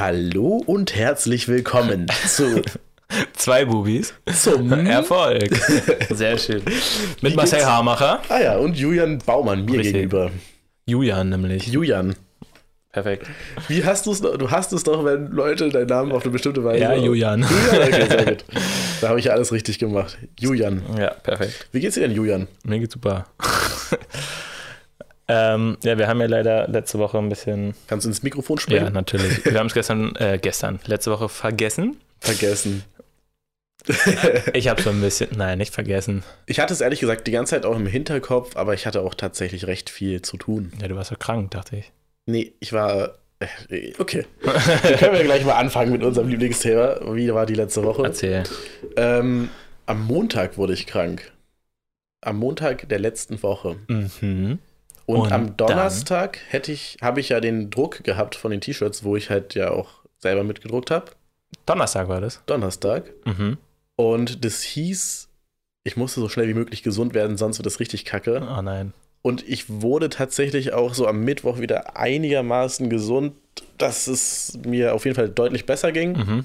[0.00, 2.62] Hallo und herzlich willkommen zu
[3.34, 5.54] Zwei Bubis zum Erfolg.
[6.08, 6.62] Sehr schön.
[7.20, 7.66] Mit Marcel?
[7.66, 8.22] Hamacher.
[8.30, 9.92] Ah ja, und Julian Baumann mir Richtig.
[9.92, 10.30] gegenüber.
[10.86, 11.66] Julian nämlich.
[11.66, 12.14] Julian,
[12.90, 13.26] Perfekt.
[13.68, 14.38] wie hast du es noch?
[14.38, 16.80] Du hast es doch, wenn Leute deinen Namen auf eine bestimmte Weise.
[16.80, 17.42] Ja, Julian.
[17.42, 18.44] Julian, okay, sehr gut.
[19.02, 20.16] Da habe ich ja alles richtig gemacht.
[20.38, 20.82] Julian.
[20.98, 21.68] Ja, perfekt.
[21.72, 22.48] Wie geht's dir denn, Julian?
[22.64, 23.26] Mir geht's super.
[25.30, 27.74] Ähm, ja, wir haben ja leider letzte Woche ein bisschen.
[27.86, 28.92] Kannst du ins Mikrofon Ja, sprechen?
[28.92, 29.44] natürlich.
[29.44, 31.96] Wir haben es gestern, äh, gestern, letzte Woche vergessen.
[32.20, 32.84] Vergessen.
[34.52, 36.22] Ich habe so ein bisschen, nein, nicht vergessen.
[36.46, 39.14] Ich hatte es ehrlich gesagt die ganze Zeit auch im Hinterkopf, aber ich hatte auch
[39.14, 40.70] tatsächlich recht viel zu tun.
[40.80, 41.90] Ja, du warst ja krank, dachte ich.
[42.26, 43.14] Nee, ich war.
[43.70, 44.26] äh, Okay.
[44.44, 47.14] Dann können wir gleich mal anfangen mit unserem Lieblingsthema.
[47.14, 48.02] Wie war die letzte Woche?
[48.04, 48.42] Erzähl.
[48.96, 49.48] Ähm,
[49.86, 51.32] am Montag wurde ich krank.
[52.22, 53.76] Am Montag der letzten Woche.
[53.88, 54.58] Mhm.
[55.10, 59.02] Und, Und am Donnerstag hätte ich, habe ich ja den Druck gehabt von den T-Shirts,
[59.02, 61.06] wo ich halt ja auch selber mitgedruckt habe.
[61.66, 62.42] Donnerstag war das.
[62.46, 63.10] Donnerstag.
[63.24, 63.58] Mhm.
[63.96, 65.28] Und das hieß,
[65.84, 68.40] ich musste so schnell wie möglich gesund werden, sonst wird das richtig kacke.
[68.56, 68.92] Oh nein.
[69.22, 73.34] Und ich wurde tatsächlich auch so am Mittwoch wieder einigermaßen gesund,
[73.78, 76.12] dass es mir auf jeden Fall deutlich besser ging.
[76.12, 76.44] Mhm.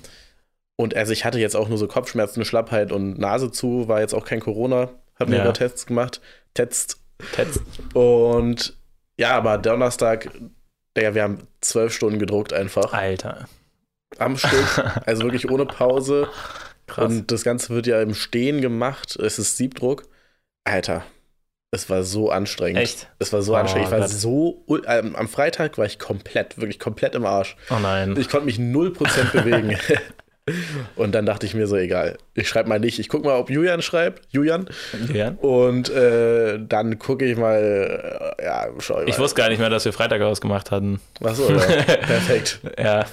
[0.75, 4.13] Und also ich hatte jetzt auch nur so Kopfschmerzen, Schlappheit und Nase zu, war jetzt
[4.13, 5.43] auch kein Corona, hab mir Ja.
[5.43, 6.19] aber Tests gemacht.
[6.53, 6.99] Tests.
[7.33, 7.59] Tetz.
[7.93, 8.75] Und
[9.17, 10.29] ja, aber Donnerstag,
[10.97, 13.47] Digga, wir haben zwölf Stunden gedruckt einfach Alter.
[14.17, 16.27] am Stück, also wirklich ohne Pause.
[16.87, 17.11] Krass.
[17.11, 19.15] Und das Ganze wird ja im Stehen gemacht.
[19.15, 20.03] Es ist Siebdruck.
[20.65, 21.03] Alter,
[21.71, 22.81] es war so anstrengend.
[22.81, 23.09] Echt?
[23.19, 23.87] Es war so Oh anstrengend.
[23.87, 24.09] Ich war Gott.
[24.09, 24.65] so.
[24.89, 27.57] am Freitag war ich komplett, wirklich komplett im Arsch.
[27.69, 28.15] Oh nein.
[28.17, 29.77] Ich konnte mich 0% bewegen.
[30.95, 32.17] Und dann dachte ich mir so, egal.
[32.35, 32.99] Ich schreibe mal nicht.
[32.99, 34.27] Ich gucke mal, ob Julian schreibt.
[34.31, 34.69] Julian.
[35.07, 35.37] Julian?
[35.37, 38.35] Und äh, dann gucke ich mal.
[38.39, 39.09] Äh, ja, schau ich mal.
[39.09, 40.99] Ich wusste gar nicht mehr, dass wir Freitag ausgemacht hatten.
[41.23, 41.57] Achso, ja.
[41.83, 42.59] Perfekt.
[42.77, 43.05] Ja.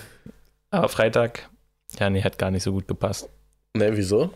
[0.71, 1.49] Aber Freitag,
[1.99, 3.29] ja, nee, hat gar nicht so gut gepasst.
[3.77, 4.31] Ne, wieso?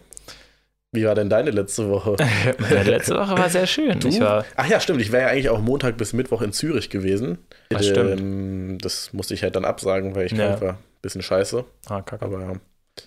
[0.92, 2.16] Wie war denn deine letzte Woche?
[2.58, 4.00] Meine letzte Woche war sehr schön.
[4.00, 4.08] Du?
[4.08, 5.02] Ich war, Ach ja, stimmt.
[5.02, 7.36] Ich wäre ja eigentlich auch Montag bis Mittwoch in Zürich gewesen.
[7.68, 8.20] Das stimmt.
[8.20, 10.48] Ähm, das musste ich halt dann absagen, weil ich Ja.
[10.48, 10.78] krank war.
[11.02, 11.64] Bisschen scheiße.
[11.90, 12.24] ah, kacke.
[12.24, 12.52] Aber ja.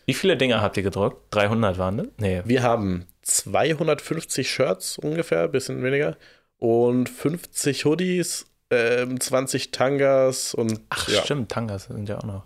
[0.06, 1.18] Wie viele Dinge habt ihr gedruckt?
[1.34, 2.08] 300 waren das?
[2.18, 2.42] Nee.
[2.46, 6.18] Wir haben 250 Shirts ungefähr, bisschen weniger.
[6.58, 12.44] Und 50 Hoodies, ähm, 20 Tangas und Ach, ja, stimmt, Tangas sind ja auch noch.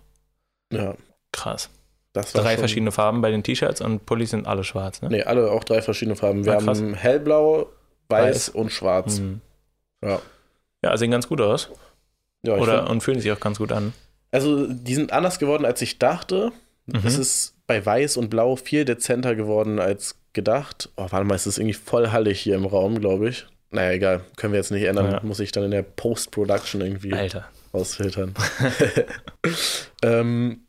[0.72, 0.94] ja,
[1.32, 1.68] Krass.
[2.12, 5.08] das war Drei verschiedene Farben bei den T-Shirts und Pullis sind alle schwarz, ne?
[5.10, 6.44] Nee, alle auch drei verschiedene Farben.
[6.44, 7.66] Wir Ah, haben hellblau,
[8.08, 8.48] weiß, Weiß.
[8.50, 9.18] und schwarz.
[9.18, 9.40] Mhm.
[10.02, 10.20] Ja.
[10.84, 11.70] Ja, sehen ganz gut aus.
[12.42, 13.92] Ja, ich Oder find, und fühlen sich auch ganz gut an.
[14.30, 16.52] also die sind anders geworden, als ich dachte.
[16.86, 17.00] Mhm.
[17.04, 20.90] Es ist bei Weiß und Blau viel dezenter geworden als gedacht.
[20.96, 23.46] Oh, warte mal, es ist irgendwie voll hallig hier im Raum, glaube ich.
[23.70, 24.20] Naja, egal.
[24.36, 25.10] Können wir jetzt nicht ändern.
[25.10, 25.20] Ja.
[25.22, 27.48] Muss ich dann in der Post-Production irgendwie Alter.
[27.72, 28.34] rausfiltern.
[30.02, 30.60] ähm,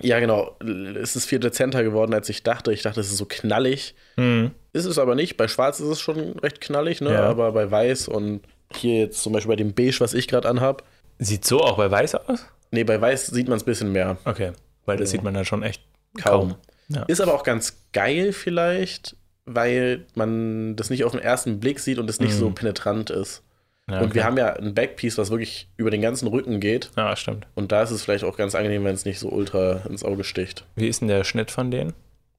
[0.00, 0.56] ja, genau.
[1.00, 2.72] Es ist viel dezenter geworden, als ich dachte.
[2.72, 3.94] Ich dachte, es ist so knallig.
[4.16, 4.52] Mhm.
[4.72, 5.36] Ist es aber nicht.
[5.36, 7.12] Bei Schwarz ist es schon recht knallig, ne?
[7.12, 7.24] Ja.
[7.24, 8.40] Aber bei Weiß und
[8.74, 10.84] hier jetzt zum Beispiel bei dem Beige, was ich gerade anhab.
[11.18, 12.46] Sieht so auch bei Weiß aus?
[12.70, 14.16] Nee, bei Weiß sieht man es ein bisschen mehr.
[14.24, 14.52] Okay.
[14.86, 15.12] Weil das Ja.
[15.12, 15.82] sieht man dann schon echt
[16.20, 16.50] Kaum.
[16.50, 16.54] kaum.
[16.88, 17.02] Ja.
[17.04, 19.16] Ist aber auch ganz geil vielleicht,
[19.46, 22.38] weil man das nicht auf den ersten Blick sieht und es nicht Mhm.
[22.38, 23.42] so penetrant ist.
[23.88, 24.14] Ja, Und okay.
[24.14, 26.90] wir haben ja ein Backpiece, was wirklich über den ganzen Rücken geht.
[26.96, 27.46] Ja, stimmt.
[27.54, 30.22] Und da ist es vielleicht auch ganz angenehm, wenn es nicht so ultra ins Auge
[30.22, 30.64] sticht.
[30.76, 31.92] Wie ist denn der Schnitt von denen?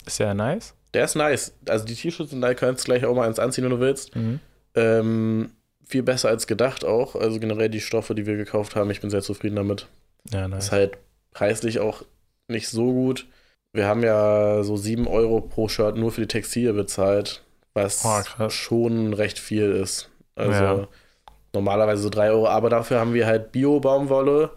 [0.05, 0.73] Ist der nice?
[0.93, 1.53] Der ist nice.
[1.67, 4.15] Also die T-Shirts sind da, kannst du gleich auch mal eins anziehen, wenn du willst.
[4.15, 4.39] Mhm.
[4.75, 5.51] Ähm,
[5.85, 7.15] viel besser als gedacht auch.
[7.15, 9.87] Also generell die Stoffe, die wir gekauft haben, ich bin sehr zufrieden damit.
[10.31, 10.65] Ja, nice.
[10.65, 10.97] Ist halt
[11.33, 12.03] preislich auch
[12.47, 13.27] nicht so gut.
[13.73, 17.43] Wir haben ja so 7 Euro pro Shirt nur für die Textilie bezahlt,
[17.73, 20.09] was Oh, schon recht viel ist.
[20.35, 20.87] Also Ja.
[21.53, 24.51] normalerweise so 3 Euro, aber dafür haben wir halt Bio-Baumwolle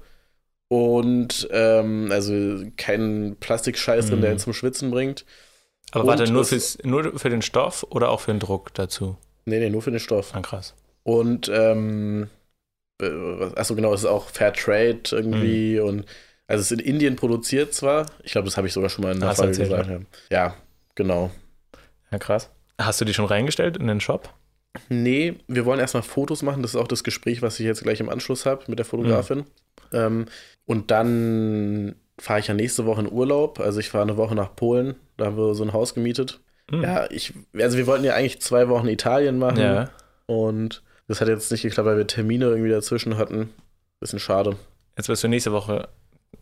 [0.69, 2.35] und ähm, also
[2.77, 4.23] keinen Plastikscheiß drin, Mhm.
[4.23, 5.25] der ihn zum Schwitzen bringt.
[5.93, 9.17] Aber Und warte, nur, fürs, nur für den Stoff oder auch für den Druck dazu?
[9.45, 10.35] Nee, nee, nur für den Stoff.
[10.35, 10.75] Ah, krass.
[11.05, 12.29] Und ähm,
[13.01, 13.07] äh,
[13.57, 15.87] achso, genau, es ist auch Fair Trade irgendwie Mhm.
[15.89, 16.07] und
[16.49, 18.07] also es ist in Indien produziert zwar.
[18.23, 19.89] Ich glaube, das habe ich sogar schon mal in der Hast Folge gesagt.
[19.89, 20.01] Ja.
[20.31, 20.57] ja,
[20.95, 21.31] genau.
[22.11, 22.51] Ja, krass.
[22.79, 24.33] Hast du die schon reingestellt in den Shop?
[24.89, 26.63] Nee, wir wollen erstmal Fotos machen.
[26.63, 29.45] Das ist auch das Gespräch, was ich jetzt gleich im Anschluss habe mit der Fotografin.
[29.93, 30.27] Ähm,
[30.67, 33.59] und dann fahre ich ja nächste Woche in Urlaub.
[33.61, 34.97] Also ich fahre eine Woche nach Polen.
[35.17, 36.41] Da haben wir so ein Haus gemietet.
[36.71, 36.83] Mhm.
[36.83, 39.61] Ja, ich, also wir wollten ja eigentlich zwei Wochen Italien machen.
[39.61, 39.91] Ja.
[40.27, 43.51] Und das hat jetzt nicht geklappt, weil wir Termine irgendwie dazwischen hatten.
[44.01, 44.57] Bisschen schade.
[44.97, 45.89] Jetzt bist du nächste Woche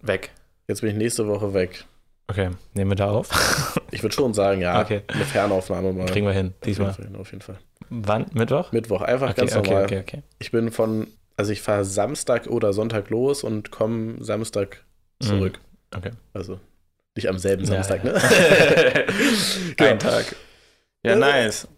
[0.07, 0.31] weg.
[0.69, 1.85] Jetzt bin ich nächste Woche weg.
[2.27, 3.31] Okay, nehmen wir da auf.
[3.91, 5.03] Ich würde schon sagen, ja, Okay.
[5.07, 6.07] eine Fernaufnahme mal.
[6.07, 6.93] Kriegen wir hin, Auf jeden diesmal.
[6.95, 7.59] Fall, Auf jeden Fall.
[7.91, 8.27] Wann?
[8.33, 8.73] Mittwoch?
[8.73, 9.85] Mittwoch, einfach Okay, ganz okay, normal.
[9.85, 10.23] okay, okay.
[10.41, 11.07] Ich bin von,
[11.37, 14.83] also ich fahre Samstag oder Sonntag los und komme Samstag
[15.21, 15.61] zurück.
[15.93, 15.99] Mhm.
[15.99, 16.11] Okay.
[16.33, 16.59] Also
[17.15, 18.15] nicht am selben Samstag, ja.
[18.15, 19.07] ne?
[19.79, 20.35] Ein Tag.
[21.05, 21.69] Ja, Äh, nice.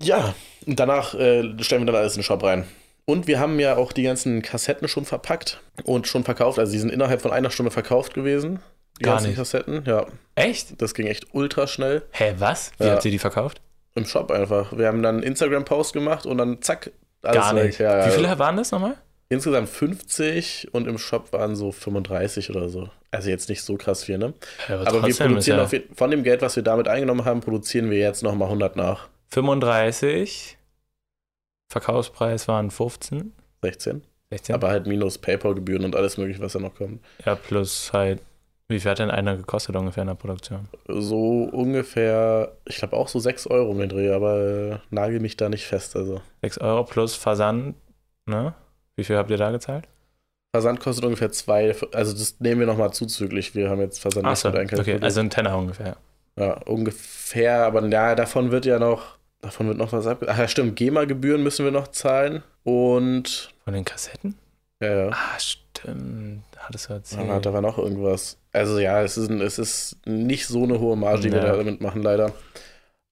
[0.00, 0.32] Ja,
[0.66, 2.66] und danach äh, stellen wir dann alles in den Shop rein.
[3.06, 6.58] Und wir haben ja auch die ganzen Kassetten schon verpackt und schon verkauft.
[6.58, 8.60] Also die sind innerhalb von einer Stunde verkauft gewesen.
[8.98, 9.36] Die Gar ganzen nicht.
[9.36, 10.06] Kassetten, ja.
[10.36, 10.80] Echt?
[10.80, 12.02] Das ging echt ultra schnell.
[12.12, 12.72] Hä, was?
[12.78, 12.92] Wie Ja.
[12.92, 13.60] habt ihr die verkauft?
[13.94, 14.76] Im Shop einfach.
[14.76, 16.90] Wir haben dann einen Instagram-Post gemacht und dann zack,
[17.22, 17.78] alles Gar nicht.
[17.78, 18.06] Ja.
[18.06, 18.96] Wie viele waren das nochmal?
[19.28, 22.88] Insgesamt 50 und im Shop waren so 35 oder so.
[23.10, 24.34] Also jetzt nicht so krass viel, ne?
[24.68, 27.40] Ja, Aber wir trotzdem ist produzieren ja von dem Geld, was wir damit eingenommen haben,
[27.40, 29.08] produzieren wir jetzt nochmal 100 nach.
[29.30, 30.56] 35.
[31.70, 33.32] Verkaufspreis waren 15.
[33.62, 34.02] 16.
[34.30, 34.54] 16.
[34.54, 37.00] Aber halt minus PayPal-Gebühren und alles mögliche, was da noch kommt.
[37.24, 38.20] ja, plus halt,
[38.68, 40.68] wie viel hat denn einer gekostet ungefähr in der Produktion?
[40.88, 45.36] So ungefähr, ich glaube auch so 6 Euro um den Dreh, aber äh, nagel mich
[45.36, 45.96] da nicht fest.
[45.96, 47.74] Also 6 Euro plus Versand,
[48.26, 48.54] ne?
[48.96, 49.86] Wie viel habt ihr da gezahlt?
[50.54, 53.54] Versand kostet ungefähr 2, also das nehmen wir nochmal zuzüglich.
[53.56, 54.98] Wir haben jetzt Versand Achso, mit einkalkuliert.
[54.98, 55.96] okay, also ein Tenner ungefähr.
[56.38, 60.24] Ja, ungefähr, aber ja, davon wird ja noch, davon wird noch was ab.
[60.26, 62.42] Ach ja, stimmt, GEMA-Gebühren müssen wir noch zahlen.
[62.64, 64.34] Und, Von den Kassetten?
[64.80, 66.42] ja, ja, Ah, stimmt.
[66.58, 67.26] Hattest du erzählt.
[67.28, 68.38] ja, da war noch irgendwas.
[68.52, 71.52] Also ja, es ist, es ist nicht so eine hohe Marge, die wir Ja.
[71.52, 72.32] da damit machen, leider.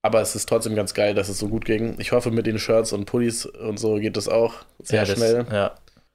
[0.00, 1.94] Aber es ist trotzdem ganz geil, dass es so gut ging.
[1.98, 5.16] Ich hoffe, mit den Shirts und Pullis und so geht das auch sehr ja, das,
[5.16, 5.46] schnell.
[5.52, 5.74] Ja,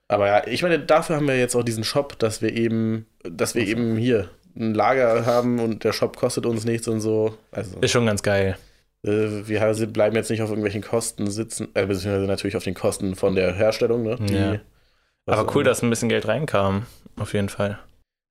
[0.09, 3.55] Aber ja, ich meine, dafür haben wir jetzt auch diesen Shop, dass wir eben, dass
[3.55, 3.71] wir Also.
[3.71, 7.37] eben hier ein Lager haben und der Shop kostet uns nichts und so.
[7.51, 8.57] Also ist schon ganz geil.
[9.07, 13.15] Äh, wir bleiben jetzt nicht auf irgendwelchen Kosten sitzen, äh, beziehungsweise natürlich auf den Kosten
[13.15, 14.03] von der Herstellung.
[14.03, 14.17] Ne?
[14.29, 14.59] Ja.
[15.25, 16.85] Aber auch- cool, dass ein bisschen Geld reinkam.
[17.17, 17.79] Auf jeden Fall.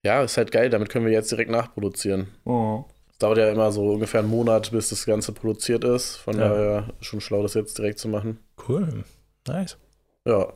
[0.04, 2.28] Ja, ist halt geil, damit können wir jetzt direkt nachproduzieren.
[2.44, 2.84] Oh.
[3.10, 6.16] Es dauert ja immer so ungefähr einen Monat, bis das Ganze produziert ist.
[6.16, 6.48] Von Ja.
[6.48, 8.38] daher schon schlau, das jetzt direkt zu machen.
[8.68, 9.04] Cool.
[9.48, 9.78] Nice.
[10.26, 10.52] Ja,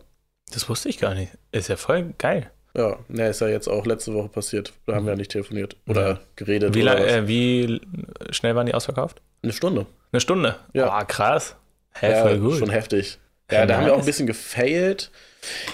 [0.52, 1.32] Das wusste ich gar nicht.
[1.52, 2.50] Ist ja voll geil.
[2.76, 4.72] Ja, ne, ist ja jetzt auch letzte Woche passiert.
[4.86, 6.20] Da haben wir ja nicht telefoniert oder Ja.
[6.36, 6.74] geredet.
[6.74, 7.80] Wie, oder äh, wie
[8.30, 9.20] schnell waren die ausverkauft?
[9.42, 9.86] Eine Stunde.
[10.12, 10.56] Eine Stunde.
[10.72, 10.98] Ja.
[11.00, 11.56] Oh, krass.
[11.94, 12.58] Hä, ja, voll gut.
[12.58, 13.18] schon heftig.
[13.50, 14.06] Ja, Ja, da haben wir auch ein nice.
[14.06, 15.10] bisschen gefailt.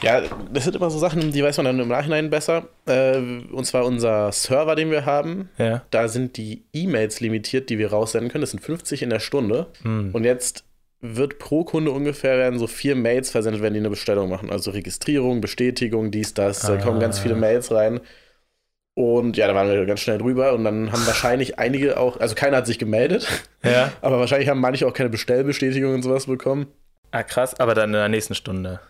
[0.00, 0.22] Ja,
[0.52, 2.68] das sind immer so Sachen, die weiß man dann im Nachhinein besser.
[2.86, 3.18] Äh,
[3.52, 5.82] und zwar unser Server, den wir haben, Ja.
[5.90, 8.42] da sind die E-Mails limitiert, die wir raussenden können.
[8.42, 9.66] Das sind 50 in der Stunde.
[9.82, 10.10] Hm.
[10.12, 10.62] Und jetzt
[11.00, 14.50] wird pro Kunde ungefähr werden so vier Mails versendet, wenn die eine Bestellung machen.
[14.50, 16.60] Also Registrierung, Bestätigung, dies, das.
[16.60, 16.76] Da Ah.
[16.78, 18.00] kommen ganz viele Mails rein.
[18.94, 20.54] Und ja, da waren wir ganz schnell drüber.
[20.54, 23.28] Und dann haben wahrscheinlich einige auch, also keiner hat sich gemeldet,
[23.62, 23.92] Ja.
[24.00, 26.66] aber wahrscheinlich haben manche auch keine Bestellbestätigung und sowas bekommen.
[27.10, 27.58] Ah, krass.
[27.60, 28.80] Aber dann in der nächsten Stunde.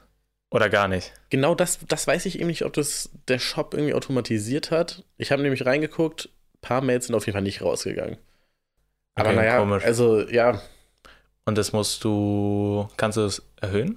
[0.51, 1.13] Oder gar nicht.
[1.31, 5.05] Genau das, das weiß ich eben nicht, ob das der Shop irgendwie automatisiert hat.
[5.19, 8.17] Ich habe nämlich reingeguckt, ein paar Mails sind auf jeden Fall nicht rausgegangen.
[9.17, 9.85] Aber Okay, naja, komisch.
[9.85, 10.61] also ja,
[11.47, 12.89] Und das musst du.
[12.97, 13.97] Kannst du es erhöhen?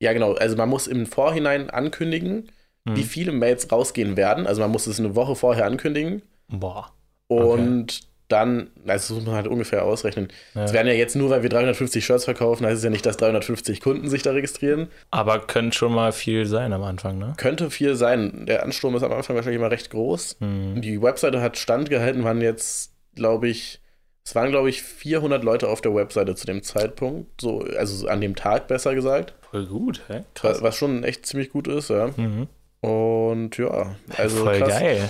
[0.00, 2.50] ja genau, also man muss im Vorhinein ankündigen,
[2.88, 2.96] Hm.
[2.96, 4.46] wie viele Mails rausgehen werden.
[4.46, 6.92] Also man muss es eine Woche vorher ankündigen Boah.
[7.26, 10.28] und dann, also das muss man halt ungefähr ausrechnen.
[10.54, 10.64] Ja.
[10.64, 13.16] Es werden ja jetzt nur, weil wir 350 Shirts verkaufen, heißt es ja nicht, dass
[13.16, 14.88] 350 Kunden sich da registrieren.
[15.10, 17.32] Aber könnte schon mal viel sein am Anfang, ne?
[17.38, 18.44] Könnte viel sein.
[18.46, 20.36] Der Ansturm ist am Anfang wahrscheinlich immer recht groß.
[20.40, 20.80] Hm.
[20.82, 23.80] Die Webseite hat standgehalten, waren jetzt, glaube ich,
[24.28, 28.20] es waren, glaube ich, 400 Leute auf der Webseite zu dem Zeitpunkt, so, also an
[28.20, 30.24] dem Tag besser gesagt, Voll gut, hä?
[30.42, 32.10] was, was schon echt ziemlich gut ist, ja.
[32.16, 32.46] Mhm.
[32.80, 34.68] Und ja, also Voll krass.
[34.68, 35.08] geil.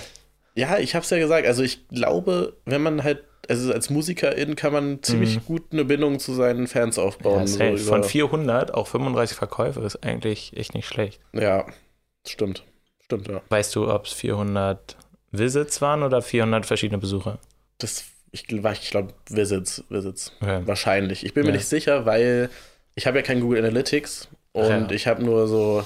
[0.55, 4.71] Ja, ich hab's ja gesagt, also ich glaube, wenn man halt, also als Musikerin kann
[4.73, 5.45] man ziemlich Mhm.
[5.45, 7.45] gut eine Bindung zu seinen Fans aufbauen.
[7.47, 11.19] Ja, so Von 400 auch 35 Verkäufe ist eigentlich echt nicht schlecht.
[11.33, 11.65] ja,
[12.25, 12.63] stimmt.
[13.03, 13.41] Stimmt, ja.
[13.49, 14.95] Weißt du, ob es 400
[15.31, 17.39] Visits waren oder 400 verschiedene Besucher?
[17.79, 20.33] Das, ich, ich glaube, Visits, Visits.
[20.41, 20.61] Okay.
[20.65, 21.25] Wahrscheinlich.
[21.25, 21.55] Ich bin mir Ja.
[21.57, 22.49] nicht sicher, weil
[22.95, 24.91] ich habe ja kein Google Analytics und Ja.
[24.91, 25.83] ich habe nur so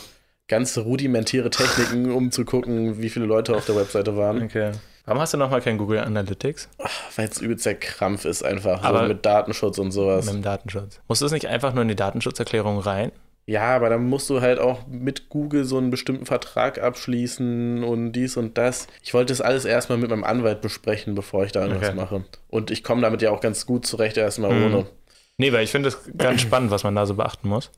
[0.47, 4.43] ganz rudimentäre Techniken, um zu gucken, wie viele Leute auf der Webseite waren.
[4.43, 4.71] Okay.
[5.05, 6.69] Warum hast du nochmal kein Google Analytics
[7.17, 10.25] Weil es übelst der Krampf ist einfach, Aber- so mit Datenschutz und sowas.
[10.25, 11.01] mit dem Datenschutz?
[11.09, 13.11] Musst du es nicht einfach nur in die Datenschutzerklärung rein?
[13.45, 18.13] Ja, aber dann musst du halt auch mit Google so einen bestimmten Vertrag abschließen und
[18.13, 18.87] dies und das.
[19.03, 21.97] Ich wollte das alles erstmal mit meinem Anwalt besprechen, bevor ich da irgendwas Okay.
[21.97, 22.23] mache.
[22.49, 24.65] Und ich komme damit ja auch ganz gut zurecht erstmal Mhm.
[24.65, 24.85] ohne.
[25.37, 27.69] Nee, weil ich finde es ganz spannend, was man da so beachten muss.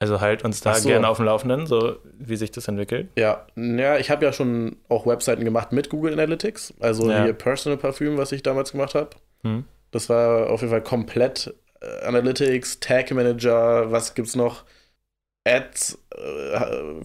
[0.00, 0.88] Also halt uns da so.
[0.88, 3.08] gerne auf dem Laufenden, so wie sich das entwickelt.
[3.16, 7.22] Ja, ja, ich habe ja schon auch Webseiten gemacht mit Google Analytics, also Ja.
[7.24, 9.10] hier Personal Parfüm, was ich damals gemacht habe.
[9.42, 9.64] Hm.
[9.92, 14.64] Das war auf jeden Fall komplett äh, Analytics, Tag Manager, was gibt's noch?
[15.46, 15.98] Ads,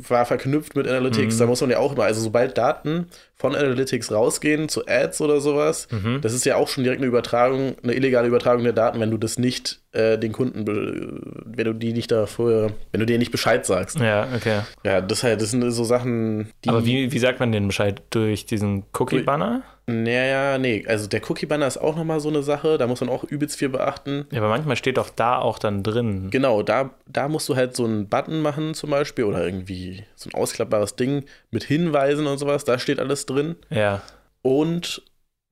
[0.08, 1.36] war verknüpft mit Analytics.
[1.36, 1.40] Mhm.
[1.40, 5.42] Da muss man ja auch immer, also sobald Daten von Analytics rausgehen zu Ads oder
[5.42, 6.22] sowas, Mhm.
[6.22, 9.18] das ist ja auch schon direkt eine Übertragung, eine illegale Übertragung der Daten, wenn du
[9.18, 13.66] das nicht äh, den Kunden, wenn du die nicht davor, wenn du denen nicht Bescheid
[13.66, 14.00] sagst.
[14.00, 14.60] Ja, okay.
[14.84, 16.70] Ja, das, halt, das sind so Sachen, die.
[16.70, 18.02] Aber wie, wie sagt man den Bescheid?
[18.12, 19.64] Durch diesen Cookie-Banner?
[19.90, 23.24] Naja, nee, also der Cookie-Banner ist auch nochmal so eine Sache, da muss man auch
[23.24, 24.26] übelst viel beachten.
[24.32, 26.30] Ja, aber manchmal steht doch da auch dann drin.
[26.32, 30.30] Genau, da, da musst du halt so einen Button machen zum Beispiel oder irgendwie so
[30.30, 33.56] ein ausklappbares Ding mit Hinweisen und sowas, da steht alles drin.
[33.70, 34.02] Ja,
[34.42, 35.02] Und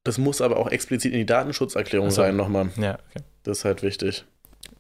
[0.03, 2.21] das muss aber auch explizit in die Datenschutzerklärung Ach so.
[2.21, 2.69] sein nochmal.
[2.77, 3.23] ja, okay.
[3.43, 4.25] Das ist halt wichtig.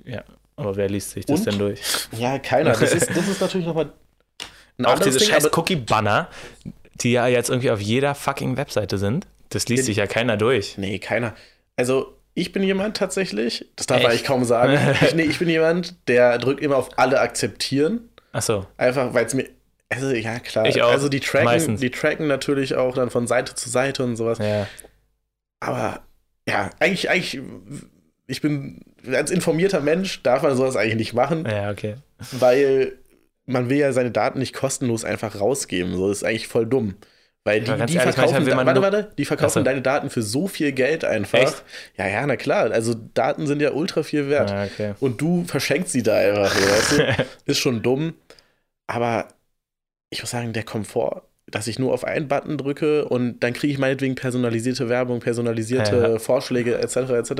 [0.05, 0.23] Ja.
[0.55, 1.45] Aber wer liest sich das Und?
[1.47, 1.81] denn durch?
[2.13, 2.71] Ja, keiner.
[2.71, 3.91] Das ist, das ist natürlich nochmal
[4.77, 6.27] ein Auch diese Ding, scheiß Cookie-Banner,
[7.01, 9.27] die ja jetzt irgendwie auf jeder fucking Webseite sind.
[9.49, 10.77] Das liest sich ja keiner durch.
[10.77, 11.35] Nee, keiner.
[11.75, 14.07] Also, ich bin jemand tatsächlich, das darf Echt?
[14.07, 14.77] eigentlich kaum sagen.
[15.01, 18.09] ich, nee, ich bin jemand, der drückt immer auf alle akzeptieren.
[18.31, 18.67] Achso.
[18.77, 19.47] Einfach, weil es mir.
[19.89, 20.65] Also, ja, klar.
[20.67, 21.79] Ich auch, Also, die tracken, meistens.
[21.79, 24.37] die tracken natürlich auch dann von Seite zu Seite und sowas.
[24.39, 24.67] Ja.
[25.59, 26.01] Aber,
[26.47, 27.39] ja, eigentlich, eigentlich,
[28.27, 31.95] ich bin, als informierter Mensch darf man sowas eigentlich nicht machen, Ja, okay.
[32.31, 32.93] weil
[33.45, 35.95] man will ja seine Daten nicht kostenlos einfach rausgeben.
[35.95, 36.95] So, das ist eigentlich voll dumm.
[37.47, 39.63] Weil die, die ehrlich, verkaufen, da, man warte, warte, die verkaufen so.
[39.63, 41.39] deine Daten für so viel Geld einfach.
[41.39, 41.63] Echt?
[41.97, 42.71] Ja, ja, na klar.
[42.71, 44.49] Also Daten sind ja ultra viel wert.
[44.49, 44.95] Ja, okay.
[44.99, 47.25] Und du verschenkst sie da einfach, so, weißt du?
[47.45, 48.15] Ist schon dumm.
[48.85, 49.29] Aber
[50.09, 53.71] ich muss sagen, der Komfort, dass ich nur auf einen Button drücke und dann kriege
[53.71, 56.19] ich meinetwegen personalisierte Werbung, personalisierte Ja.
[56.19, 56.97] Vorschläge etc.
[57.11, 57.31] etc.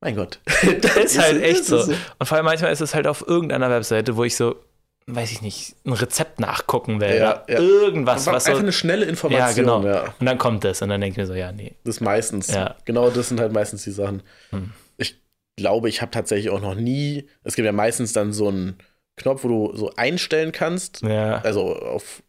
[0.00, 0.40] Mein Gott.
[0.82, 1.78] Das ist halt echt so.
[1.78, 4.56] ist Und vor allem manchmal ist es halt auf irgendeiner Webseite, wo ich so,
[5.10, 7.14] weiß ich nicht, ein Rezept nachgucken will.
[7.16, 7.58] Ja, oder ja.
[7.60, 8.56] Irgendwas, Einfach was so.
[8.56, 9.48] eine schnelle Information.
[9.66, 9.84] Ja, genau.
[9.84, 10.14] ja.
[10.20, 11.74] Und dann kommt das und dann denke ich mir so, ja, nee.
[11.84, 12.48] Das ist meistens.
[12.48, 12.76] Ja.
[12.84, 14.22] Genau das sind halt meistens die Sachen.
[14.50, 14.72] Hm.
[14.98, 15.18] Ich
[15.56, 17.28] glaube, ich habe tatsächlich auch noch nie.
[17.42, 18.76] Es gibt ja meistens dann so einen
[19.16, 21.02] Knopf, wo du so einstellen kannst.
[21.02, 21.38] Ja.
[21.40, 22.22] Also auf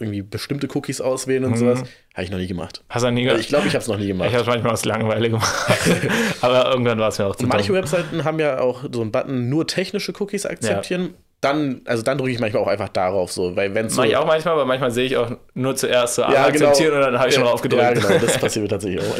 [0.00, 1.56] irgendwie bestimmte Cookies auswählen und Mhm.
[1.56, 1.82] sowas.
[2.14, 2.84] Habe ich noch nie gemacht.
[2.88, 3.40] Hast du nie Also gehört?
[3.40, 4.30] ich glaube, ich habe es noch nie Ich gemacht.
[4.30, 5.54] habe es manchmal aus Langeweile gemacht.
[6.40, 7.76] Aber irgendwann war es mir auch zu Manche dumm.
[7.76, 11.14] Webseiten haben ja auch so einen Button, nur technische Cookies akzeptieren.
[11.40, 14.00] Dann, also dann drücke ich manchmal auch einfach darauf so, weil wenn so.
[14.00, 16.70] Mach ich auch manchmal, aber manchmal sehe ich auch nur zuerst so Ja, ah, genau.
[16.70, 17.82] akzeptieren und dann habe ich schon Ja, drauf gedrückt.
[17.82, 19.16] Ja, genau, das passiert mir tatsächlich auch.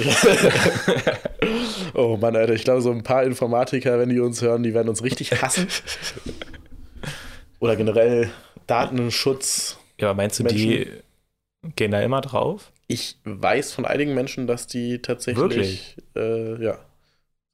[1.95, 4.89] oh Mann, Alter, ich glaube, so ein paar Informatiker, wenn die uns hören, die werden
[4.89, 5.69] uns richtig hassen.
[7.61, 8.31] Oder generell
[8.67, 9.79] Datenschutz.
[10.01, 10.87] Ja, aber meinst du, die
[11.77, 12.73] gehen da immer drauf?
[12.89, 16.79] Ich weiß von einigen Menschen, dass die tatsächlich, äh, ja,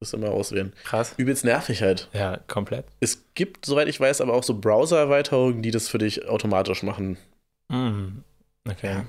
[0.05, 0.73] das immer auswählen.
[0.85, 1.15] Krass.
[1.17, 2.09] Übelst nervig halt.
[2.13, 2.85] Ja, komplett.
[3.01, 7.17] Es gibt, soweit ich weiß, aber auch so Browser-Erweiterungen, die das für dich automatisch machen.
[7.69, 8.23] Mhm.
[8.69, 8.91] Okay.
[8.93, 9.05] Ja.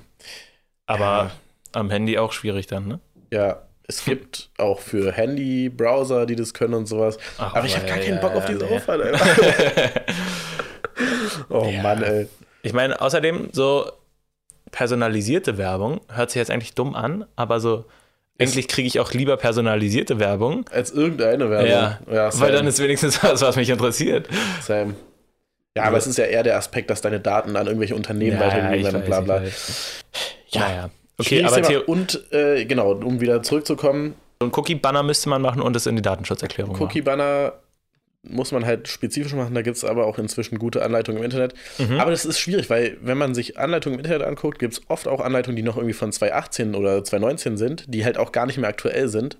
[0.86, 1.30] Aber Ja.
[1.72, 3.00] am Handy auch schwierig dann, ne?
[3.32, 7.18] Ja, es gibt auch für Handy Browser, die das können und sowas.
[7.38, 8.76] Ach, Aber ich habe gar ja, keinen Bock auf diese nee.
[8.76, 9.02] Aufwand.
[11.50, 11.70] Oh.
[11.70, 12.26] Mann, ey.
[12.62, 13.90] Ich meine, außerdem so
[14.70, 17.84] personalisierte Werbung hört sich jetzt eigentlich dumm an, aber so
[18.38, 20.64] eigentlich kriege ich auch lieber personalisierte Werbung.
[20.70, 21.68] Als irgendeine Werbung.
[21.68, 24.28] Ja, ja Weil dann ist wenigstens was, was mich interessiert.
[24.62, 24.94] Sam.
[25.76, 28.84] Ja, aber es ist ja eher der Aspekt, dass deine Daten an irgendwelche Unternehmen weitergegeben
[28.84, 29.42] werden und bla bla.
[30.48, 30.90] Ja, naja.
[31.18, 31.62] Okay, aber.
[31.62, 35.86] Theo und äh, genau, um wieder zurückzukommen, so ein Cookie-Banner müsste man machen und es
[35.86, 36.78] in die Datenschutzerklärung.
[36.78, 37.54] Cookie-Banner
[38.28, 41.54] muss man halt spezifisch machen, da gibt es aber auch inzwischen gute Anleitungen im Internet.
[41.78, 42.00] Mhm.
[42.00, 45.08] Aber das ist schwierig, weil wenn man sich Anleitungen im Internet anguckt, gibt es oft
[45.08, 48.58] auch Anleitungen, die noch irgendwie von 2018 oder 2019 sind, die halt auch gar nicht
[48.58, 49.38] mehr aktuell sind.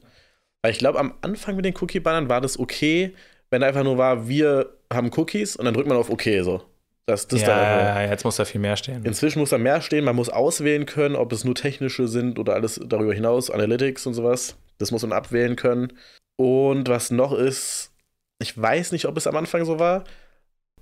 [0.62, 3.12] Weil ich glaube, am Anfang mit den Cookie-Bannern war das okay,
[3.50, 6.62] wenn einfach nur war, wir haben Cookies und dann drückt man auf OK so.
[7.06, 9.04] Das, das ja, ja, jetzt muss da viel mehr stehen.
[9.04, 12.54] Inzwischen muss da mehr stehen, man muss auswählen können, ob es nur technische sind oder
[12.54, 14.56] alles darüber hinaus, Analytics und sowas.
[14.78, 15.92] Das muss man abwählen können.
[16.36, 17.92] Und was noch ist,
[18.38, 20.04] ich weiß nicht, ob es am Anfang so war,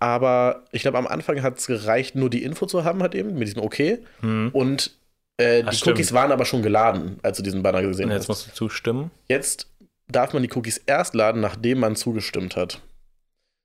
[0.00, 3.34] aber ich glaube, am Anfang hat es gereicht, nur die Info zu haben, halt eben,
[3.34, 3.78] mit diesem OK.
[4.20, 4.50] Hm.
[4.52, 4.96] Und
[5.38, 5.94] äh, Ach, die stimmt.
[5.96, 8.16] Cookies waren aber schon geladen, als du diesen Banner gesehen hast.
[8.22, 9.10] jetzt musst du zustimmen.
[9.28, 9.68] Jetzt
[10.08, 12.80] darf man die Cookies erst laden, nachdem man zugestimmt hat.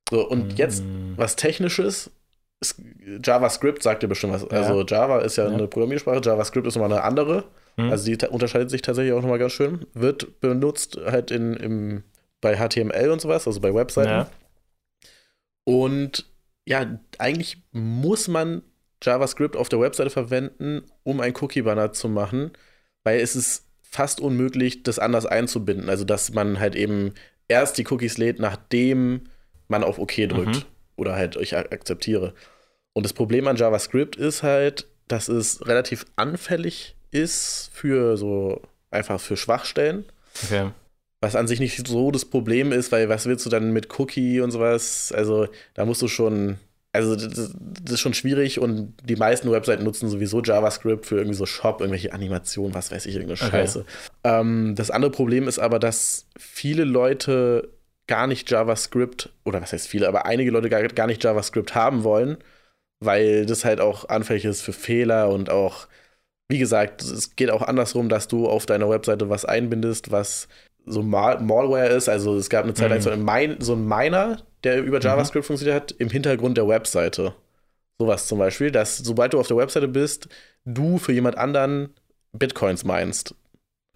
[0.09, 1.13] So, und jetzt Hm.
[1.17, 2.11] was Technisches.
[2.61, 2.81] ist-
[3.25, 4.49] JavaScript sagt dir bestimmt was.
[4.49, 5.53] Also Java ist ja, Ja.
[5.53, 7.45] eine Programmiersprache, JavaScript ist nochmal eine andere.
[7.77, 7.89] Hm.
[7.89, 9.85] Also die unterscheidet sich tatsächlich auch nochmal ganz schön.
[9.93, 12.03] Wird benutzt halt in, im,
[12.41, 14.09] bei HTML und sowas, also bei Webseiten.
[14.09, 14.29] Ja.
[15.65, 16.25] Und
[16.65, 18.61] ja, eigentlich muss man
[19.03, 22.51] JavaScript auf der Webseite verwenden, um einen Cookie-Banner zu machen,
[23.03, 25.89] weil es ist fast unmöglich, das anders einzubinden.
[25.89, 27.13] Also, dass man halt eben
[27.47, 29.21] erst die Cookies lädt, nachdem
[29.67, 30.63] man auf OK drückt Mhm.
[30.95, 32.33] oder halt ich ak- akzeptiere.
[32.93, 39.19] Und das Problem an JavaScript ist halt, dass es relativ anfällig ist für so einfach
[39.19, 40.05] für Schwachstellen.
[40.43, 40.69] Okay.
[41.21, 44.39] Was an sich nicht so das Problem ist, weil was willst du dann mit Cookie
[44.39, 45.11] und sowas?
[45.11, 46.57] Also da musst du schon
[46.91, 51.35] also das, das, ist schon schwierig und die meisten Webseiten nutzen sowieso JavaScript für irgendwie
[51.35, 53.51] so Shop, irgendwelche Animationen, was weiß ich, irgendeine okay.
[53.51, 53.85] Scheiße.
[54.23, 57.69] Ähm, das andere Problem ist aber, dass viele Leute
[58.07, 62.03] gar nicht JavaScript, oder was heißt viele, aber einige Leute gar, gar nicht JavaScript haben
[62.03, 62.37] wollen,
[62.99, 65.87] weil das halt auch anfällig ist für Fehler und auch,
[66.47, 70.47] wie gesagt, es geht auch andersrum, dass du auf deiner Webseite was einbindest, was
[70.85, 72.09] so Mal Malware ist.
[72.09, 73.03] Also es gab eine Zeit lang mhm.
[73.03, 75.03] so, ein Min so ein Miner, der über mhm.
[75.03, 75.47] JavaScript mhm.
[75.47, 77.33] funktioniert hat, im Hintergrund der Webseite.
[77.97, 80.29] Sowas zum Beispiel, dass sobald du auf der Webseite bist,
[80.65, 81.93] du für jemand anderen
[82.31, 83.35] Bitcoins meinst.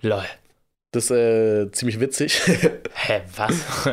[0.01, 0.25] Lol.
[0.91, 2.39] Das ist äh, ziemlich witzig.
[2.93, 3.89] Hä, was?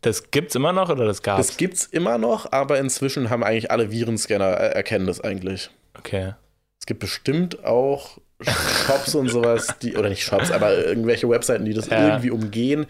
[0.00, 1.48] Das gibt's immer noch oder das gab's?
[1.48, 5.70] Das gibt's immer noch, aber inzwischen haben eigentlich alle Virenscanner er erkennen das eigentlich.
[5.98, 6.34] Okay.
[6.80, 11.74] Es gibt bestimmt auch Shops und sowas, die, oder nicht Shops, aber irgendwelche Webseiten, die
[11.74, 12.06] das ja.
[12.06, 12.86] irgendwie umgehen.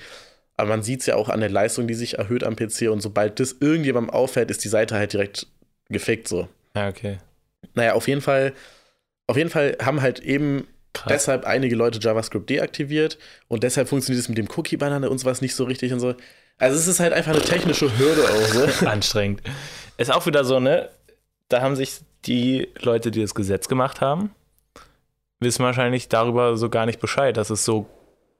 [0.56, 3.00] Aber man sieht es ja auch an der Leistung, die sich erhöht am PC und
[3.00, 5.46] sobald das irgendjemandem auffällt, ist die Seite halt direkt
[5.88, 6.48] gefickt so.
[6.74, 7.18] Ja, okay.
[7.74, 8.52] Naja, auf jeden Fall,
[9.26, 10.66] auf jeden Fall haben halt eben
[10.98, 11.12] Krass.
[11.12, 15.54] Deshalb einige Leute JavaScript deaktiviert und deshalb funktioniert es mit dem Cookie-Banner und sowas nicht
[15.54, 16.14] so richtig und so.
[16.58, 18.86] Also es ist halt einfach eine technische Hürde auch so.
[18.86, 19.42] Anstrengend.
[19.96, 20.88] Ist auch wieder so, ne?
[21.48, 24.32] Da haben sich die Leute, die das Gesetz gemacht haben,
[25.40, 27.86] wissen wahrscheinlich darüber so gar nicht Bescheid, dass es so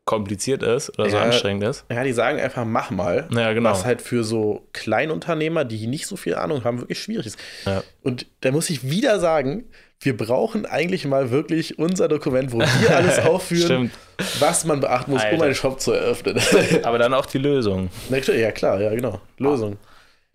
[0.04, 1.84] kompliziert ist oder ja, so anstrengend ist.
[1.90, 3.28] Ja, die sagen einfach, mach mal.
[3.30, 3.70] Ja, genau.
[3.70, 7.38] Was halt für so Kleinunternehmer, die nicht so viel Ahnung haben, wirklich schwierig ist.
[7.66, 7.82] Ja.
[8.02, 9.64] Und da muss ich wieder sagen,
[10.00, 13.90] wir brauchen eigentlich mal wirklich unser Dokument, wo wir alles aufführen,
[14.38, 15.36] was man beachten muss, Alter.
[15.36, 16.40] um einen Shop zu eröffnen.
[16.84, 17.90] Aber dann auch die Lösung.
[18.08, 19.20] Ja, klar, ja, genau.
[19.36, 19.76] Lösung.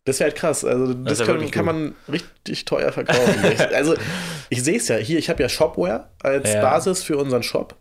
[0.05, 0.65] Das wäre halt krass.
[0.65, 3.43] Also, das, das kann, kann, man richtig teuer verkaufen.
[3.73, 3.95] also,
[4.49, 5.17] ich sehe es ja hier.
[5.17, 6.61] Ich habe ja Shopware als ja.
[6.61, 7.75] Basis für unseren Shop.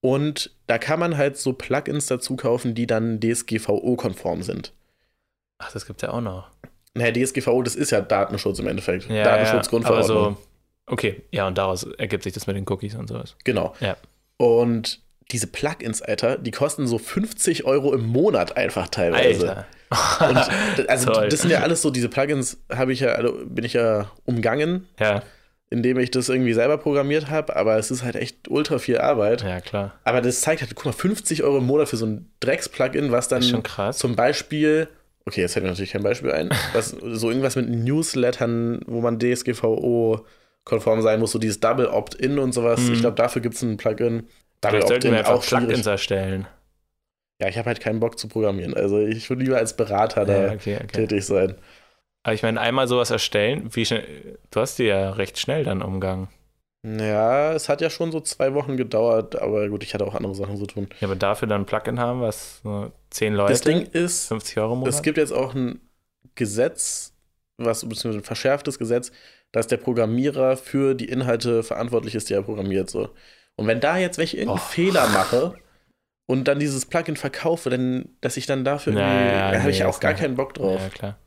[0.00, 4.72] Und da kann man halt so Plugins dazu kaufen, die dann DSGVO-konform sind.
[5.58, 6.50] Ach, das gibt es ja auch noch.
[6.94, 9.08] Naja, DSGVO, das ist ja Datenschutz im Endeffekt.
[9.08, 10.16] Ja, Datenschutzgrundverordnung.
[10.16, 10.36] Ja, so,
[10.86, 13.36] okay, ja, und daraus ergibt sich das mit den Cookies und sowas.
[13.44, 13.74] Genau.
[13.80, 13.96] Ja.
[14.36, 15.00] Und
[15.32, 19.48] diese Plugins, Alter, die kosten so 50 Euro im Monat einfach teilweise.
[19.48, 19.66] Alter.
[19.90, 20.36] Und
[20.88, 24.10] also das sind ja alles so, diese Plugins habe ich ja, also bin ich ja
[24.24, 24.86] umgangen.
[24.98, 25.22] Ja
[25.68, 29.42] indem ich das irgendwie selber programmiert habe, aber es ist halt echt ultra viel Arbeit.
[29.42, 29.94] Ja, klar.
[30.04, 33.28] Aber das zeigt halt, guck mal, 50 Euro im Monat für so ein Drecks-Plugin, was
[33.28, 33.42] dann
[33.92, 34.88] zum Beispiel,
[35.24, 39.18] okay, jetzt fällt mir natürlich kein Beispiel ein, was so irgendwas mit Newslettern, wo man
[39.18, 42.80] DSGVO-konform sein muss, so dieses Double Opt-in und sowas.
[42.80, 42.92] Mhm.
[42.94, 44.28] Ich glaube, dafür gibt es ein Plugin.
[44.60, 46.46] Double Opt-in auch Plugins erstellen.
[47.40, 48.74] Ja, ich habe halt keinen Bock zu programmieren.
[48.74, 50.86] Also ich würde lieber als Berater da okay, okay.
[50.86, 51.54] tätig sein.
[52.22, 55.82] Aber ich meine, einmal sowas erstellen, wie schnell, du hast dir ja recht schnell dann
[55.82, 56.28] umgangen.
[56.82, 60.34] Ja, es hat ja schon so zwei Wochen gedauert, aber gut, ich hatte auch andere
[60.34, 60.88] Sachen zu tun.
[61.00, 64.58] Ja, aber dafür dann ein Plugin haben, was nur 10 Leute, das Ding ist, 50
[64.58, 64.94] Euro im Monat?
[64.94, 65.80] Es gibt jetzt auch ein
[66.36, 67.12] Gesetz,
[67.58, 69.10] was beziehungsweise ein verschärftes Gesetz,
[69.52, 72.88] dass der Programmierer für die Inhalte verantwortlich ist, die er programmiert.
[72.88, 73.10] So.
[73.56, 74.70] Und wenn da jetzt welche irgendeinen oh.
[74.70, 75.54] Fehler mache
[76.26, 79.78] und dann dieses Plugin verkaufe, dann, dass ich dann dafür irgendwie, naja, da habe ich
[79.78, 80.80] ja auch gar keinen Bock drauf.
[80.80, 81.18] Ja, klar.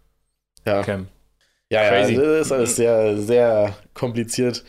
[0.65, 0.79] Ja.
[0.79, 0.99] Okay.
[1.71, 2.15] Ja, ja, Crazy.
[2.15, 4.63] das ist alles sehr, sehr kompliziert.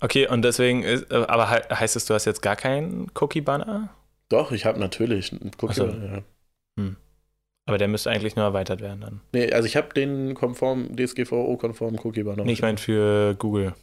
[0.00, 3.90] Okay, und deswegen, ist, aber heißt es, du hast jetzt gar keinen Cookie-Banner?
[4.28, 6.14] Doch, ich habe natürlich einen Cookie-Banner, so.
[6.16, 6.22] ja.
[6.78, 6.96] hm.
[7.66, 9.20] Aber der müsste eigentlich nur erweitert werden dann.
[9.32, 12.44] Nee, also ich habe den konform, DSGVO-konform Cookie-Banner.
[12.44, 13.74] Nee, ich meine für Google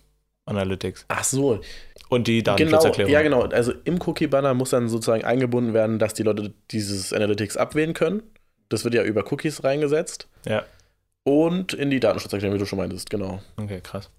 [0.45, 1.05] Analytics.
[1.07, 1.61] Ach so.
[2.09, 3.11] Und die Datenschutzerklärung.
[3.11, 3.55] Genau, ja, genau.
[3.55, 8.23] Also im Cookie-Banner muss dann sozusagen eingebunden werden, dass die Leute dieses Analytics abwählen können.
[8.69, 10.27] Das wird ja über Cookies reingesetzt.
[10.47, 10.63] Ja.
[11.23, 13.41] Und in die Datenschutzerklärung, wie du schon meintest, genau.
[13.57, 14.09] Okay, krass.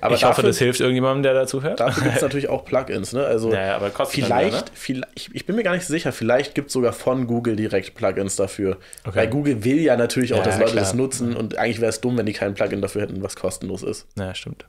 [0.00, 1.80] Aber ich dafür, hoffe, das hilft irgendjemandem, der dazu hört.
[1.80, 3.24] Dafür gibt es natürlich auch Plugins, ne?
[3.24, 4.66] Also naja, aber vielleicht, mehr, ne?
[4.74, 8.36] vielleicht, ich bin mir gar nicht sicher, vielleicht gibt es sogar von Google direkt Plugins
[8.36, 8.76] dafür.
[9.04, 9.16] Okay.
[9.16, 10.84] Weil Google will ja natürlich auch, ja, dass Leute klar.
[10.84, 13.82] das nutzen und eigentlich wäre es dumm, wenn die kein Plugin dafür hätten, was kostenlos
[13.82, 14.06] ist.
[14.16, 14.64] Ja, stimmt.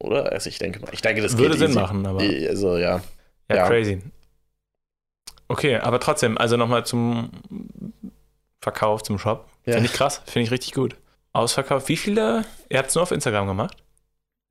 [0.00, 0.32] Oder?
[0.32, 1.78] Also ich denke mal, ich denke, das würde Sinn easy.
[1.78, 2.20] machen, aber.
[2.20, 3.00] Also ja.
[3.48, 3.56] ja.
[3.56, 4.00] Ja, crazy.
[5.48, 7.30] Okay, aber trotzdem, also nochmal zum
[8.60, 9.48] Verkauf, zum Shop.
[9.66, 9.74] Ja.
[9.74, 10.96] Finde ich krass, finde ich richtig gut.
[11.32, 11.88] Ausverkauft.
[11.88, 12.44] Wie viele?
[12.68, 13.76] Ihr habt es nur auf Instagram gemacht?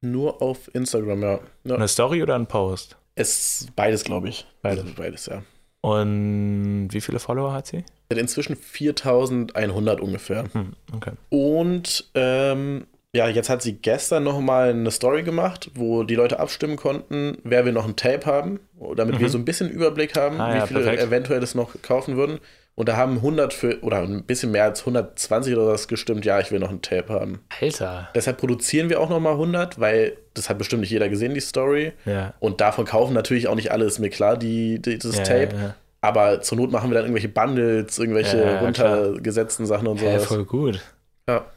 [0.02, 1.40] Nur auf Instagram, ja.
[1.66, 1.76] ja.
[1.76, 2.98] Eine Story oder ein Post?
[3.16, 4.46] Es beides, glaube ich.
[4.62, 4.84] Beides.
[4.84, 5.44] Also beides, ja.
[5.82, 7.84] Und wie viele Follower hat sie?
[8.10, 10.46] Inzwischen 4100 ungefähr.
[10.52, 11.12] Hm, okay.
[11.30, 16.76] Und ähm, ja, jetzt hat sie gestern nochmal eine Story gemacht, wo die Leute abstimmen
[16.76, 18.60] konnten, wer wir noch ein Tape haben,
[18.96, 19.20] damit mhm.
[19.20, 21.04] wir so ein bisschen Überblick haben, ah, wie ja, viele perfekt.
[21.04, 22.40] eventuell das noch kaufen würden.
[22.76, 26.40] Und da haben 100 für, oder ein bisschen mehr als 120 oder was gestimmt, ja,
[26.40, 27.42] ich will noch ein Tape haben.
[27.60, 28.08] Alter.
[28.16, 31.92] Deshalb produzieren wir auch nochmal 100, weil das hat bestimmt nicht jeder gesehen, die Story.
[32.06, 32.36] Ja.
[32.40, 35.50] Und davon kaufen natürlich auch nicht alle, ist mir klar, die, die das ja, Tape.
[35.58, 40.06] Ja, Aber zur Not machen wir dann irgendwelche Bundles, irgendwelche runtergesetzten Sachen und so.
[40.06, 40.80] Ja, voll gut.
[41.28, 41.48] Ja.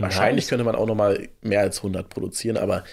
[0.00, 2.84] Wahrscheinlich könnte man auch noch mal mehr als 100 produzieren, aber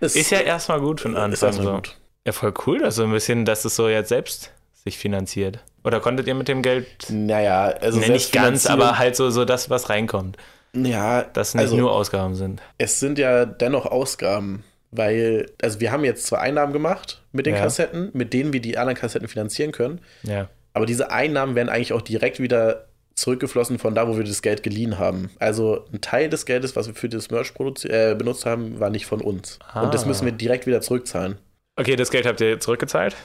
[0.00, 1.52] es ist ja erstmal gut für den Anfang.
[1.52, 1.72] So.
[1.72, 1.96] Gut.
[2.26, 4.52] Ja, voll cool, dass so ein bisschen, dass es so jetzt selbst
[4.84, 5.60] sich finanziert.
[5.84, 6.86] Oder konntet ihr mit dem Geld?
[7.08, 10.36] Naja, also nee, nicht ganz, aber halt so, so das, was reinkommt.
[10.72, 12.62] Ja, dass nicht also, nur Ausgaben sind.
[12.78, 17.54] Es sind ja dennoch Ausgaben, weil, also wir haben jetzt zwar Einnahmen gemacht mit den
[17.54, 17.62] ja.
[17.62, 20.00] Kassetten, mit denen wir die anderen Kassetten finanzieren können.
[20.22, 20.48] Ja.
[20.72, 22.86] Aber diese Einnahmen werden eigentlich auch direkt wieder
[23.20, 25.30] zurückgeflossen von da, wo wir das Geld geliehen haben.
[25.38, 27.52] Also ein Teil des Geldes, was wir für das Merch
[27.84, 29.58] äh, benutzt haben, war nicht von uns.
[29.72, 29.82] Ah.
[29.82, 31.36] Und das müssen wir direkt wieder zurückzahlen.
[31.76, 33.16] Okay, das Geld habt ihr zurückgezahlt?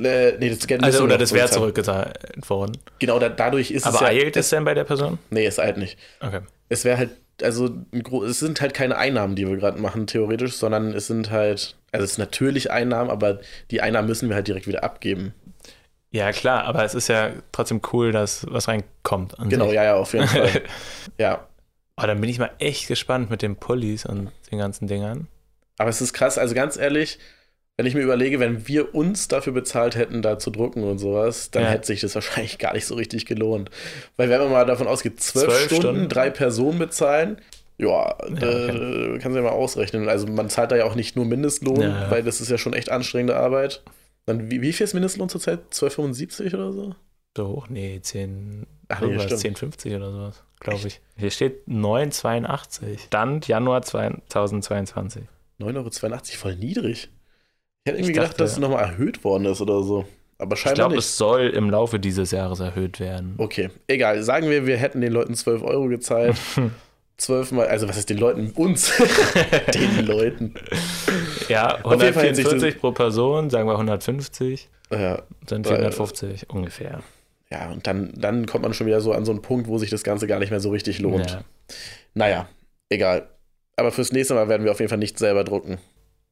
[0.00, 2.78] Äh, nee, das Geld Also, oder das wäre zurückgezahlt worden.
[2.98, 4.02] Genau, da, dadurch ist Aber es.
[4.02, 5.18] Aber eilt es denn bei der Person?
[5.30, 5.98] Nee, es eilt nicht.
[6.20, 6.40] Okay.
[6.68, 7.10] Es wäre halt,
[7.42, 7.70] also,
[8.26, 12.04] es sind halt keine Einnahmen, die wir gerade machen, theoretisch, sondern es sind halt, also,
[12.04, 15.32] es sind natürlich Einnahmen, aber die Einnahmen müssen wir halt direkt wieder abgeben.
[16.10, 19.34] Ja, klar, aber es ist ja trotzdem cool, dass was reinkommt.
[19.48, 19.74] Genau, sich.
[19.74, 20.62] ja, ja, auf jeden Fall.
[21.18, 21.46] ja.
[21.96, 25.26] Aber dann bin ich mal echt gespannt mit den Pullis und den ganzen Dingern.
[25.76, 27.18] Aber es ist krass, also ganz ehrlich,
[27.76, 31.50] wenn ich mir überlege, wenn wir uns dafür bezahlt hätten, da zu drucken und sowas,
[31.52, 31.68] dann ja.
[31.70, 33.70] hätte sich das wahrscheinlich gar nicht so richtig gelohnt.
[34.16, 37.38] Weil wenn man mal davon ausgeht, zwölf, Stunden, Stunden, drei Personen bezahlen,
[37.76, 39.18] ja, ja okay.
[39.20, 40.08] kann sich ja mal ausrechnen.
[40.08, 42.10] Also man zahlt da ja auch nicht nur Mindestlohn, ja.
[42.10, 43.82] weil das ist ja schon echt anstrengende Arbeit.
[44.28, 45.60] Dann, wie, wie viel ist Mindestlohn zurzeit?
[45.72, 46.94] 12,75 oder so?
[47.36, 47.68] So hoch?
[47.70, 51.00] Nee, 10, Ach, nee, 10,50 oder sowas, glaube ich.
[51.16, 52.98] Hier steht 9,82.
[53.06, 55.22] Stand Januar 2022.
[55.60, 57.08] 9,82 Euro, voll niedrig.
[57.84, 60.04] Ich hätte irgendwie ich dachte, gedacht, dass es nochmal erhöht worden ist oder so.
[60.36, 63.34] Aber scheinbar ich glaube, es soll im Laufe dieses Jahres erhöht werden.
[63.38, 64.22] Okay, egal.
[64.22, 66.36] Sagen wir, wir hätten den Leuten 12 Euro gezahlt.
[67.16, 68.50] Zwölfmal, also was ist den Leuten?
[68.50, 68.92] Uns.
[69.74, 70.54] den Leuten.
[71.48, 74.68] Ja, 144 pro Person, sagen wir 150.
[74.90, 75.22] Ja.
[75.46, 77.02] Dann 450 weil, ungefähr.
[77.50, 79.90] Ja, und dann, dann kommt man schon wieder so an so einen Punkt, wo sich
[79.90, 81.30] das Ganze gar nicht mehr so richtig lohnt.
[81.30, 81.44] Ja.
[82.14, 82.48] Naja,
[82.90, 83.28] egal.
[83.76, 85.78] Aber fürs nächste Mal werden wir auf jeden Fall nicht selber drucken.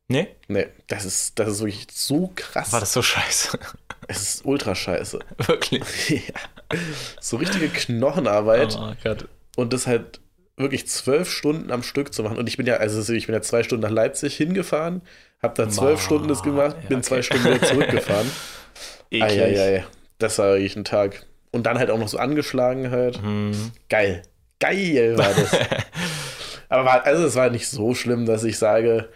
[0.09, 0.29] Nee?
[0.49, 2.73] Nee, das ist, das ist wirklich so krass.
[2.73, 3.59] War das so scheiße?
[4.09, 5.19] Es ist ultra scheiße.
[5.47, 5.83] Wirklich?
[6.11, 6.79] ja.
[7.21, 8.79] So richtige Knochenarbeit.
[8.81, 9.27] Oh Gott.
[9.57, 10.21] Und das halt
[10.57, 12.39] wirklich zwölf Stunden am Stück zu machen.
[12.39, 15.03] Und ich bin ja, also ich bin ja zwei Stunden nach Leipzig hingefahren,
[15.43, 17.07] habe da zwölf Stunden das gemacht, ja, bin okay.
[17.07, 18.31] zwei Stunden wieder zurückgefahren.
[19.13, 19.85] Eieiei,
[20.19, 21.27] das war wirklich ein Tag.
[21.53, 23.23] Und dann halt auch noch so angeschlagen halt.
[23.23, 23.53] Hm.
[23.89, 24.23] Geil.
[24.59, 25.53] Geil war das.
[26.69, 29.09] Aber war, also es war nicht so schlimm, dass ich sage,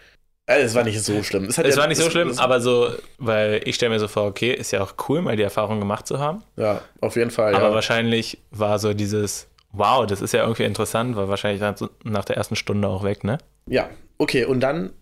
[0.50, 1.44] also es war nicht so schlimm.
[1.44, 4.26] Es, es ja, war nicht so schlimm, aber so, weil ich stelle mir so vor,
[4.26, 6.42] okay, ist ja auch cool, mal die Erfahrung gemacht zu haben.
[6.56, 7.54] Ja, auf jeden Fall.
[7.54, 7.74] Aber ja.
[7.74, 11.62] wahrscheinlich war so dieses, wow, das ist ja irgendwie interessant, war wahrscheinlich
[12.04, 13.38] nach der ersten Stunde auch weg, ne?
[13.66, 14.92] Ja, okay, und dann,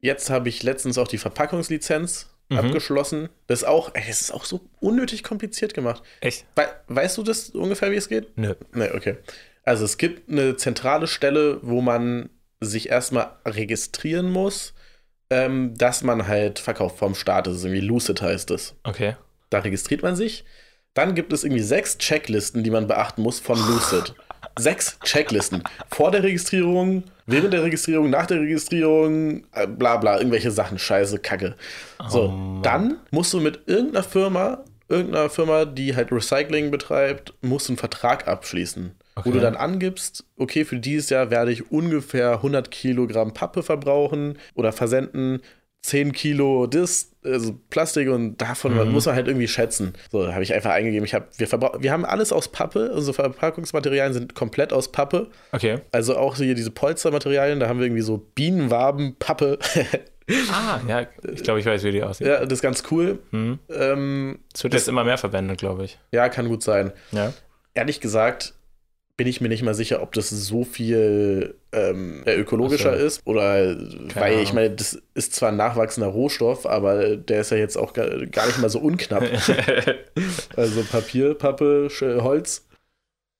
[0.00, 2.58] jetzt habe ich letztens auch die Verpackungslizenz mhm.
[2.58, 3.28] abgeschlossen.
[3.46, 6.02] Das ist auch, ey, das ist auch so unnötig kompliziert gemacht.
[6.20, 6.46] Echt?
[6.56, 8.36] We weißt du das ungefähr, wie es geht?
[8.36, 8.54] Nö.
[8.72, 9.16] Nee, okay.
[9.64, 14.74] Also es gibt eine zentrale Stelle, wo man sich erstmal registrieren muss
[15.30, 17.46] ähm, dass man halt verkauft vom Staat.
[17.46, 18.74] Das ist irgendwie Lucid heißt es.
[18.84, 19.16] Okay.
[19.50, 20.44] Da registriert man sich.
[20.94, 24.14] Dann gibt es irgendwie sechs Checklisten, die man beachten muss von Lucid.
[24.58, 25.62] sechs Checklisten.
[25.90, 31.18] Vor der Registrierung, während der Registrierung, nach der Registrierung, äh, bla bla, irgendwelche Sachen, Scheiße,
[31.20, 31.54] Kacke.
[32.08, 37.68] So, oh dann musst du mit irgendeiner Firma, irgendeiner Firma, die halt Recycling betreibt, musst
[37.68, 38.92] du einen Vertrag abschließen.
[39.14, 39.28] Okay.
[39.28, 44.38] Wo du dann angibst, okay, für dieses Jahr werde ich ungefähr 100 Kilogramm Pappe verbrauchen
[44.54, 45.40] oder versenden,
[45.82, 48.92] 10 Kilo Dis, also Plastik und davon mhm.
[48.92, 49.94] muss man halt irgendwie schätzen.
[50.10, 54.12] So, habe ich einfach eingegeben, ich hab, wir, wir haben alles aus Pappe, unsere Verpackungsmaterialien
[54.12, 55.28] sind komplett aus Pappe.
[55.52, 55.80] Okay.
[55.92, 59.58] Also auch hier diese Polstermaterialien, da haben wir irgendwie so Bienenwaben, Pappe.
[60.52, 62.28] ah, ja, ich glaube, ich weiß, wie die aussehen.
[62.28, 63.18] Ja, das ist ganz cool.
[63.30, 63.58] Mhm.
[63.68, 65.98] Ähm, das wird das, jetzt immer mehr verwendet, glaube ich.
[66.12, 66.92] Ja, kann gut sein.
[67.12, 67.32] Ja.
[67.74, 68.54] Ehrlich gesagt,
[69.18, 73.04] bin ich mir nicht mal sicher, ob das so viel ähm, ökologischer so.
[73.04, 73.26] ist.
[73.26, 74.42] Oder Keine weil Ahnung.
[74.44, 78.08] ich meine, das ist zwar ein nachwachsender Rohstoff, aber der ist ja jetzt auch gar,
[78.26, 79.24] gar nicht mal so unknapp.
[80.56, 82.64] also Papier, Pappe, Holz.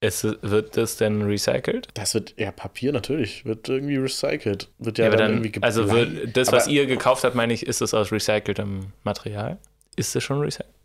[0.00, 1.88] Es, wird das denn recycelt?
[1.94, 4.70] Das wird, ja, Papier natürlich, wird irgendwie recycelt.
[4.78, 7.52] Wird ja, ja dann, dann, irgendwie Also wird, das, was aber, ihr gekauft habt, meine
[7.52, 9.58] ich, ist das aus recyceltem Material?
[9.94, 10.77] Ist das schon recycelt?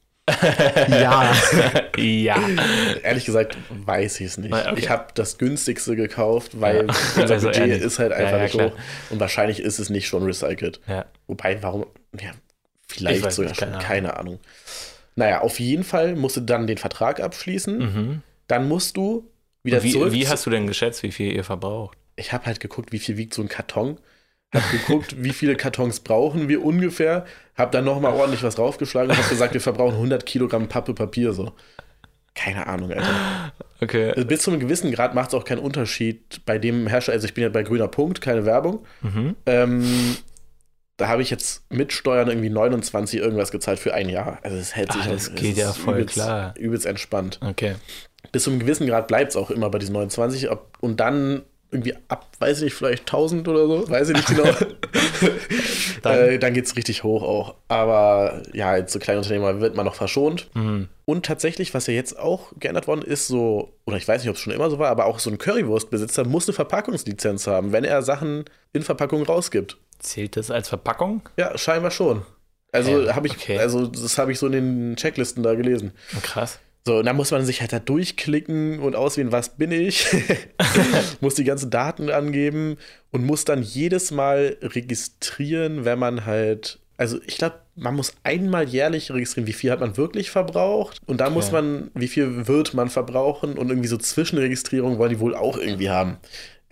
[0.88, 1.33] Ja.
[1.97, 2.39] ja.
[3.03, 4.53] Ehrlich gesagt weiß ich es nicht.
[4.53, 4.73] Okay.
[4.77, 6.93] Ich habe das günstigste gekauft, weil ja.
[7.21, 8.71] unser also Budget ist halt einfach ja, ja, nicht hoch.
[9.09, 10.79] Und wahrscheinlich ist es nicht schon recycelt.
[11.27, 11.86] Wobei, warum?
[12.19, 12.31] Ja,
[12.88, 14.39] vielleicht sogar nicht, schon, keine, keine Ahnung.
[15.15, 17.77] Naja, auf jeden Fall musst du dann den Vertrag abschließen.
[17.77, 18.21] Mhm.
[18.47, 19.29] Dann musst du
[19.63, 20.12] wieder wie, zurück.
[20.12, 21.97] Wie hast du denn geschätzt, wie viel ihr verbraucht?
[22.15, 23.97] Ich habe halt geguckt, wie viel wiegt so ein Karton
[24.54, 29.18] hab geguckt, wie viele Kartons brauchen wir ungefähr, hab dann nochmal ordentlich was draufgeschlagen und
[29.18, 31.54] hab gesagt, wir verbrauchen 100 Kilogramm Pappe Papier so.
[32.36, 33.54] Keine Ahnung, Alter.
[33.80, 34.10] Okay.
[34.12, 37.16] Also bis zu einem gewissen Grad macht es auch keinen Unterschied bei dem Hersteller.
[37.16, 38.86] Also ich bin ja bei grüner Punkt, keine Werbung.
[39.02, 39.36] Mhm.
[39.46, 40.18] Ähm,
[40.98, 44.39] da habe ich jetzt mit Steuern irgendwie 29 irgendwas gezahlt für ein Jahr.
[44.42, 46.54] Also es hält sich Ah, auch- das geht ja voll übelst, klar.
[46.58, 47.39] Übelst entspannt.
[47.42, 47.76] Okay.
[48.32, 50.50] Bis zu einem gewissen Grad bleibt es auch immer bei diesen 29.
[50.50, 54.27] Ob, und dann irgendwie ab, weiß ich nicht, vielleicht 1000 oder so, weiß ich nicht
[54.27, 54.43] genau.
[56.01, 57.55] Dann- äh, dann geht es richtig hoch auch.
[57.67, 60.49] Aber ja, als so Kleinunternehmer wird man noch verschont.
[60.53, 60.89] Mhm.
[61.05, 64.36] Und tatsächlich, was ja jetzt auch geändert worden ist, so, oder ich weiß nicht, ob
[64.36, 67.83] es schon immer so war, aber auch so ein Currywurstbesitzer muss eine Verpackungslizenz haben, wenn
[67.83, 69.77] er Sachen in Verpackungen rausgibt.
[69.99, 71.21] Zählt das als Verpackung?
[71.38, 72.23] Ja, scheinbar schon.
[72.71, 73.59] Also Okay, habe ich, okay.
[73.59, 75.91] also das habe ich so in den Checklisten da gelesen.
[76.21, 76.59] Krass.
[76.86, 80.06] So, und dann muss man sich halt da durchklicken und auswählen, was bin ich,
[81.22, 82.78] muss die ganzen Daten angeben
[83.12, 88.67] und muss dann jedes Mal registrieren, wenn man halt, also ich glaube, man muss einmal
[88.67, 91.56] jährlich registrieren, wie viel hat man wirklich verbraucht und dann muss Okay.
[91.56, 95.89] man, wie viel wird man verbrauchen und irgendwie so Zwischenregistrierung wollen die wohl auch irgendwie
[95.89, 96.17] haben.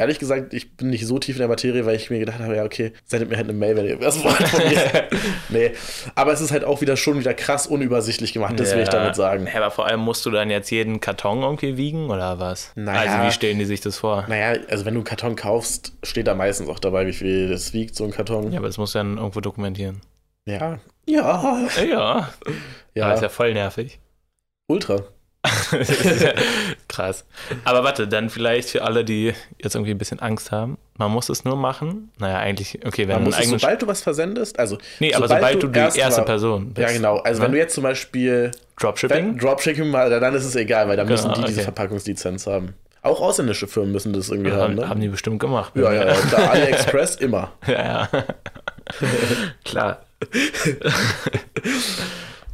[0.01, 2.55] Ehrlich gesagt, ich bin nicht so tief in der Materie, weil ich mir gedacht habe,
[2.55, 5.07] ja, okay, sendet mir halt eine Mail, wenn ihr was wollt von mir.
[5.49, 5.71] nee,
[6.15, 9.15] aber es ist halt auch wieder schon wieder krass unübersichtlich gemacht, das will ich damit
[9.15, 9.45] sagen.
[9.45, 12.71] Ja, aber vor allem musst du dann jetzt jeden Karton irgendwie wiegen oder was?
[12.75, 13.11] Naja.
[13.11, 14.25] Also wie stellen die sich das vor?
[14.27, 17.71] Naja, also wenn du einen Karton kaufst, steht da meistens auch dabei, wie viel das
[17.73, 18.51] wiegt, so ein Karton.
[18.51, 20.01] Ja, aber das musst du dann irgendwo dokumentieren.
[20.45, 20.79] Ja.
[21.07, 21.59] Ja.
[21.77, 22.29] Ja, ja.
[22.95, 23.99] Ja, Aber ist ja voll nervig.
[24.67, 25.03] ultra.
[25.71, 26.33] Ja
[26.87, 27.25] Krass.
[27.63, 31.29] Aber warte, dann vielleicht für alle, die jetzt irgendwie ein bisschen Angst haben, man muss
[31.29, 32.11] es nur machen.
[32.19, 35.63] Naja, eigentlich, okay, wenn Man muss es, sobald du was versendest, also nee, aber sobald
[35.63, 36.87] du die erst erste mal- Person bist.
[36.87, 37.17] Ja, genau.
[37.19, 37.45] Also ne?
[37.45, 39.17] wenn du jetzt zum Beispiel Dropshipping?
[39.17, 41.65] wenn Dropshipping mal, dann ist es egal, weil dann müssen Genau, die diese okay.
[41.65, 42.73] Verpackungslizenz haben.
[43.03, 44.87] Auch ausländische Firmen müssen das irgendwie Ja, haben, ne?
[44.87, 45.71] haben die bestimmt gemacht.
[45.75, 46.15] ja, ja, ja.
[46.29, 47.51] Da AliExpress immer.
[47.65, 48.23] ja, ja.
[49.65, 50.01] Klar.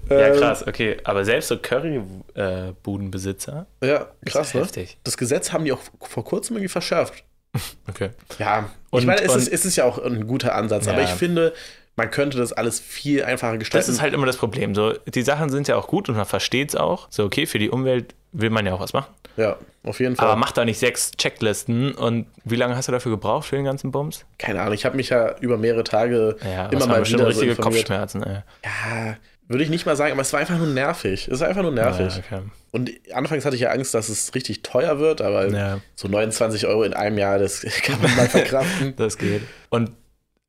[0.09, 0.97] Ja, Ähm, krass, okay.
[1.03, 3.65] Aber selbst so Currybudenbesitzer.
[3.83, 4.61] Ja, krass, ne?
[4.61, 4.97] heftig.
[5.03, 7.23] Das Gesetz haben die auch vor kurzem irgendwie verschärft.
[7.89, 8.09] Okay.
[8.37, 10.93] Ja, Und- ich meine, es, und- ist, es ist ja auch ein guter Ansatz, Ja.
[10.93, 11.53] aber ich finde,
[11.95, 13.87] man könnte das alles viel einfacher gestalten.
[13.87, 14.75] Das ist halt immer das Problem.
[14.75, 17.07] So, die Sachen sind ja auch gut und man versteht es auch.
[17.09, 19.11] So, okay, für die Umwelt will man ja auch was machen.
[19.37, 20.27] Ja, auf jeden Fall.
[20.27, 23.65] Aber mach da nicht sechs Checklisten und wie lange hast du dafür gebraucht für den
[23.65, 24.25] ganzen Bums?
[24.37, 27.51] Keine Ahnung, ich habe mich ja über mehrere Tage Ja, immer mal wieder so richtige
[27.51, 27.87] informiert.
[27.87, 28.21] Kopfschmerzen.
[28.23, 28.41] Ey.
[28.65, 29.15] Ja,
[29.47, 31.27] würde ich nicht mal sagen, aber es war einfach nur nervig.
[31.27, 32.13] Es war einfach nur nervig.
[32.31, 32.45] Ja, okay.
[32.71, 35.79] Und anfangs hatte ich ja Angst, dass es richtig teuer wird, aber Ja.
[35.95, 38.93] so 29 Euro in einem Jahr, das kann man mal verkraften.
[38.97, 39.41] Das geht.
[39.69, 39.91] Und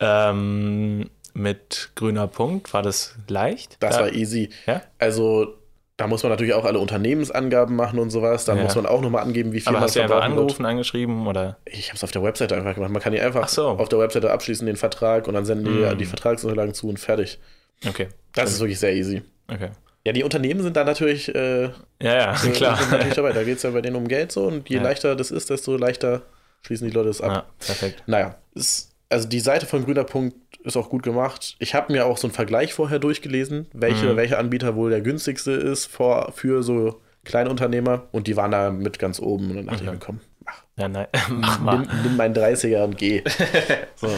[0.00, 3.76] ähm, mit grüner Punkt war das leicht?
[3.80, 4.50] Das Da- war easy.
[4.66, 4.82] Ja?
[4.98, 5.54] Also,
[5.96, 8.44] da muss man natürlich auch alle Unternehmensangaben machen und sowas.
[8.44, 8.62] Dann Ja.
[8.64, 10.40] muss man auch nochmal angeben, wie viel Aber man hast du einfach verbrauchen wird.
[10.42, 11.56] angerufen, angeschrieben oder?
[11.64, 12.92] Ich habe es auf der Webseite einfach gemacht.
[12.92, 13.68] Man kann die einfach Ach so.
[13.68, 15.98] auf der Webseite abschließen, den Vertrag, und dann senden die Mm.
[15.98, 17.38] die Vertragsunterlagen zu und fertig.
[17.86, 18.08] Okay.
[18.44, 19.22] Das ist wirklich sehr easy.
[19.52, 19.68] Okay.
[20.04, 21.70] Ja, die Unternehmen sind da natürlich, äh, Ja,
[22.00, 22.78] ja, äh, klar.
[22.90, 23.32] Natürlich dabei.
[23.32, 24.82] Da geht es ja bei denen um Geld so und je Ja.
[24.82, 26.22] leichter das ist, desto leichter
[26.62, 27.32] schließen die Leute es ab.
[27.32, 28.02] Ja, perfekt.
[28.06, 31.56] Naja, ist, also die Seite von Grüner Punkt ist auch gut gemacht.
[31.58, 34.16] Ich habe mir auch so einen Vergleich vorher durchgelesen, welche, Mhm.
[34.16, 38.98] welcher Anbieter wohl der günstigste ist vor, für so Kleinunternehmer und die waren da mit
[38.98, 39.84] ganz oben und dann dachte Okay.
[39.86, 41.06] ich mir, komm, mach, Ja, nein.
[41.30, 41.78] Mach mal.
[41.80, 43.22] nimm, nimm meinen 30er und geh.
[43.96, 44.08] So.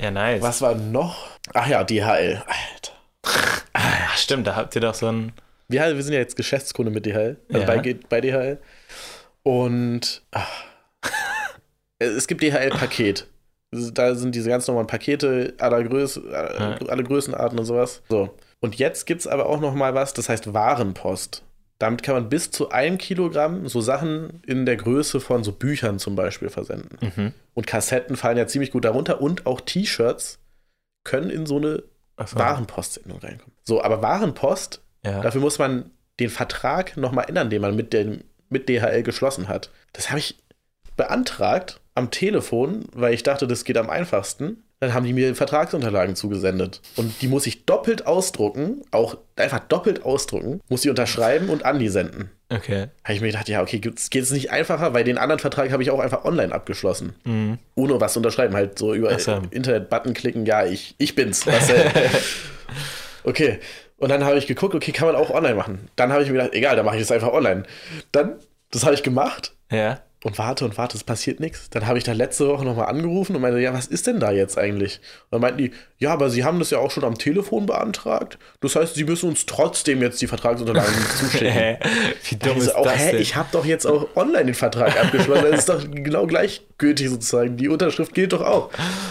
[0.00, 0.42] Ja, nice.
[0.42, 1.26] Was war noch?
[1.54, 2.42] Ach ja, DHL.
[4.32, 5.32] Stimmt, da habt ihr doch so ein.
[5.68, 7.66] Wir, wir sind ja jetzt Geschäftskunde mit DHL, also Ja.
[7.66, 8.58] bei, bei DHL.
[9.42, 10.64] Und ach,
[11.98, 13.26] es gibt DHL-Paket.
[13.94, 16.76] Da sind diese ganz normalen Pakete aller, Größ, Ja.
[16.88, 18.02] alle Größenarten und sowas.
[18.08, 18.34] So.
[18.60, 21.42] Und jetzt gibt es aber auch noch mal was, das heißt Warenpost.
[21.78, 25.98] Damit kann man bis zu einem Kilogramm so Sachen in der Größe von so Büchern
[25.98, 26.98] zum Beispiel versenden.
[27.16, 27.32] Mhm.
[27.54, 30.38] Und Kassetten fallen ja ziemlich gut darunter und auch T-Shirts
[31.04, 31.82] können in so eine
[32.22, 32.38] Achso.
[32.38, 33.54] Warenpostsendung reinkommen.
[33.64, 35.20] So, aber Warenpost Ja.
[35.20, 39.70] Dafür muss man den Vertrag nochmal ändern, den man mit, dem, mit DHL geschlossen hat.
[39.92, 40.36] Das habe ich
[40.96, 44.62] beantragt am Telefon, weil ich dachte, das geht am einfachsten.
[44.82, 46.80] Dann haben die mir Vertragsunterlagen zugesendet.
[46.96, 51.78] Und die muss ich doppelt ausdrucken, auch einfach doppelt ausdrucken, muss die unterschreiben und an
[51.78, 52.30] die senden.
[52.48, 52.88] Okay.
[53.04, 55.84] Habe ich mir gedacht, ja, okay, geht es nicht einfacher, weil den anderen Vertrag habe
[55.84, 57.14] ich auch einfach online abgeschlossen.
[57.22, 57.58] Mhm.
[57.76, 59.40] Ohne was zu unterschreiben, halt so über so.
[59.52, 61.46] Internet-Button klicken, ja, ich, ich bin's.
[63.24, 63.60] Okay.
[63.98, 65.88] Und dann habe ich geguckt, okay, kann man auch online machen.
[65.94, 67.62] Dann habe ich mir gedacht, egal, dann mache ich das einfach online.
[68.10, 68.34] Dann,
[68.72, 70.00] das habe ich gemacht Ja.
[70.24, 71.68] Und warte und warte, es passiert nichts.
[71.70, 74.30] Dann habe ich da letzte Woche nochmal angerufen und meinte, ja, was ist denn da
[74.30, 75.00] jetzt eigentlich?
[75.24, 78.38] Und dann meinten die, ja, aber sie haben das ja auch schon am Telefon beantragt.
[78.60, 81.76] Das heißt, sie müssen uns trotzdem jetzt die Vertragsunterlagen zuschicken.
[82.28, 83.20] Wie dumm Also ist auch, das hä, denn?
[83.22, 85.44] ich habe doch jetzt auch online den Vertrag abgeschlossen.
[85.50, 87.56] Das ist doch genau gleichgültig sozusagen.
[87.56, 88.70] Die Unterschrift gilt doch auch.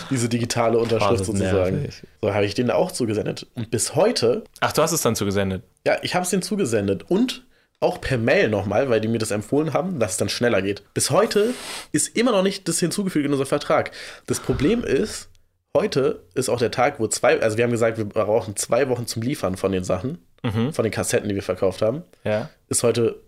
[0.10, 1.82] Diese digitale Unterschrift sozusagen.
[1.82, 2.04] nervig.
[2.22, 3.48] So habe ich den auch zugesendet.
[3.56, 5.64] Und bis heute, Ach, du hast es dann zugesendet.
[5.86, 7.04] ja, ich habe es denen zugesendet.
[7.10, 7.44] Und
[7.82, 10.84] auch per Mail nochmal, weil die mir das empfohlen haben, dass es dann schneller geht.
[10.94, 11.54] Bis heute
[11.92, 13.92] ist immer noch nicht das hinzugefügt in unser Vertrag.
[14.28, 15.30] Das Problem ist,
[15.76, 19.08] heute ist auch der Tag, wo zwei, also wir haben gesagt, wir brauchen zwei Wochen
[19.08, 20.74] zum Liefern von den Sachen, Mhm.
[20.74, 22.02] von den Kassetten, die wir verkauft haben.
[22.24, 22.50] Ja.
[22.68, 23.22] Ist heute,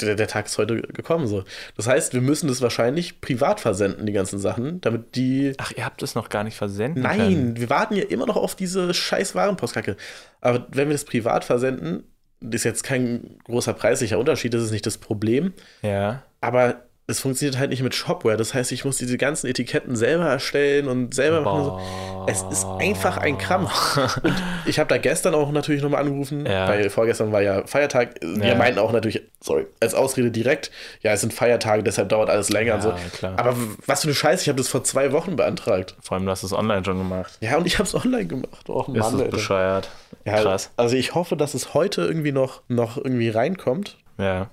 [0.00, 1.44] der, der Tag ist heute gekommen so.
[1.76, 5.84] Das heißt, wir müssen das wahrscheinlich privat versenden, die ganzen Sachen, damit die Ach, ihr
[5.84, 7.56] habt es noch gar nicht versenden Nein, können.
[7.60, 9.96] wir warten ja immer noch auf diese scheiß Warenpostkacke.
[10.40, 12.04] Aber wenn wir das privat versenden,
[12.44, 15.52] das ist jetzt kein großer preislicher Unterschied, das ist nicht das Problem.
[15.82, 16.22] Ja.
[16.40, 18.36] Aber es funktioniert halt nicht mit Shopware.
[18.38, 21.62] Das heißt, ich muss diese ganzen Etiketten selber erstellen und selber machen.
[21.64, 22.26] Boah.
[22.26, 23.98] Es ist einfach ein Krampf.
[24.22, 26.66] Und ich habe da gestern auch natürlich nochmal angerufen, Ja.
[26.66, 28.14] weil vorgestern war ja Feiertag.
[28.22, 28.54] Wir Ja.
[28.54, 30.70] meinten auch natürlich, sorry, als Ausrede direkt,
[31.02, 32.88] ja, es sind Feiertage, deshalb dauert alles länger und so.
[32.88, 33.34] Ja, klar.
[33.38, 33.54] Aber
[33.86, 35.96] was für eine Scheiße, ich habe das vor zwei Wochen beantragt.
[36.02, 37.36] Vor allem, du hast es online schon gemacht.
[37.40, 38.68] Ja, und ich habe es online gemacht.
[38.68, 39.30] Oh, Ist Mann, das Alter.
[39.30, 39.90] bescheuert.
[40.24, 40.70] Ja, Krass.
[40.78, 43.98] Also ich hoffe, dass es heute irgendwie noch, noch irgendwie reinkommt.
[44.16, 44.48] Ja.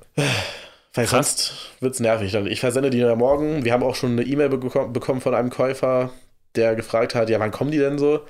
[0.93, 1.47] Weil Krass.
[1.47, 2.31] sonst wird es nervig.
[2.31, 3.63] Dann, ich versende die ja morgen.
[3.63, 6.09] Wir haben auch schon eine E-Mail bekommen, von einem Käufer,
[6.55, 8.21] der gefragt hat, ja, wann kommen die denn so?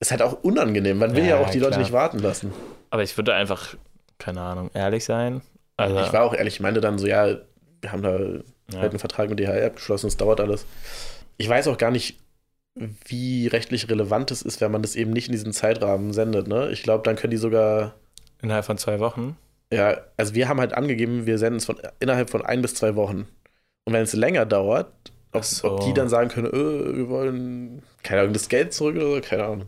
[0.00, 0.98] Ist halt auch unangenehm.
[0.98, 1.80] Man will ja, Ja, auch die Leute klar.
[1.82, 2.52] nicht warten lassen.
[2.90, 3.74] Aber ich würde einfach,
[4.18, 5.40] keine Ahnung, ehrlich sein.
[5.76, 7.36] Also, Ich war auch ehrlich, ich meinte dann so, ja,
[7.80, 8.80] wir haben da ja.
[8.80, 10.66] halt einen Vertrag mit DHL abgeschlossen, es dauert alles.
[11.38, 12.18] Ich weiß auch gar nicht,
[13.06, 16.48] wie rechtlich relevant es ist, wenn man das eben nicht in diesem Zeitrahmen sendet.
[16.48, 16.70] Ne?
[16.70, 17.94] Ich glaube, dann können die sogar
[18.42, 19.36] innerhalb von zwei Wochen.
[19.72, 22.96] Ja, also wir haben halt angegeben, wir senden es von, innerhalb von ein bis zwei
[22.96, 23.28] Wochen.
[23.84, 24.92] Und wenn es länger dauert,
[25.32, 25.72] ob, so.
[25.72, 29.20] ob die dann sagen können, äh, wir wollen, keine Ahnung, das Geld zurück oder so,
[29.20, 29.66] keine Ahnung.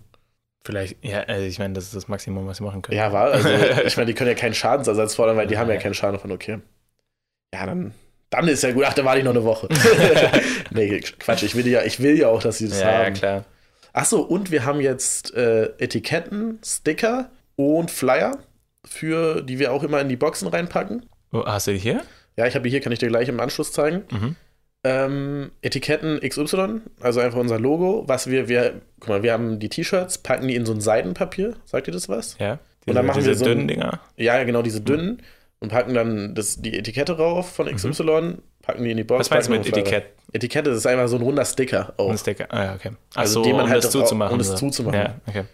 [0.64, 2.96] Vielleicht, ja, also ich meine, das ist das Maximum, was sie machen können.
[2.96, 3.48] Ja, war, also
[3.84, 6.30] ich meine, die können ja keinen Schadensersatz fordern, weil die haben ja keinen Schaden von,
[6.30, 6.58] okay.
[7.54, 7.92] Ja, dann,
[8.30, 9.68] dann ist ja gut, ach, dann warte ich noch eine Woche.
[10.70, 13.14] nee, Quatsch, ich will ja, ich will ja auch, dass sie das ja, ja, haben.
[13.14, 13.44] klar.
[13.92, 18.38] Ach so, und wir haben jetzt äh, Etiketten, Sticker und Flyer,
[18.86, 21.06] für die wir auch immer in die Boxen reinpacken.
[21.32, 22.02] Oh, hast du die hier?
[22.36, 24.04] Ja, ich habe die hier, kann ich dir gleich im Anschluss zeigen.
[24.10, 24.36] Mhm.
[24.84, 29.68] Ähm, Etiketten XY, also einfach unser Logo, was wir, wir, guck mal, wir haben die
[29.68, 32.36] T-Shirts, packen die in so ein Seidenpapier, sagt ihr das was?
[32.40, 32.58] Ja.
[32.86, 34.00] Und dann machen diese wir so dünnen Dinger.
[34.16, 35.22] Ja, genau, diese dünnen
[35.60, 39.30] und packen dann das, die Etikette rauf von XY, packen die in die Box.
[39.30, 39.34] Mhm.
[39.34, 39.78] Was meinst du mit.
[39.78, 40.06] Etikett?
[40.32, 42.10] Etikette, das ist einfach so ein runder Sticker auch.
[42.10, 42.46] Ein Sticker.
[42.48, 42.90] Ah, ja, okay.
[43.14, 44.32] Ach Also so, den man um halt das zuzumachen.
[44.32, 44.56] um das so.
[44.56, 44.98] zuzumachen.
[44.98, 45.44] Ja, okay.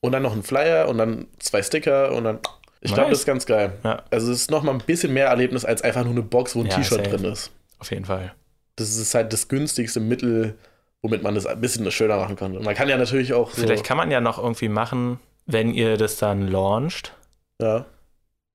[0.00, 2.38] Und dann noch ein Flyer und dann zwei Sticker und dann,
[2.80, 3.72] ich glaube, das ist ganz geil.
[3.84, 4.02] Ja.
[4.10, 6.66] Also es ist nochmal ein bisschen mehr Erlebnis als einfach nur eine Box, wo ein
[6.66, 7.50] Ja, T-Shirt drin ist.
[7.78, 8.34] Auf jeden Fall.
[8.76, 10.54] Das ist halt das günstigste Mittel,
[11.02, 12.56] womit man das ein bisschen schöner machen kann.
[12.56, 15.72] Und man kann ja natürlich auch so, Vielleicht kann man ja noch irgendwie machen, wenn
[15.72, 17.14] ihr das dann launcht,
[17.60, 17.86] ja,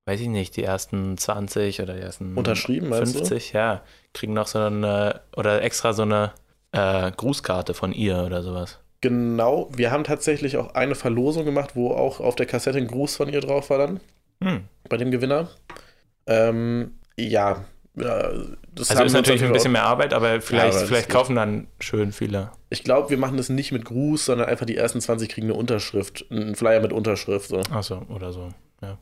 [0.05, 3.19] weiß ich nicht, die ersten 20 oder die ersten Unterschrieben, meinst du?
[3.19, 3.81] 50, ja,
[4.13, 6.33] kriegen noch so eine, oder extra so eine
[6.71, 8.79] äh, Grußkarte von ihr oder sowas.
[9.01, 9.69] Genau.
[9.75, 13.29] Wir haben tatsächlich auch eine Verlosung gemacht, wo auch auf der Kassette ein Gruß von
[13.29, 13.99] ihr drauf war dann,
[14.43, 14.63] Hm.
[14.89, 15.49] bei dem Gewinner.
[16.27, 18.31] Ähm, ja, ja,
[18.73, 21.67] das Also ist natürlich ein bisschen mehr Arbeit, aber vielleicht, aber das vielleicht kaufen dann
[21.79, 22.51] schön viele.
[22.69, 25.55] Ich glaube, wir machen das nicht mit Gruß, sondern einfach die ersten 20 kriegen eine
[25.55, 27.59] Unterschrift, einen Flyer mit Unterschrift, so.
[27.69, 28.49] Achso, oder so.
[28.81, 28.97] Ja.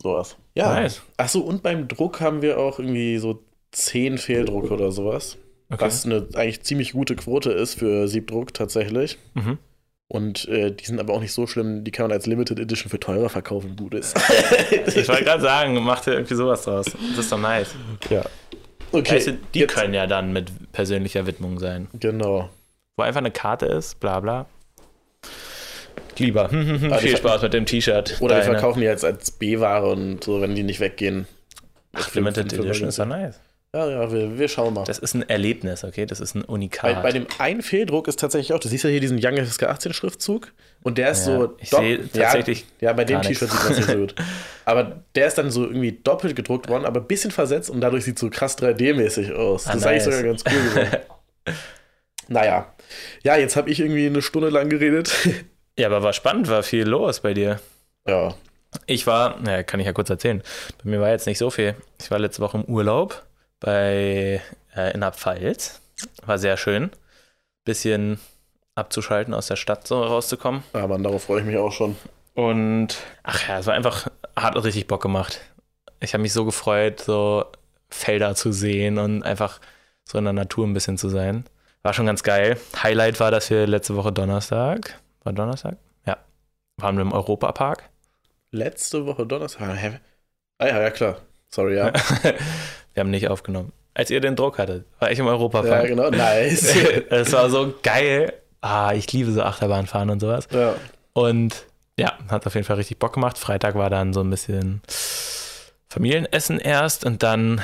[0.00, 0.36] Sowas.
[0.54, 0.74] Ja.
[0.74, 1.02] Nice.
[1.16, 5.36] Achso, und beim Druck haben wir auch irgendwie so 10 Fehldrucke oder sowas.
[5.68, 5.84] Okay.
[5.84, 9.18] Was eine eigentlich ziemlich gute Quote ist für Siebdruck tatsächlich.
[9.34, 9.58] Mhm.
[10.08, 12.88] Und äh, die sind aber auch nicht so schlimm, die kann man als Limited Edition
[12.90, 14.16] für teurer verkaufen, gut ist.
[14.94, 16.86] Ich wollte gerade sagen, macht ihr irgendwie sowas draus.
[16.86, 17.74] Das ist doch nice.
[18.10, 18.24] ja.
[18.92, 19.16] Okay.
[19.16, 21.88] Weißt du, die jetzt- können ja dann mit persönlicher Widmung sein.
[21.94, 22.48] Genau.
[22.96, 24.46] Wo einfach eine Karte ist, bla bla.
[26.18, 26.48] Lieber.
[26.52, 28.18] die Viel Spaß mit dem T-Shirt.
[28.20, 31.26] Oder wir Deine- verkaufen die jetzt als B-Ware und so, wenn die nicht weggehen.
[31.92, 33.40] Ach, Limited Edition ist doch nice.
[33.76, 34.84] Ja, ja, wir, wir schauen mal.
[34.84, 36.06] Das ist ein Erlebnis, okay?
[36.06, 37.02] Das ist ein Bei, Unikat.
[37.02, 39.92] bei dem einen Fehldruck ist tatsächlich auch, du siehst ja hier diesen Young FSK 18
[39.92, 41.56] Schriftzug und der ist Ja, so.
[41.58, 43.20] ich sehe tatsächlich Ja, ja bei dem.
[43.20, 44.14] T-Shirt sieht man es nicht so gut.
[44.64, 48.04] Aber der ist dann so irgendwie doppelt gedruckt worden, aber ein bisschen versetzt und dadurch
[48.04, 49.64] sieht so krass 3D-mäßig aus.
[49.64, 50.16] Das Ah, ist eigentlich nice.
[50.16, 50.96] sogar ganz cool geworden.
[52.28, 52.72] naja.
[53.22, 55.12] Ja, jetzt habe ich irgendwie eine Stunde lang geredet.
[55.78, 57.60] ja, aber war spannend, war viel los bei dir.
[58.06, 58.34] ja.
[58.86, 60.42] Ich war, naja, kann ich ja kurz erzählen.
[60.84, 61.74] Bei mir war jetzt nicht so viel.
[61.98, 63.24] Ich war letzte Woche im Urlaub
[63.60, 64.40] bei
[64.74, 65.80] äh, in der Pfalz.
[66.24, 66.90] War sehr schön.
[67.64, 68.20] Bisschen
[68.74, 70.62] abzuschalten, aus der Stadt so rauszukommen.
[70.74, 71.96] Ja, Mann, darauf freue ich mich auch schon.
[72.34, 75.40] Und ach ja, es war einfach, hat richtig Bock gemacht.
[76.00, 77.46] Ich habe mich so gefreut, so
[77.88, 79.60] Felder zu sehen und einfach
[80.04, 81.44] so in der Natur ein bisschen zu sein.
[81.82, 82.58] War schon ganz geil.
[82.82, 85.76] Highlight war, dass wir letzte Woche Donnerstag, war Donnerstag?
[86.04, 86.18] Ja,
[86.76, 87.88] waren wir im Europapark.
[88.50, 90.00] Letzte Woche Donnerstag.
[90.58, 91.18] Ah ja, ja, klar.
[91.48, 91.92] Sorry, ja.
[92.96, 93.72] wir haben nicht aufgenommen.
[93.92, 95.86] Als ihr den Druck hattet, war ich im ja, Europapark.
[95.86, 96.08] genau.
[96.10, 96.74] Nice.
[97.10, 98.32] Es war so geil.
[98.62, 100.48] Ah, ich liebe so Achterbahnfahren und sowas.
[100.50, 100.74] ja.
[101.12, 101.66] Und
[101.98, 103.38] ja, hat auf jeden Fall richtig Bock gemacht.
[103.38, 104.80] Freitag war dann so ein bisschen
[105.88, 107.60] Familienessen erst und dann,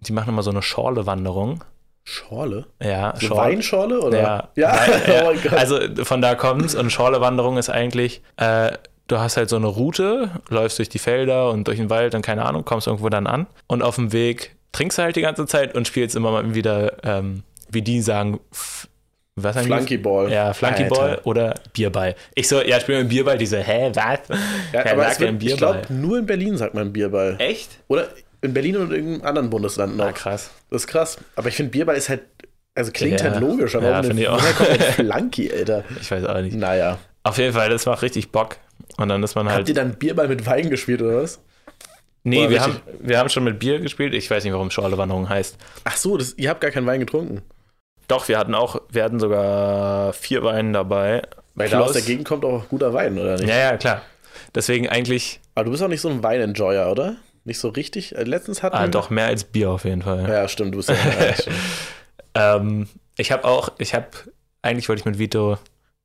[0.00, 1.64] die machen immer so eine Schorle-Wanderung.
[2.04, 2.66] Schorle?
[2.82, 3.42] Ja, So Schorle.
[3.42, 4.20] Weinschorle oder?
[4.20, 4.72] Ja, ja.
[4.74, 5.38] Wein, oh ja.
[5.42, 5.52] Gott.
[5.52, 8.72] Also von da kommt's und Schorle-Wanderung ist eigentlich, äh,
[9.08, 12.22] du hast halt so eine Route, läufst durch die Felder und durch den Wald und
[12.22, 15.46] keine Ahnung, kommst irgendwo dann an und auf dem Weg trinkst du halt die ganze
[15.46, 18.40] Zeit und spielst immer mal wieder, ähm, wie die sagen,
[19.34, 19.56] was?
[19.58, 20.30] Flunkyball.
[20.30, 22.14] Ja, Flunkyball oder Bierball.
[22.34, 23.38] Ich so, ja, spielen wir Bierball.
[23.38, 24.18] Die so, hä, was?
[24.28, 25.80] Ja, Wer aber sagt wird, denn ich Bierball?
[25.80, 27.36] glaube, nur in Berlin sagt man Bierball.
[27.38, 27.70] Echt?
[27.88, 28.08] Oder
[28.42, 30.06] in Berlin und in irgendeinem anderen Bundesland noch.
[30.06, 30.50] Ah, krass.
[30.70, 31.16] Das ist krass.
[31.36, 32.22] Aber ich finde, Bierball ist halt,
[32.74, 33.30] also klingt Ja.
[33.30, 34.42] halt logisch, aber Ja, finde ich auch.
[34.56, 35.84] kommt Flunky, Alter?
[36.00, 36.54] Ich weiß auch nicht.
[36.56, 36.98] Naja.
[37.22, 38.56] Auf jeden Fall, das macht richtig Bock.
[38.98, 39.68] Und dann ist man Habt halt.
[39.68, 41.40] ihr dann Bierball mit Wein gespielt oder was?
[42.24, 44.14] Nee, Oder wir haben, wir haben schon mit Bier gespielt.
[44.14, 45.56] Ich weiß nicht, warum Schorlewanderung heißt.
[45.84, 47.42] Ach so, das, ihr habt gar keinen Wein getrunken.
[48.08, 51.22] Doch, wir hatten auch, wir hatten sogar vier Weine dabei.
[51.54, 53.48] Weil da aus Plus- der Gegend kommt auch guter Wein, oder nicht?
[53.48, 54.02] Ja, ja, klar.
[54.54, 57.16] Deswegen eigentlich, Aber du bist auch nicht so ein Wein-Enjoyer, oder?
[57.44, 58.14] Nicht so richtig?
[58.16, 60.28] Äh, Letztens hatten ah, wir- doch mehr als Bier auf jeden Fall.
[60.28, 60.96] Ja, stimmt, du bist ja.
[62.34, 64.06] Ähm, ich habe auch, ich habe,
[64.62, 65.58] eigentlich wollte ich mit Vito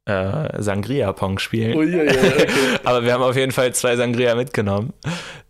[0.08, 1.78] äh, Sangria-Pong spielen.
[1.78, 2.48] Uiuiui, okay.
[2.84, 4.94] Aber wir haben auf jeden Fall zwei Sangria mitgenommen.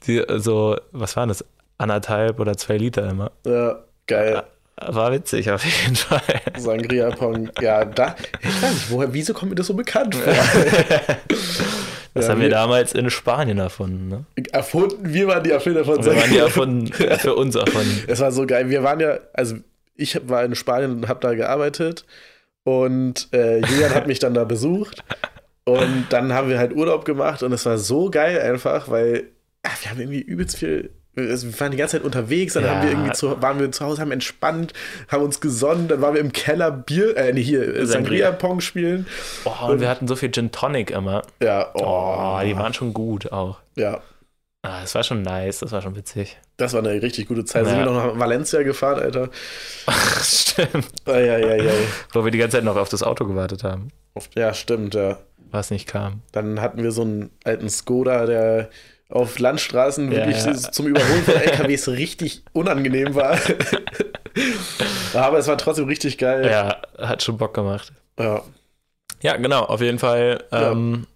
[0.08, 1.46] Die so, was waren das?
[1.80, 3.32] Anderthalb oder zwei Liter immer.
[3.46, 4.42] Ja, geil.
[4.80, 6.22] War witzig auf jeden Fall.
[6.58, 7.50] Sangria Pong.
[7.62, 8.16] Ja, da.
[8.42, 10.34] Ich weiß nicht, woher, wieso kommt mir das so bekannt vor?
[12.14, 14.08] Das Ja, haben wir wir- damals in Spanien erfunden.
[14.08, 14.26] Ne?
[14.52, 16.44] erfunden, wir waren die Erfinder von Wir waren die Sangria.
[16.46, 16.88] erfunden,
[17.20, 18.04] für uns erfunden.
[18.08, 18.70] Es war so geil.
[18.70, 19.58] Wir waren ja, also
[19.96, 22.06] ich war in Spanien und habe da gearbeitet
[22.68, 25.02] und äh, Julian hat mich dann da besucht
[25.64, 29.30] und dann haben wir halt Urlaub gemacht und es war so geil einfach, weil
[29.64, 30.90] ach, wir haben irgendwie übelst viel.
[31.16, 32.72] also Wir waren die ganze Zeit unterwegs, dann Ja.
[32.76, 34.74] haben wir irgendwie zu, waren wir zu Hause, haben entspannt,
[35.08, 38.26] haben uns gesonnen, dann waren wir im Keller Bier, äh, nee, hier, äh, Sangria.
[38.28, 39.08] Sangria-Pong spielen.
[39.46, 41.22] Oh, und wir hatten so viel Gin Tonic immer.
[41.42, 43.60] Ja, Oh, die waren schon gut auch.
[43.78, 44.02] ja,
[44.70, 46.38] Ah, das war schon nice, das war schon witzig.
[46.58, 47.64] das war eine richtig gute Zeit.
[47.64, 47.70] Ja.
[47.70, 49.30] Sind wir noch nach Valencia gefahren, Alter.
[50.22, 50.88] Stimmt.
[51.06, 51.72] Eieiei.
[52.12, 53.90] Wo wir die ganze Zeit noch auf das Auto gewartet haben,
[54.36, 55.20] Ja, stimmt, ja.
[55.52, 56.22] was nicht kam.
[56.32, 58.70] Dann hatten wir so einen alten Skoda, der
[59.10, 60.54] auf Landstraßen Ja, wirklich ja.
[60.56, 63.38] zum Überholen von LKWs richtig unangenehm war.
[65.14, 66.46] Aber es war trotzdem richtig geil.
[66.46, 67.94] Ja, hat schon Bock gemacht.
[68.20, 68.42] Ja.
[69.22, 71.08] Ja, genau, auf jeden Fall ähm,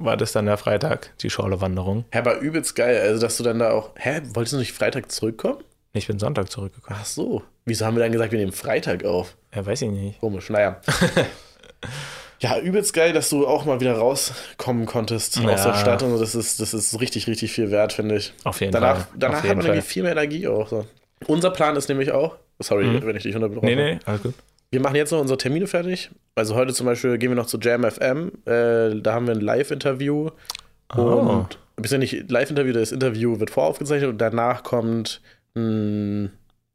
[0.00, 2.04] war das dann der Freitag, die Schorle-Wanderung.
[2.10, 3.00] Hä, aber übelst geil.
[3.00, 3.90] Also, dass du dann da auch.
[3.96, 5.58] Hä, wolltest du nicht Freitag zurückkommen?
[5.92, 6.98] Ich bin Sonntag zurückgekommen.
[7.00, 7.42] Ach so.
[7.64, 9.36] Wieso haben wir dann gesagt, wir nehmen Freitag auf?
[9.54, 10.20] Ja, weiß ich nicht.
[10.20, 10.80] Komisch, naja.
[12.40, 15.48] ja, übelst geil, dass du auch mal wieder rauskommen konntest Ja.
[15.50, 16.02] aus der Stadt.
[16.02, 18.32] Und das ist, das ist richtig, richtig viel wert, finde ich.
[18.44, 19.06] Auf jeden Danach, Fall.
[19.16, 19.70] danach auf hat man Fall.
[19.74, 20.68] irgendwie viel mehr Energie auch.
[20.68, 20.86] So.
[21.26, 22.36] Unser Plan ist nämlich auch.
[22.60, 23.02] Sorry, Mhm.
[23.06, 23.82] wenn ich dich unterbrochen Nee, habe.
[23.94, 24.34] nee, alles gut.
[24.70, 26.10] Wir machen jetzt noch unsere Termine fertig.
[26.36, 28.30] Also heute zum Beispiel gehen wir noch zu Jam FM.
[28.44, 30.30] Äh, da haben wir ein Live-Interview.
[30.96, 31.00] Oh.
[31.00, 35.20] Und bist ja nicht Live-Interview, das Interview wird voraufgezeichnet und danach kommt
[35.56, 36.30] ein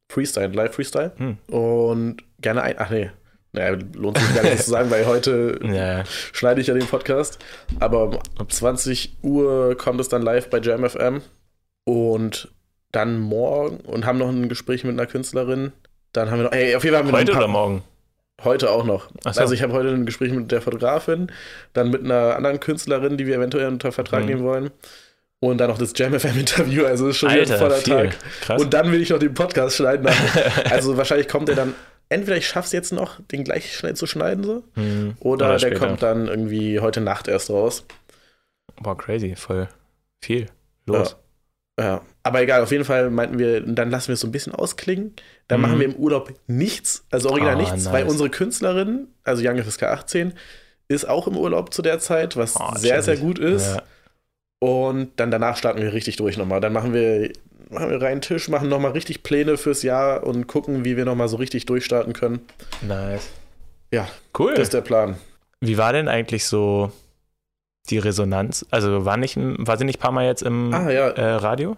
[0.10, 1.14] Freestyle, ein Live-Freestyle.
[1.18, 1.38] Hm.
[1.48, 2.76] Und gerne ein.
[2.78, 3.12] Ach nee.
[3.54, 7.40] Naja, lohnt sich gar nicht zu sagen, weil heute Ja, schneide ich ja den Podcast.
[7.80, 11.22] Aber um 20 Uhr kommt es dann live bei Jam FM.
[11.86, 12.50] Und
[12.92, 15.72] dann morgen und haben noch ein Gespräch mit einer Künstlerin.
[16.16, 16.52] Dann haben wir noch.
[16.52, 17.84] Ey, auf jeden Fall haben wir heute noch oder morgen?
[18.44, 19.10] Heute auch noch.
[19.24, 19.40] So.
[19.40, 21.32] Also ich habe heute ein Gespräch mit der Fotografin,
[21.74, 24.28] dann mit einer anderen Künstlerin, die wir eventuell unter Vertrag Mhm.
[24.28, 24.72] nehmen wollen.
[25.40, 28.10] Und dann noch das Jam FM Interview, also ist schon wieder ein Alter, voller viel.
[28.10, 28.18] Tag.
[28.42, 28.62] Krass.
[28.62, 30.08] Und dann will ich noch den Podcast schneiden.
[30.70, 31.74] also wahrscheinlich kommt der dann,
[32.10, 35.16] entweder ich schaffe es jetzt noch, den gleich schnell zu schneiden, so, Hm.
[35.20, 35.80] oder, der später.
[35.88, 37.86] kommt dann irgendwie heute Nacht erst raus.
[38.82, 39.68] Boah, crazy, voll
[40.22, 40.48] viel.
[40.88, 41.12] Los.
[41.12, 41.18] Ja.
[41.78, 45.14] Aber egal, auf jeden Fall meinten wir, dann lassen wir es so ein bisschen ausklingen.
[45.48, 45.68] Dann Mhm.
[45.68, 47.92] machen wir im Urlaub nichts, also original Ah, nichts, nice.
[47.94, 50.34] weil unsere Künstlerin, also Young FSK 18,
[50.88, 53.28] ist auch im Urlaub zu der Zeit, was Oh, sehr, sehr chillig.
[53.28, 53.76] gut ist.
[53.76, 53.84] Ja.
[54.60, 56.62] Und dann danach starten wir richtig durch nochmal.
[56.62, 57.32] Dann machen wir,
[57.70, 61.28] machen wir reinen Tisch, machen nochmal richtig Pläne fürs Jahr und gucken, wie wir nochmal
[61.28, 62.40] so richtig durchstarten können.
[62.82, 63.28] Nice.
[63.92, 64.08] Ja,
[64.38, 64.52] Cool.
[64.54, 65.18] das ist der Plan.
[65.62, 66.92] Wie war denn eigentlich so
[67.86, 68.66] die Resonanz?
[68.72, 71.78] Also war, nicht, war sie nicht ein paar Mal jetzt im Ah ja, äh, Radio?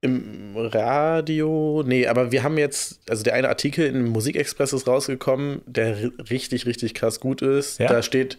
[0.00, 5.62] im Radio, nee, aber wir haben jetzt, also der eine Artikel im Musikexpress ist rausgekommen,
[5.66, 7.80] der ri- richtig, richtig krass gut ist.
[7.80, 7.88] Ja?
[7.88, 8.38] Da steht,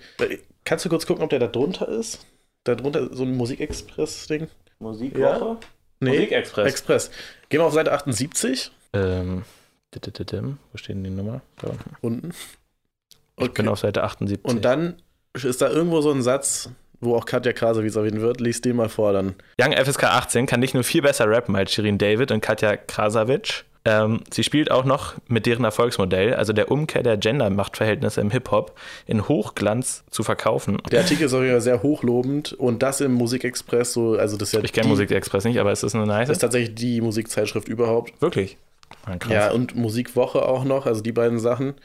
[0.64, 2.26] kannst du kurz gucken, ob der da drunter ist?
[2.64, 4.48] Da drunter so ein Musikexpress-Ding?
[4.80, 5.58] Musikwoche?
[6.00, 6.68] Nee, Musikexpress.
[6.70, 7.12] Express.
[7.50, 9.44] Gehen wir auf Seite 78 ähm,
[9.92, 11.42] wo steht denn die Nummer?
[11.58, 11.90] Da unten.
[12.02, 12.34] unten.
[13.38, 14.46] Ich bin auf Seite 78.
[14.46, 14.96] Und dann
[15.34, 16.70] ist da irgendwo so ein Satz,
[17.02, 18.40] wo auch Katja Krasowitz erwähnt wird.
[18.42, 19.36] Lies den mal vor dann.
[19.60, 23.66] Young FSK 18 kann nicht nur viel besser rappen als Shirin David und Katja Krasavic.
[23.86, 28.78] Ähm, sie spielt auch noch mit deren Erfolgsmodell, also der Umkehr der Gender-Machtverhältnisse im Hip-Hop,
[29.08, 30.80] in Hochglanz zu verkaufen.
[30.92, 34.54] Der Artikel ist auch wieder sehr hochlobend und das im Musikexpress, so, also das ist
[34.54, 36.28] ja Ich kenne Musikexpress nicht, aber es ist eine nice.
[36.28, 38.22] Das ist tatsächlich die Musikzeitschrift überhaupt.
[38.22, 38.58] Wirklich?
[39.06, 39.32] Ah, krass.
[39.32, 41.76] Ja, und Musikwoche auch noch, also die beiden Sachen.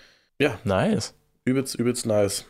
[0.40, 1.14] Ja, Nice.
[1.44, 2.44] übelst, übelst nice.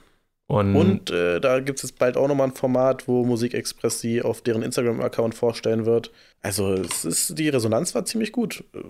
[0.47, 4.21] Und, Und äh, da gibt es jetzt bald auch nochmal ein Format, wo Musikexpress sie
[4.23, 6.11] auf deren Instagram-Account vorstellen wird.
[6.43, 8.65] Also es ist, die Resonanz war ziemlich gut.
[8.75, 8.81] Äh,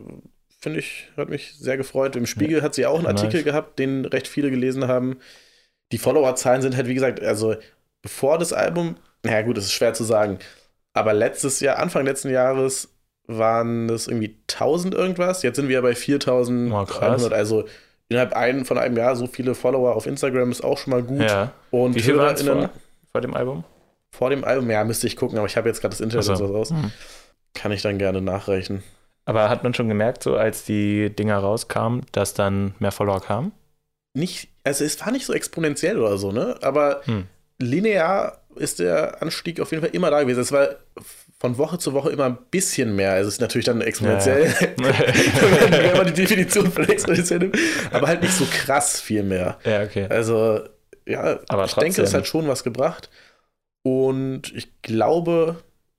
[0.60, 2.16] Finde ich, hat mich sehr gefreut.
[2.16, 3.22] Im Spiegel hat sie auch einen Nice.
[3.22, 5.18] Artikel gehabt, den recht viele gelesen haben.
[5.92, 7.54] Die Followerzahlen sind halt, wie gesagt, also
[8.02, 10.38] bevor das Album, naja gut, das ist schwer zu sagen,
[10.94, 12.94] aber letztes Jahr, Anfang letzten Jahres
[13.26, 15.42] waren das irgendwie 1000 irgendwas.
[15.42, 16.72] Jetzt sind wir bei 4000.
[16.72, 17.30] Oh, krass.
[17.30, 17.66] Also
[18.08, 21.22] innerhalb ein, von einem Jahr so viele Follower auf Instagram ist auch schon mal gut.
[21.22, 21.52] ja.
[21.70, 22.70] Und Wie viel waren vor,
[23.12, 23.64] vor dem Album?
[24.14, 24.70] vor dem Album?
[24.70, 26.46] Ja, müsste ich gucken, aber ich habe jetzt gerade das Internet Ach und so.
[26.46, 26.70] so raus.
[26.70, 26.90] Hm.
[27.54, 28.82] Kann ich dann gerne nachreichen.
[29.26, 33.52] Aber hat man schon gemerkt, so als die Dinger rauskamen, dass dann mehr Follower kamen?
[34.16, 36.56] Nicht, also es war nicht so exponentiell oder so, ne?
[36.62, 37.26] Aber Hm.
[37.58, 40.40] linear ist der Anstieg auf jeden Fall immer da gewesen.
[40.40, 40.68] Es war
[41.44, 43.12] von Woche zu Woche immer ein bisschen mehr.
[43.12, 44.46] Also es ist natürlich dann exponentiell,
[44.78, 47.58] wenn man die Definition von exponentiell nimmt,
[47.92, 49.58] aber halt nicht so krass viel mehr.
[49.64, 50.06] ja, okay.
[50.08, 50.60] Also,
[51.06, 53.10] ja, Aber ich denke, es hat schon was gebracht.
[53.82, 55.56] Und ich glaube,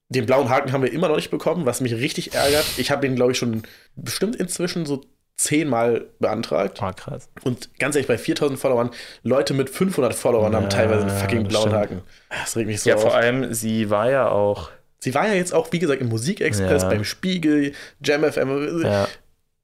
[0.09, 2.65] den blauen Haken haben wir immer noch nicht bekommen, was mich richtig ärgert.
[2.77, 3.61] Ich habe ihn, glaube ich, schon
[3.95, 5.03] bestimmt inzwischen so
[5.37, 6.79] zehnmal beantragt.
[6.81, 7.29] Oh, krass.
[7.43, 8.89] Und ganz ehrlich, bei 4000 Followern,
[9.21, 11.75] Leute mit 500 Followern haben Ja, teilweise einen fucking blauen stimmt.
[11.75, 12.01] Haken.
[12.31, 13.03] Das regt mich so Ja, auf.
[13.03, 14.71] vor allem, sie war ja auch.
[15.05, 16.89] Sie war ja jetzt auch, wie gesagt, im Musikexpress, Ja.
[16.89, 18.81] beim Spiegel, Jam FM.
[18.83, 19.07] Ja,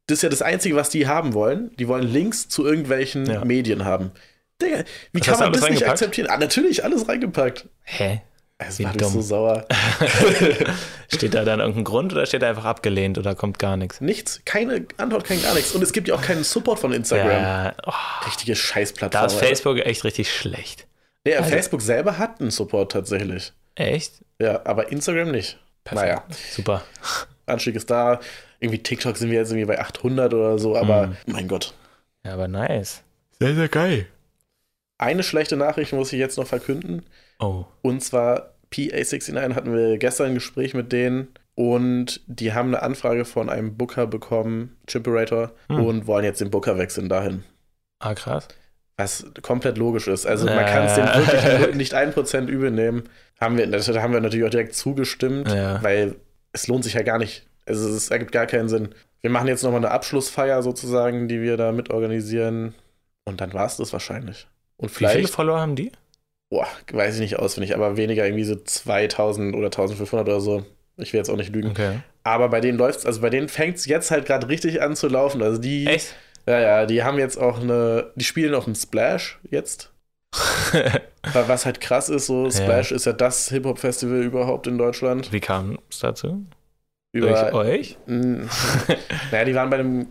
[0.07, 1.71] Das ist ja das Einzige, was die haben wollen.
[1.77, 3.43] Die wollen Links zu irgendwelchen Ja.
[3.43, 4.11] Medien haben.
[4.61, 6.27] Digga, wie Was kann man das nicht akzeptieren?
[6.29, 7.67] Ah, natürlich, alles reingepackt.
[7.83, 8.21] hä?
[8.59, 9.11] Es Wie war dumm.
[9.11, 9.65] so sauer.
[11.11, 14.01] Steht da dann irgendein Grund oder steht da einfach abgelehnt oder kommt gar nichts?
[14.01, 15.71] Nichts, keine Antwort, kein gar nichts.
[15.73, 17.31] Und es gibt ja auch keinen Support von Instagram.
[17.31, 17.91] Ja, oh,
[18.27, 19.19] Richtige Scheißplattform.
[19.21, 19.39] da ist.
[19.39, 20.87] Facebook echt richtig schlecht.
[21.25, 23.51] Nee, also- Facebook selber hat einen Support tatsächlich.
[23.76, 24.24] Echt?
[24.39, 25.57] Ja, aber Instagram nicht.
[25.91, 26.84] Naja, Super.
[27.45, 28.19] Anstieg ist da.
[28.59, 31.15] Irgendwie TikTok sind wir jetzt irgendwie bei 800 oder so, aber Mhm.
[31.26, 31.74] mein Gott.
[32.24, 33.01] Ja, aber nice.
[33.39, 34.05] Sehr, sehr geil.
[34.99, 37.03] Eine schlechte Nachricht muss ich jetzt noch verkünden.
[37.39, 37.65] Oh.
[37.82, 43.26] Und zwar PA69 hatten wir gestern ein Gespräch mit denen und die haben eine Anfrage
[43.26, 45.84] von einem Booker bekommen, Chimperator, Hm.
[45.84, 47.43] und wollen jetzt den Booker wechseln dahin.
[47.99, 48.47] Ah, krass.
[49.01, 50.25] Was komplett logisch ist.
[50.25, 51.07] Also man kann es denen
[51.59, 53.03] wirklich nicht ein Prozent übel nehmen.
[53.39, 56.15] Haben wir, das haben wir natürlich auch direkt zugestimmt, weil
[56.53, 57.45] es lohnt sich ja gar nicht.
[57.65, 58.89] Also es ergibt gar keinen Sinn.
[59.21, 62.73] Wir machen jetzt nochmal eine Abschlussfeier sozusagen, die wir da mitorganisieren.
[63.25, 64.47] Und dann war es das wahrscheinlich.
[64.77, 65.91] Und Wie viele vielleicht, Follower haben die?
[66.51, 70.63] boah, weiß ich nicht auswendig, aber weniger irgendwie so 2000 oder 1500 oder so.
[70.97, 71.71] Ich will jetzt auch nicht lügen.
[71.71, 71.99] Okay.
[72.23, 75.07] Aber bei denen läuft's, also bei denen fängt es jetzt halt gerade richtig an zu
[75.07, 75.41] laufen.
[75.41, 76.13] Also die, Echt?
[76.51, 79.91] Ja, ja, die haben jetzt auch eine, die spielen auf dem Splash jetzt.
[80.71, 85.31] Weil Was halt krass ist, so Splash ist ja das Hip-Hop-Festival überhaupt in Deutschland.
[85.31, 86.45] Wie kam es dazu?
[87.13, 87.97] Über, Durch euch?
[88.07, 90.07] Naja, die waren bei einem,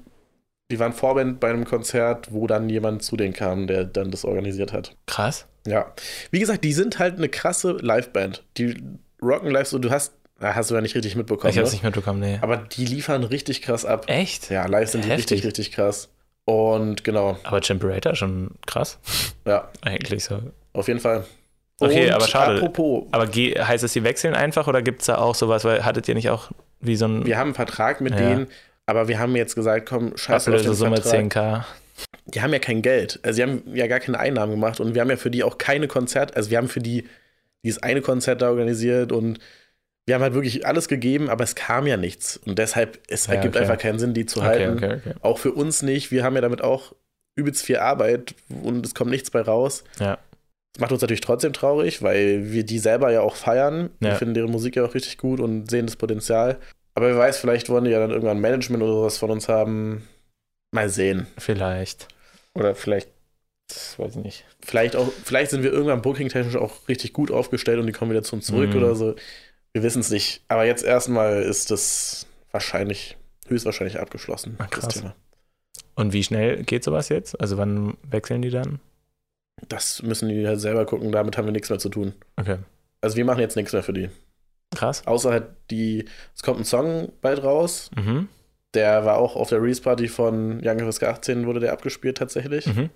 [0.71, 4.25] die waren Vorband bei einem Konzert, wo dann jemand zu denen kam, der dann das
[4.25, 4.97] organisiert hat.
[5.07, 5.47] Krass.
[5.67, 5.93] Ja.
[6.31, 8.45] Wie gesagt, die sind halt eine krasse Liveband.
[8.57, 8.83] Die
[9.23, 11.51] rocken live so, du hast, hast du ja nicht richtig mitbekommen.
[11.51, 11.75] ich hab's ne?
[11.75, 12.39] nicht mitbekommen, nee.
[12.41, 14.05] Aber die liefern richtig krass ab.
[14.09, 14.51] Echt?
[14.51, 15.39] Ja, live sind die Heftig.
[15.39, 16.11] richtig, richtig krass.
[16.51, 18.99] Und genau, Aber Chimperator schon krass.
[19.47, 20.41] ja, Eigentlich so.
[20.73, 21.25] auf jeden Fall.
[21.79, 22.57] Okay, Und aber schade.
[22.57, 25.65] Apropos, Aber heißt es, die wechseln einfach oder gibt es da auch sowas?
[25.65, 28.19] Weil hattet ihr nicht auch wie so ein wir haben einen Vertrag mit Ja.
[28.19, 28.47] denen,
[28.87, 31.21] aber wir haben jetzt gesagt, komm, scheiß auf den Ablösesumme Vertrag.
[31.21, 31.65] 10k?
[32.35, 33.21] Die haben ja kein Geld.
[33.23, 35.59] Also, sie haben ja gar keine Einnahmen gemacht und wir haben ja für die auch
[35.59, 37.07] keine Konzert, also wir haben für die
[37.63, 39.39] dieses eine Konzert da organisiert und
[40.07, 42.37] wir haben halt wirklich alles gegeben, aber es kam ja nichts.
[42.39, 43.63] Und deshalb, es Ja, ergibt okay.
[43.65, 44.75] einfach keinen Sinn, die zu halten.
[44.77, 45.15] okay, okay.
[45.23, 46.11] Auch für uns nicht.
[46.11, 46.95] Wir haben ja damit auch
[47.37, 49.85] übelst viel Arbeit und es kommt nichts bei raus.
[50.01, 50.19] Ja.
[50.73, 53.91] Das macht uns natürlich trotzdem traurig, weil wir die selber ja auch feiern.
[54.01, 54.15] Wir Ja.
[54.17, 56.59] finden deren Musik ja auch richtig gut und sehen das Potenzial.
[56.95, 60.09] Aber wer weiß, vielleicht wollen die ja dann irgendwann Management oder sowas von uns haben.
[60.73, 61.27] Mal sehen.
[61.39, 62.09] Vielleicht.
[62.55, 63.09] Oder vielleicht,
[63.97, 64.45] weiß ich nicht.
[64.61, 68.23] Vielleicht auch, vielleicht sind wir irgendwann booking-technisch auch richtig gut aufgestellt und die kommen wieder
[68.23, 68.77] zu uns zurück Mhm.
[68.77, 69.15] oder so.
[69.73, 70.43] Wir wissen es nicht.
[70.49, 73.17] Aber jetzt erstmal ist das wahrscheinlich,
[73.47, 74.95] höchstwahrscheinlich abgeschlossen, das krass.
[74.95, 75.15] Thema.
[75.95, 77.41] Und wie schnell geht sowas jetzt?
[77.41, 78.81] Also wann wechseln die dann?
[79.69, 82.15] Das müssen die halt selber gucken, damit haben wir nichts mehr zu tun.
[82.37, 82.59] Okay.
[83.01, 84.09] Also wir machen jetzt nichts mehr für die.
[84.75, 85.07] Krass.
[85.07, 87.91] Außer halt die, es kommt ein Song bald raus.
[87.97, 88.29] Mhm.
[88.75, 92.67] Der war auch auf der Release-Party von Young FSK 18, wurde der abgespielt tatsächlich.
[92.67, 92.91] Mhm.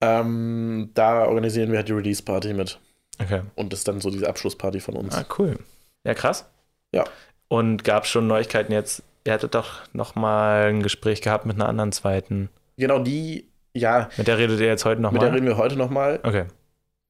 [0.00, 2.78] Ähm, da organisieren wir halt die Release-Party mit.
[3.18, 3.42] Okay.
[3.54, 5.14] Und das ist dann so diese Abschlussparty von uns.
[5.14, 5.58] Ah, cool.
[6.04, 6.48] Ja, krass.
[6.92, 7.04] Ja.
[7.48, 11.56] Und gab es schon Neuigkeiten jetzt ihr hattet doch noch mal ein Gespräch gehabt mit
[11.56, 12.50] einer anderen zweiten.
[12.76, 14.08] Genau, die, ja.
[14.16, 15.26] Mit der redet ihr jetzt heute noch mit mal?
[15.26, 16.20] der reden wir heute nochmal.
[16.22, 16.44] Okay.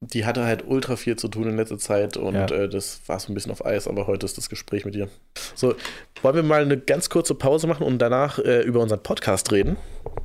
[0.00, 2.46] Die hatte halt ultra viel zu tun in letzter Zeit und Ja.
[2.46, 5.08] äh, das war so ein bisschen auf Eis, aber heute ist das Gespräch mit ihr.
[5.54, 5.74] So,
[6.22, 9.76] wollen wir mal eine ganz kurze Pause machen und danach äh, über unseren Podcast reden?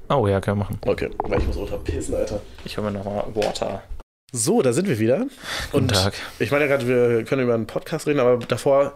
[0.10, 0.80] Oh ja, können wir machen.
[0.86, 2.42] Okay, weil ich muss ultra pissen, Alter.
[2.66, 3.82] Ich hole mir noch mal Water.
[4.32, 5.26] So, da sind wir wieder.
[5.72, 6.14] Guten Und Tag.
[6.40, 8.94] ich meine ja gerade, wir können über einen Podcast reden, aber davor,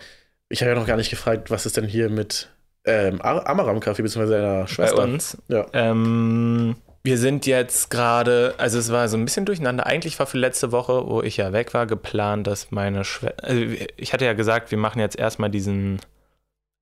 [0.50, 2.50] ich habe ja noch gar nicht gefragt, was ist denn hier mit
[2.86, 4.30] ähm, Ar- Amaram Kaffee bzw.
[4.30, 5.04] deiner Bei Schwester?
[5.04, 5.38] uns.
[5.48, 5.66] Ja.
[5.74, 9.86] Ähm, wir sind jetzt gerade, also es war so ein bisschen durcheinander.
[9.88, 13.62] Eigentlich war für letzte Woche, wo ich ja weg war, geplant, dass meine Schwester, also
[13.98, 16.00] ich hatte ja gesagt, wir machen jetzt erstmal diesen,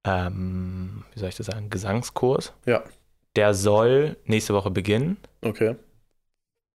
[0.06, 2.54] ähm, wie soll ich das sagen, Gesangskurs.
[2.66, 2.84] Ja.
[3.36, 5.18] Der soll nächste Woche beginnen.
[5.41, 5.76] Okay.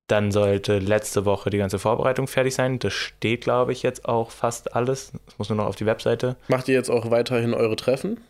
[0.09, 2.79] Dann sollte letzte Woche die ganze Vorbereitung fertig sein.
[2.79, 5.13] Das steht, glaube ich, jetzt auch fast alles.
[5.27, 6.37] Es muss nur noch auf die Webseite.
[6.49, 8.21] Macht ihr jetzt auch weiterhin eure Treffen?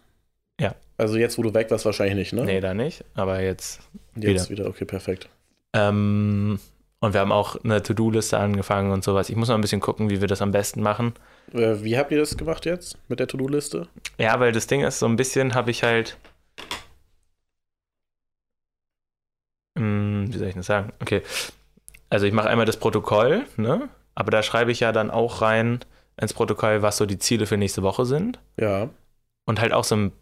[0.58, 0.74] Ja.
[0.96, 2.44] Also jetzt, wo du weg warst, wahrscheinlich nicht, ne?
[2.44, 3.04] Nee, da nicht.
[3.14, 3.80] Aber jetzt
[4.16, 5.28] Jetzt wieder, okay, perfekt.
[5.74, 6.58] Ähm,
[7.00, 9.28] und wir haben auch eine To-Do-Liste angefangen und sowas.
[9.28, 11.12] Ich muss noch ein bisschen gucken, wie wir das am besten machen.
[11.52, 13.88] Äh, wie habt ihr das gemacht jetzt mit der To-Do-Liste?
[14.18, 16.16] Ja, weil das Ding ist, so ein bisschen habe ich halt.
[19.78, 20.92] Hm, wie soll ich das sagen?
[21.00, 21.22] Okay.
[22.08, 23.88] Also ich mache einmal das Protokoll, ne?
[24.14, 25.80] Aber da schreibe ich ja dann auch rein
[26.20, 28.38] ins Protokoll, was so die Ziele für nächste Woche sind.
[28.58, 28.88] Ja.
[29.44, 30.12] Und halt auch so ein,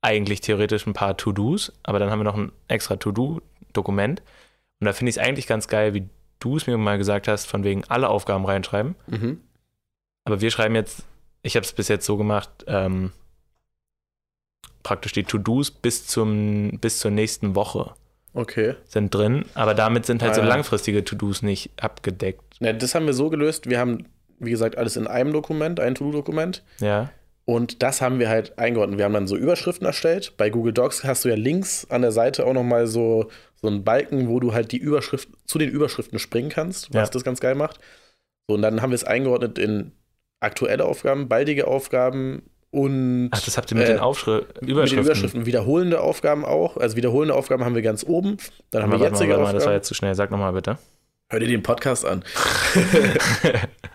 [0.00, 1.72] eigentlich theoretisch ein paar To-Dos.
[1.82, 4.22] Aber dann haben wir noch ein extra To-Do-Dokument.
[4.80, 6.08] Und da finde ich es eigentlich ganz geil, wie
[6.40, 8.94] du es mir mal gesagt hast, von wegen alle Aufgaben reinschreiben.
[9.06, 9.40] Mhm.
[10.24, 11.04] Aber wir schreiben jetzt,
[11.42, 13.12] ich habe es bis jetzt so gemacht, ähm,
[14.82, 17.94] praktisch die To-Dos bis, zum, bis zur nächsten Woche
[18.34, 18.74] Okay.
[18.86, 20.48] sind drin, aber damit sind halt Ah, so ja.
[20.48, 22.60] langfristige To-Dos nicht abgedeckt.
[22.60, 23.70] Ne, das haben wir so gelöst.
[23.70, 24.06] Wir haben,
[24.40, 26.62] wie gesagt, alles in einem Dokument, ein To-Do-Dokument.
[26.80, 27.10] Ja,
[27.46, 28.98] Und das haben wir halt eingeordnet.
[28.98, 30.32] Wir haben dann so Überschriften erstellt.
[30.36, 33.30] Bei Google Docs hast du ja links an der Seite auch nochmal so,
[33.60, 37.12] so einen Balken, wo du halt die Überschrift zu den Überschriften springen kannst, was Ja.
[37.12, 37.78] das ganz geil macht.
[38.48, 39.92] So, und dann haben wir es eingeordnet in
[40.40, 42.42] aktuelle Aufgaben, baldige Aufgaben
[42.74, 45.04] und ach, das habt ihr mit äh, den Aufschri mit den Überschriften.
[45.06, 45.46] Überschriften.
[45.46, 46.76] Wiederholende Aufgaben auch.
[46.76, 48.36] Also wiederholende Aufgaben haben wir ganz oben.
[48.70, 49.74] Dann haben wir mal, jetzige mal, das war Aufgaben.
[49.74, 50.14] jetzt zu schnell.
[50.14, 50.78] Sag nochmal bitte.
[51.28, 52.24] Hör dir den Podcast an.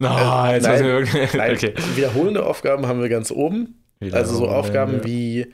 [0.00, 1.34] Oh, jetzt nein, wir wirklich.
[1.34, 1.74] Nein, okay.
[1.96, 3.82] Wiederholende Aufgaben haben wir ganz oben.
[4.12, 5.52] Also so Aufgaben wie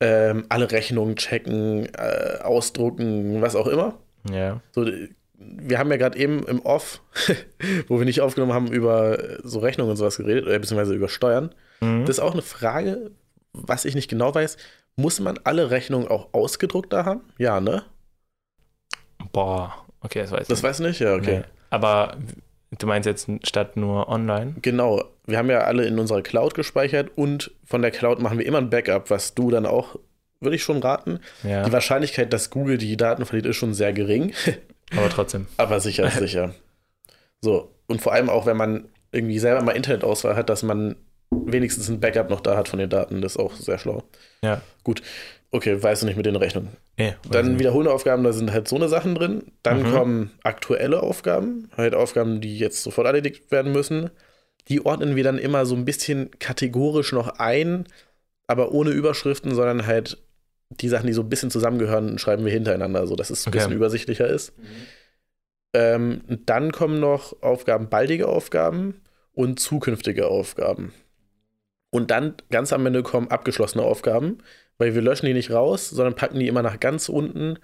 [0.00, 3.98] ähm, alle Rechnungen checken, äh, ausdrucken, was auch immer.
[4.32, 4.60] Ja.
[4.72, 5.08] So, äh,
[5.40, 7.00] wir haben ja gerade eben im Off,
[7.88, 11.08] wo wir nicht aufgenommen haben, über äh, so Rechnungen und sowas geredet, oder beziehungsweise über
[11.08, 11.54] Steuern.
[11.80, 12.04] Mhm.
[12.04, 13.10] Das ist auch eine Frage,
[13.52, 14.58] was ich nicht genau weiß.
[14.96, 17.22] Muss man alle Rechnungen auch ausgedruckt da haben?
[17.38, 17.84] Ja, ne?
[19.32, 20.48] Boah, okay, das weiß ich.
[20.48, 21.00] Das weiß ich nicht?
[21.00, 21.38] Ja, okay.
[21.38, 21.44] Nee.
[21.70, 22.16] Aber
[22.78, 24.56] du meinst jetzt statt nur online?
[24.60, 25.04] Genau.
[25.26, 28.58] Wir haben ja alle in unserer Cloud gespeichert und von der Cloud machen wir immer
[28.58, 29.96] ein Backup, was du dann auch,
[30.40, 31.20] würde ich schon raten.
[31.44, 34.34] Ja, Die Wahrscheinlichkeit, dass Google die Daten verliert, ist schon sehr gering.
[34.96, 35.46] aber trotzdem.
[35.56, 36.54] Aber sicher ist sicher.
[37.40, 40.96] So, und vor allem auch, wenn man irgendwie selber mal Internetauswahl hat, dass man
[41.30, 44.02] wenigstens ein Backup noch da hat von den Daten, das ist auch sehr schlau.
[44.42, 44.60] Ja.
[44.84, 45.02] Gut.
[45.52, 46.76] Okay, weißt du nicht mit den Rechnungen.
[46.96, 49.50] Nee, Dann wiederholende Aufgaben, da sind halt so eine Sachen drin.
[49.64, 49.92] Dann Mhm.
[49.92, 54.10] kommen aktuelle Aufgaben, halt Aufgaben, die jetzt sofort erledigt werden müssen.
[54.68, 57.86] Die ordnen wir dann immer so ein bisschen kategorisch noch ein,
[58.46, 60.18] aber ohne Überschriften, sondern halt
[60.70, 63.58] die Sachen, die so ein bisschen zusammengehören, schreiben wir hintereinander, sodass es ein Okay.
[63.58, 64.52] bisschen übersichtlicher ist.
[65.72, 69.00] Ähm, dann kommen noch Aufgaben, baldige Aufgaben
[69.32, 70.92] und zukünftige Aufgaben.
[71.90, 74.38] Und dann ganz am Ende kommen abgeschlossene Aufgaben,
[74.78, 77.58] weil wir löschen die nicht raus, sondern packen die immer nach ganz unten,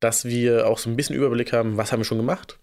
[0.00, 2.58] dass wir auch so ein bisschen Überblick haben, was haben wir schon gemacht.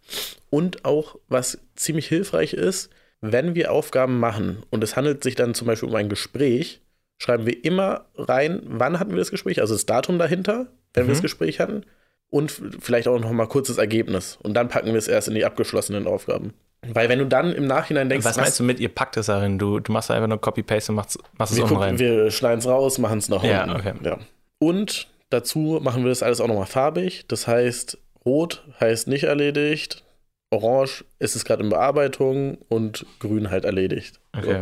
[0.49, 2.89] Und auch, was ziemlich hilfreich ist,
[3.21, 6.81] wenn wir Aufgaben machen und es handelt sich dann zum Beispiel um ein Gespräch,
[7.19, 11.09] schreiben wir immer rein, wann hatten wir das Gespräch, also das Datum dahinter, wenn wir
[11.09, 11.17] Mhm.
[11.17, 11.83] das Gespräch hatten
[12.31, 14.37] und vielleicht auch noch mal kurzes Ergebnis.
[14.41, 16.53] Und dann packen wir es erst in die abgeschlossenen Aufgaben.
[16.93, 19.59] Weil wenn du dann im Nachhinein denkst, was meinst du mit, ihr packt es darin?
[19.59, 21.99] Du, du machst einfach nur Copy-Paste und machst, machst es wir, unten rein.
[21.99, 23.49] wir schneiden es raus, machen es nach unten.
[23.49, 23.93] Ja, okay.
[24.01, 24.17] Ja.
[24.59, 27.25] Und dazu machen wir das alles auch nochmal farbig.
[27.27, 30.05] Das heißt, rot heißt nicht erledigt,
[30.51, 34.21] orange ist es gerade in Bearbeitung und grün halt erledigt.
[34.37, 34.61] Okay.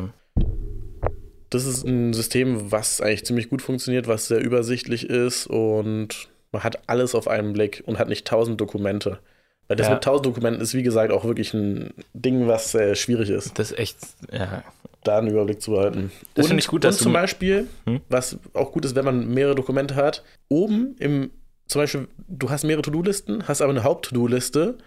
[1.50, 6.64] Das ist ein System, was eigentlich ziemlich gut funktioniert, was sehr übersichtlich ist und man
[6.64, 9.20] hat alles auf einen Blick und hat nicht tausend Dokumente.
[9.68, 9.96] Weil das Ja.
[9.96, 13.72] mit tausend Dokumenten ist, wie gesagt, auch wirklich ein Ding, was äh, schwierig ist, Das
[13.72, 13.98] ist echt,
[14.32, 14.64] ja.
[15.04, 16.12] da einen Überblick zu behalten.
[16.36, 18.00] Das und, finde ich gut, dass und zum Beispiel, Hm?
[18.10, 21.32] was auch gut ist, wenn man mehrere Dokumente hat, oben im,
[21.68, 24.78] zum Beispiel, du hast mehrere To-Do-Listen, hast aber eine Haupt-To-Do-Liste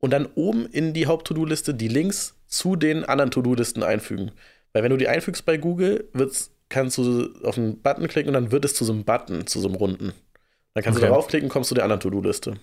[0.00, 4.30] und dann oben in die Haupt-To-Do-Liste die Links zu den anderen To-Do-Listen einfügen.
[4.72, 8.28] Weil wenn du die einfügst bei Google, wird es kannst du auf einen Button klicken
[8.28, 10.12] und dann wird es zu so einem Button, zu so einem runden.
[10.74, 11.06] Dann kannst okay.
[11.06, 12.54] du darauf klicken, kommst du der anderen To-Do-Liste.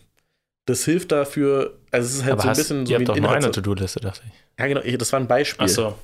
[0.66, 3.10] Das hilft dafür, also es ist halt Aber so ein bisschen so ihr wie habt
[3.10, 4.60] doch ein nur eine To-Do-Liste, dachte ich.
[4.60, 5.66] Ja, genau, das war ein Beispiel.
[5.66, 5.96] Ach so.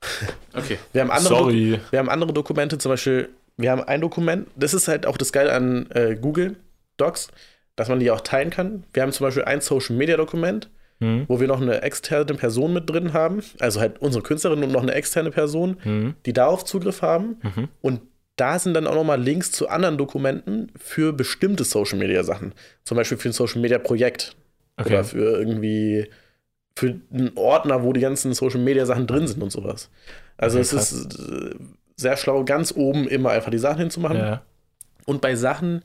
[0.54, 0.78] Okay.
[0.92, 1.80] Wir haben andere, Sorry.
[1.90, 5.32] wir haben andere Dokumente, zum Beispiel, wir haben ein Dokument, das ist halt auch das
[5.32, 6.54] Geile an äh, Google
[6.98, 7.28] Docs,
[7.74, 8.84] dass man die auch teilen kann.
[8.92, 10.70] Wir haben zum Beispiel ein Social Media Dokument,
[11.00, 11.26] Hm.
[11.28, 14.82] wo wir noch eine externe Person mit drin haben, also halt unsere Künstlerin und noch
[14.82, 16.14] eine externe Person, Hm.
[16.26, 17.36] die darauf Zugriff haben.
[17.42, 17.68] Mhm.
[17.80, 18.00] Und
[18.34, 22.52] da sind dann auch nochmal Links zu anderen Dokumenten für bestimmte Social Media Sachen.
[22.84, 24.36] Zum Beispiel für ein Social Media Projekt
[24.76, 24.88] Okay.
[24.94, 26.06] oder für irgendwie
[26.76, 29.90] für einen Ordner, wo die ganzen Social Media Sachen drin sind und sowas.
[30.36, 31.54] Also Okay, es ist äh,
[31.96, 34.16] sehr schlau, ganz oben immer einfach die Sachen hinzumachen.
[34.18, 34.42] Ja.
[35.04, 35.82] Und bei Sachen,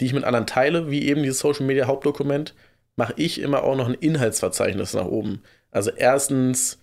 [0.00, 2.54] die ich mit anderen teile, wie eben dieses Social Media Hauptdokument,
[2.96, 5.42] mache ich immer auch noch ein Inhaltsverzeichnis nach oben.
[5.70, 6.78] Also erstens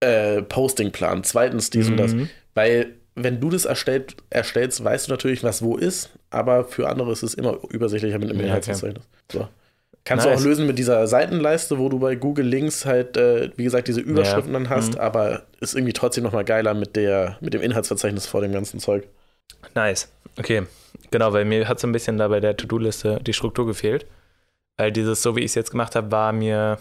[0.00, 2.14] äh, Postingplan, zweitens dies und das.
[2.14, 2.28] Mhm.
[2.54, 7.12] Weil wenn du das erstellt, erstellst, weißt du natürlich, was wo ist, aber für andere
[7.12, 9.04] ist es immer übersichtlicher mit einem Ja, Inhaltsverzeichnis.
[9.30, 9.48] So.
[10.04, 10.34] Kannst Nice.
[10.38, 13.86] du auch lösen mit dieser Seitenleiste, wo du bei Google Links halt, äh, wie gesagt,
[13.86, 14.58] diese Überschriften Ja.
[14.60, 15.00] dann hast, Mhm.
[15.00, 19.06] aber ist irgendwie trotzdem nochmal geiler mit, der, mit dem Inhaltsverzeichnis vor dem ganzen Zeug.
[19.74, 20.08] Nice.
[20.38, 20.62] Okay.
[21.12, 24.06] Genau, weil mir hat so ein bisschen da bei der To-Do-Liste die Struktur gefehlt.
[24.78, 26.78] Weil dieses, so wie ich es jetzt gemacht habe, war mir.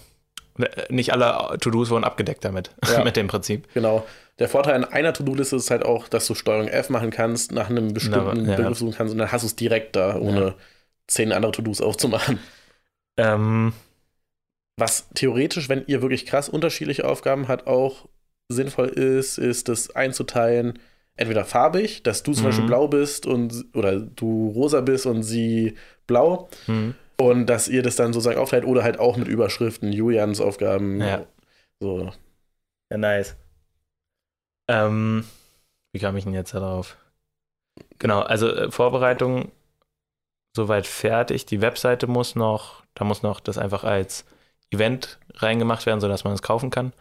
[0.90, 3.04] Nicht alle To-Dos wurden abgedeckt damit, Ja.
[3.04, 3.68] mit dem Prinzip.
[3.74, 4.06] Genau.
[4.38, 7.70] Der Vorteil an einer To-Do-Liste ist halt auch, dass du Steuerung F machen kannst, nach
[7.70, 8.56] einem bestimmten ja.
[8.58, 10.56] Begriff suchen kannst und dann hast du es direkt da, ohne Ja.
[11.08, 12.40] zehn andere To-Dos aufzumachen.
[13.18, 13.74] Ähm,
[14.78, 18.08] Was theoretisch, wenn ihr wirklich krass unterschiedliche Aufgaben habt, auch
[18.50, 20.80] sinnvoll ist, ist das einzuteilen,
[21.16, 22.48] entweder farbig, dass du zum Mhm.
[22.48, 25.76] Beispiel blau bist und oder du rosa bist und sie
[26.08, 26.96] blau hm.
[27.30, 31.00] Und dass ihr das dann sozusagen aufteilt oder halt auch mit Überschriften, Julians Aufgaben.
[31.02, 31.26] Ja.
[31.80, 32.12] So.
[32.92, 33.36] Ja, nice.
[34.70, 35.26] Ähm,
[35.94, 36.98] wie kam ich denn jetzt darauf?
[38.00, 39.52] Genau, also äh, Vorbereitung
[40.56, 41.46] soweit fertig.
[41.46, 44.26] Die Webseite muss noch, da muss noch das einfach als
[44.72, 46.94] Event reingemacht werden, sodass man es kaufen kann.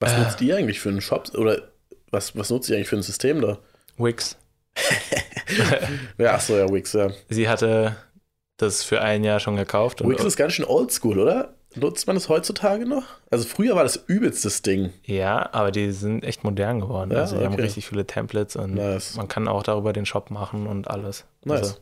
[0.00, 0.20] Was Äh.
[0.20, 1.62] nutzt ihr eigentlich für einen Shop oder
[2.10, 3.58] was, was nutzt ihr eigentlich für ein System da?
[3.96, 4.36] Wix.
[6.18, 7.10] ja, ach so, ja, Wix, ja.
[7.28, 7.96] Sie hatte
[8.56, 10.00] das für ein Jahr schon gekauft.
[10.00, 11.54] Und, Wix ist ganz schön oldschool, oder?
[11.74, 13.04] Nutzt man das heutzutage noch?
[13.30, 14.92] Also früher war das übelstes Ding.
[15.04, 17.10] ja, aber die sind echt modern geworden.
[17.10, 17.62] Ja, also die haben okay.
[17.62, 19.16] richtig viele Templates und Nice.
[19.16, 21.26] man kann auch darüber den Shop machen und alles.
[21.44, 21.60] Nice.
[21.60, 21.74] Also,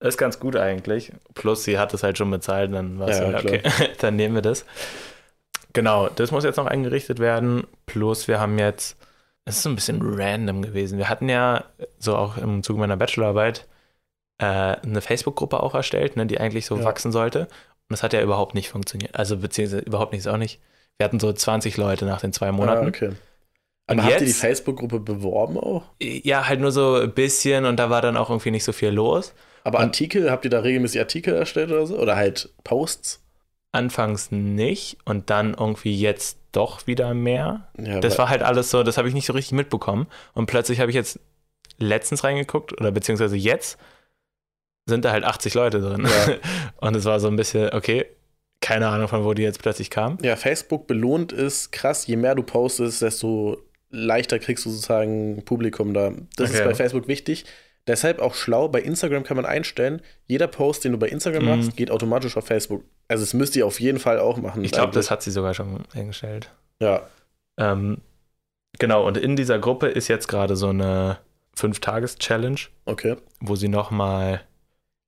[0.00, 1.12] ist ganz gut eigentlich.
[1.34, 3.62] Plus, sie hat es halt schon bezahlt, dann war es Ja, ja, okay,
[4.00, 4.64] dann nehmen wir das.
[5.72, 7.66] Genau, das muss jetzt noch eingerichtet werden.
[7.86, 8.96] Plus, wir haben jetzt,
[9.44, 10.98] es ist so ein bisschen random gewesen.
[10.98, 11.64] Wir hatten ja
[11.98, 13.66] so auch im Zuge meiner Bachelorarbeit
[14.38, 16.84] äh, eine Facebook-Gruppe auch erstellt, ne, die eigentlich so Ja.
[16.84, 17.40] wachsen sollte.
[17.40, 17.48] Und
[17.90, 19.14] das hat ja überhaupt nicht funktioniert.
[19.16, 20.60] Also, beziehungsweise überhaupt nicht, ist auch nicht.
[20.98, 22.84] Wir hatten so 20 Leute nach den zwei Monaten.
[22.86, 23.08] Ah, okay.
[23.90, 25.84] Und Aber habt ihr die Facebook-Gruppe beworben auch?
[26.02, 28.90] Ja, halt nur so ein bisschen und da war dann auch irgendwie nicht so viel
[28.90, 29.32] los.
[29.64, 31.98] Aber Und- Artikel, habt ihr da regelmäßig Artikel erstellt oder so?
[31.98, 33.22] Oder halt Posts?
[33.72, 37.68] Anfangs nicht und dann irgendwie jetzt doch wieder mehr.
[37.78, 40.06] Ja, Das war halt alles so, das habe ich nicht so richtig mitbekommen.
[40.34, 41.20] Und plötzlich habe ich jetzt
[41.78, 43.78] letztens reingeguckt oder beziehungsweise jetzt
[44.88, 46.06] sind da halt 80 Leute drin.
[46.06, 46.34] Ja.
[46.86, 48.06] Und es war so ein bisschen, okay,
[48.60, 50.18] keine Ahnung, von wo die jetzt plötzlich kamen.
[50.22, 52.06] ja, Facebook belohnt ist krass.
[52.08, 53.58] Je mehr du postest, desto
[53.90, 56.12] leichter kriegst du sozusagen Publikum da.
[56.36, 56.64] Das ist Okay.
[56.68, 57.44] bei Facebook wichtig.
[57.86, 61.48] Deshalb auch schlau, bei Instagram kann man einstellen, jeder Post, den du bei Instagram Mhm.
[61.48, 62.84] machst, geht automatisch auf Facebook.
[63.06, 64.62] Also das müsst ihr auf jeden Fall auch machen.
[64.62, 66.50] Ich glaube, das hat sie sogar schon eingestellt.
[66.82, 67.02] Ja,
[67.56, 67.98] Ähm,
[68.78, 71.18] genau, und in dieser Gruppe ist jetzt gerade so eine
[71.54, 73.16] Fünf-Tages-Challenge, okay.
[73.40, 74.42] wo sie nochmal,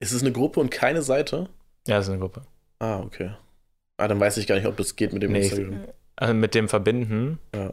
[0.00, 1.48] Ist es eine Gruppe und keine Seite?
[1.86, 2.42] ja, das ist eine Gruppe.
[2.78, 3.30] Ah, okay.
[3.98, 5.84] Ah, dann weiß ich gar nicht, ob das geht mit dem Nee, Instagram.
[6.16, 7.38] Also mit dem Verbinden.
[7.54, 7.72] Ja.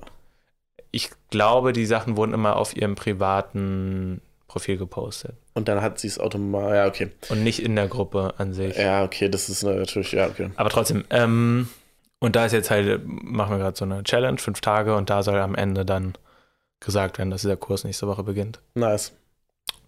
[0.91, 6.07] Ich glaube, die Sachen wurden immer auf ihrem privaten Profil gepostet Und dann hat sie
[6.07, 6.75] es automatisch.
[6.75, 7.11] Ja, okay.
[7.30, 8.78] und nicht in der Gruppe an sich.
[8.78, 10.49] Ja, okay, das ist natürlich, ja, okay.
[10.55, 11.67] Aber trotzdem, ähm,
[12.19, 15.23] und da ist jetzt halt, machen wir gerade so eine Challenge, fünf Tage, und da
[15.23, 16.13] soll am Ende dann
[16.80, 18.59] gesagt werden, dass dieser Kurs nächste Woche beginnt.
[18.75, 19.11] Nice.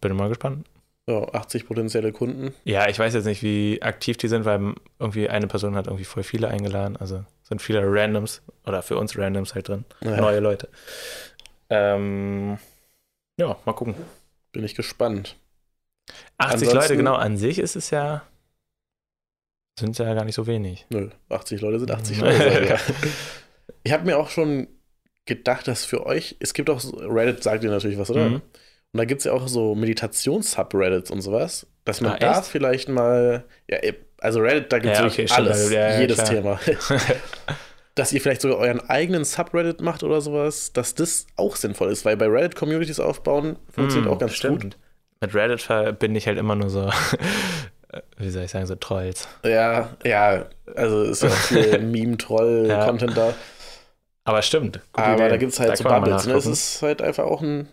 [0.02, 0.68] Bin mal gespannt.
[1.08, 2.54] So, 80 potenzielle Kunden.
[2.66, 6.04] Ja, ich weiß jetzt nicht, wie aktiv die sind, weil irgendwie eine Person hat irgendwie
[6.06, 6.98] voll viele eingeladen.
[6.98, 9.86] Also sind viele Randoms oder für uns Randoms halt drin.
[10.02, 10.70] Ja, Neue Leute.
[11.72, 12.60] Ähm,
[13.38, 13.96] ja, mal gucken.
[14.52, 15.36] Bin ich gespannt.
[16.38, 18.24] 80 Ansonsten- Leute, genau, an sich ist es ja,
[19.80, 20.86] sind ja gar nicht so wenig.
[20.90, 22.24] Nö, 80 Leute sind 80 Mhm.
[22.26, 22.66] Leute.
[22.68, 22.78] ja.
[23.84, 24.68] Ich habe mir auch schon
[25.26, 28.30] gedacht, dass für euch, es gibt auch, Reddit sagt ihr natürlich was, oder?
[28.30, 28.42] Mhm.
[28.92, 32.48] Und da gibt es ja auch so Meditations-Subreddits und sowas, dass man Ah, da echt?
[32.48, 33.78] vielleicht mal, ja,
[34.20, 36.30] also Reddit, da gibt es Ja, okay, alles, ja, ja, jedes klar.
[36.30, 36.60] Thema.
[37.96, 42.06] dass ihr vielleicht sogar euren eigenen Subreddit macht oder sowas, dass das auch sinnvoll ist,
[42.06, 44.64] weil bei Reddit Communities aufbauen funktioniert Hm, auch ganz stimmt.
[44.64, 44.78] gut.
[45.22, 46.90] Mit Reddit verbinde ich halt immer nur so,
[48.18, 49.28] wie soll ich sagen, so Trolls.
[49.44, 53.34] Ja, ja, also ist ja auch viel Meme-Troll-Content da.
[54.24, 54.80] Aber stimmt.
[54.94, 55.30] Aber Idee.
[55.30, 56.26] da gibt es halt Da so Bubbles.
[56.26, 56.34] Ne?
[56.36, 57.68] Es ist halt einfach auch ein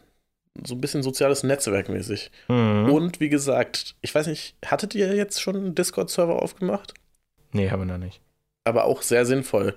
[0.65, 2.31] so ein bisschen soziales Netzwerk mäßig.
[2.49, 2.91] Mhm.
[2.91, 6.95] Und wie gesagt, ich weiß nicht, hattet ihr jetzt schon einen Discord-Server aufgemacht?
[7.53, 8.21] Nee, haben wir noch nicht.
[8.65, 9.75] Aber auch sehr sinnvoll.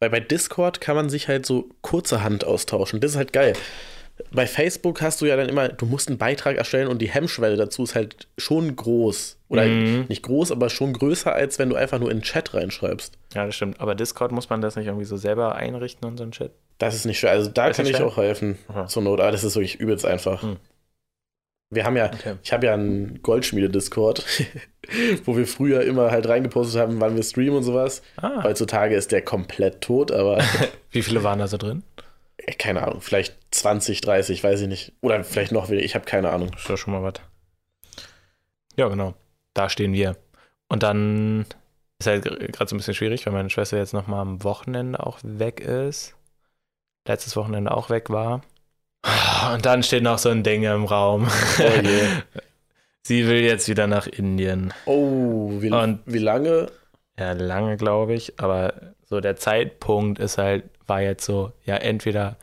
[0.00, 3.00] Weil bei Discord kann man sich halt so kurzerhand austauschen.
[3.00, 3.52] Das ist halt geil.
[4.30, 7.56] Bei Facebook hast du ja dann immer, du musst einen Beitrag erstellen und die Hemmschwelle
[7.56, 9.38] dazu ist halt schon groß.
[9.48, 10.04] Oder Mhm.
[10.08, 13.14] nicht groß, aber schon größer, als wenn du einfach nur in den Chat reinschreibst.
[13.34, 13.80] Ja, das stimmt.
[13.80, 16.52] Aber Discord muss man das nicht irgendwie so selber einrichten und so ein Shit?
[16.82, 17.30] Das ist nicht schwer.
[17.30, 18.06] Also da Ist kann ich schwer?
[18.06, 18.86] auch helfen Aha.
[18.88, 19.20] zur Not.
[19.20, 20.42] Aber das ist wirklich übelst einfach.
[20.42, 20.56] Hm.
[21.70, 22.34] Wir haben ja, Okay.
[22.42, 24.24] ich habe ja einen Goldschmiede-Discord,
[25.24, 28.02] wo wir früher immer halt reingepostet haben, wann wir streamen und sowas.
[28.16, 30.42] Ah, Heutzutage ist der komplett tot, aber
[30.90, 31.84] wie viele waren da so drin?
[32.38, 34.92] äh, keine Ahnung, vielleicht 20, 30, weiß ich nicht.
[35.02, 36.50] Oder vielleicht noch weniger, ich habe keine Ahnung.
[36.50, 37.14] Das ist doch schon mal was.
[38.76, 39.14] Ja, genau.
[39.54, 40.16] Da stehen wir.
[40.68, 41.46] Und dann
[42.00, 44.98] ist halt gerade so ein bisschen schwierig, weil meine Schwester jetzt noch mal am Wochenende
[45.06, 46.16] auch weg ist.
[47.06, 48.42] Letztes Wochenende auch weg war.
[49.52, 51.28] Und dann steht noch so ein Ding im Raum.
[51.58, 52.02] Oh je.
[53.04, 54.72] Sie will jetzt wieder nach Indien.
[54.86, 56.70] Oh, wie, Und- wie lange?
[57.18, 58.38] Ja, lange, glaube ich.
[58.38, 58.74] Aber
[59.08, 62.36] so der Zeitpunkt ist halt, war jetzt so, ja, entweder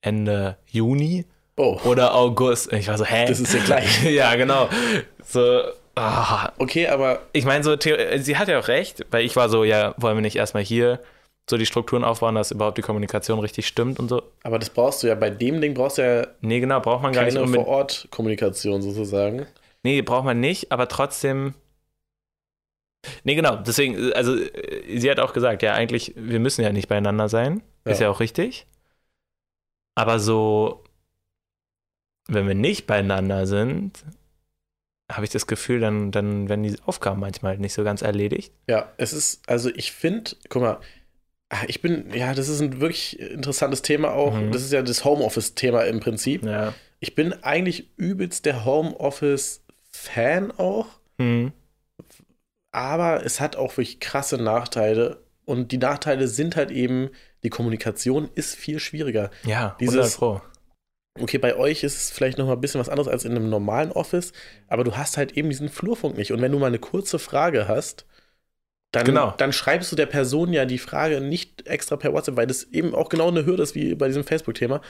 [0.00, 1.26] Ende Juni
[1.58, 2.72] Oh, oder August.
[2.72, 3.26] Ich war so, hä?
[3.26, 4.02] das ist ja gleich.
[4.10, 4.68] ja, genau.
[5.24, 5.62] So,
[5.94, 9.64] ah, Okay, aber ich meine, so, sie hat ja auch recht, weil ich war so,
[9.64, 11.00] ja, wollen wir nicht erstmal hier
[11.48, 14.22] so die Strukturen aufbauen, dass überhaupt die Kommunikation richtig stimmt und so.
[14.42, 17.12] Aber das brauchst du ja, bei dem Ding brauchst du ja Nee, genau, braucht man
[17.12, 17.66] gar nicht keine unbedingt.
[17.66, 19.46] Vor-Ort-Kommunikation sozusagen.
[19.82, 21.54] Nee, braucht man nicht, aber trotzdem.
[23.22, 26.88] Nee, genau, deswegen, also äh, sie hat auch gesagt, ja, eigentlich, wir müssen ja nicht
[26.88, 27.62] beieinander sein.
[27.84, 28.06] Ist Ja.
[28.06, 28.66] ja auch richtig.
[29.94, 30.82] Aber so,
[32.26, 34.04] wenn wir nicht beieinander sind,
[35.10, 38.52] habe ich das Gefühl, dann, dann werden die Aufgaben manchmal halt nicht so ganz erledigt.
[38.68, 40.80] Ja, es ist, also ich finde, guck mal,
[41.68, 44.34] ich bin, ja, das ist ein wirklich interessantes Thema auch.
[44.34, 44.52] Mhm.
[44.52, 46.44] Das ist ja das Homeoffice-Thema im Prinzip.
[46.44, 46.74] Ja.
[47.00, 50.86] Ich bin eigentlich übelst der Homeoffice-Fan auch,
[51.18, 51.52] Hm.
[52.72, 55.22] aber es hat auch wirklich krasse Nachteile.
[55.44, 57.10] Und die Nachteile sind halt eben,
[57.44, 59.30] die Kommunikation ist viel schwieriger.
[59.44, 60.40] Ja, Dieses- 100 Pro.
[61.18, 63.48] Okay, bei euch ist es vielleicht noch mal ein bisschen was anderes als in einem
[63.48, 64.32] normalen Office,
[64.68, 66.30] aber du hast halt eben diesen Flurfunk nicht.
[66.32, 68.04] Und wenn du mal eine kurze Frage hast,
[68.96, 69.34] dann, Genau.
[69.36, 72.94] dann schreibst du der Person ja die Frage nicht extra per WhatsApp, weil das eben
[72.94, 74.80] auch genau eine Hürde ist wie bei diesem Facebook-Thema.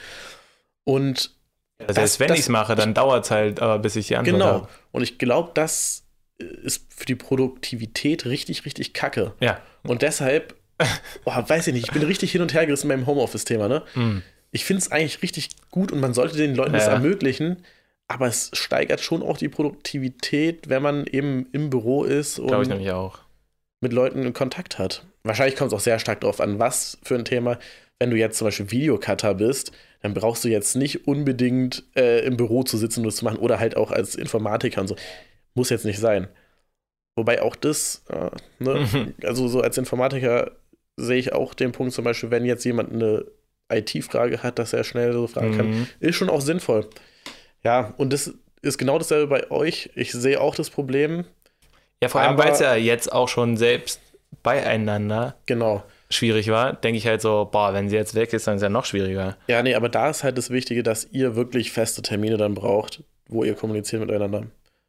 [0.83, 1.31] Und
[1.79, 4.07] Also Das- selbst wenn das- ich es mache, dann dauert es halt, aber bis ich
[4.07, 4.67] die Antwort genau, habe.
[4.93, 6.05] und ich glaube, das
[6.39, 9.33] ist für die Produktivität richtig, richtig kacke.
[9.39, 9.61] Ja.
[9.83, 10.55] Und deshalb,
[11.23, 13.83] boah, weiß ich nicht, ich bin richtig hin und her gerissen beim Homeoffice-Thema, ne?
[13.93, 14.23] Hm.
[14.51, 16.93] ich finde es eigentlich richtig gut und man sollte den Leuten das Ja.
[16.93, 17.63] ermöglichen,
[18.07, 22.69] aber es steigert schon auch die Produktivität, wenn man eben im Büro ist Glaube ich
[22.69, 23.19] nämlich auch.
[23.81, 25.05] Mit Leuten in Kontakt hat.
[25.23, 27.59] Wahrscheinlich kommt es auch sehr stark darauf an, was für ein Thema.
[27.99, 29.71] Wenn du jetzt zum Beispiel Videocutter bist,
[30.01, 33.39] dann brauchst du jetzt nicht unbedingt äh, im Büro zu sitzen und das zu machen
[33.39, 34.95] oder halt auch als Informatiker und so.
[35.55, 36.27] Muss jetzt nicht sein.
[37.15, 38.29] Wobei auch das, äh,
[38.63, 39.13] ne, Mhm.
[39.23, 40.51] also so als Informatiker
[40.97, 43.25] sehe ich auch den Punkt zum Beispiel, wenn jetzt jemand eine
[43.71, 45.87] IT-Frage hat, dass er schnell so fragen kann, Mhm.
[45.99, 46.87] ist schon auch sinnvoll.
[47.63, 49.89] Ja, und das ist genau dasselbe bei euch.
[49.95, 51.25] Ich sehe auch das Problem.
[52.01, 53.99] Ja, vor allem, weil es ja jetzt auch schon selbst
[54.43, 55.83] beieinander Genau.
[56.09, 58.69] schwierig war, denke ich halt so, boah, wenn sie jetzt weg ist, dann ist ja
[58.69, 59.35] noch schwieriger.
[59.47, 63.03] Ja, nee, aber da ist halt das Wichtige, dass ihr wirklich feste Termine dann braucht,
[63.27, 64.43] wo ihr kommuniziert miteinander.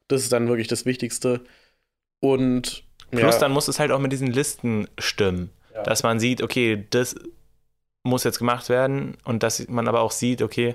[0.09, 1.41] Das ist dann wirklich das Wichtigste.
[2.21, 5.83] Und Plus ja, dann muss es halt auch mit diesen Listen stimmen, Ja.
[5.83, 7.15] dass man sieht, okay, das
[8.03, 10.75] muss jetzt gemacht werden und dass man aber auch sieht, okay,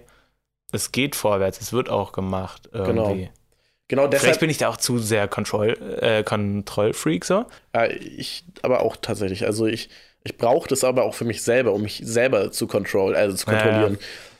[0.71, 2.91] es geht vorwärts, es wird auch gemacht irgendwie.
[2.93, 3.29] genau
[3.89, 7.45] Vielleicht deshalb bin ich da auch zu sehr Kontroll, äh, Kontrollfreak so.
[7.73, 9.45] äh, ich aber auch tatsächlich.
[9.45, 9.89] Also ich,
[10.23, 13.45] ich brauche das aber auch für mich selber, um mich selber zu control, also zu
[13.47, 13.61] Ja, ja.
[13.61, 13.97] kontrollieren.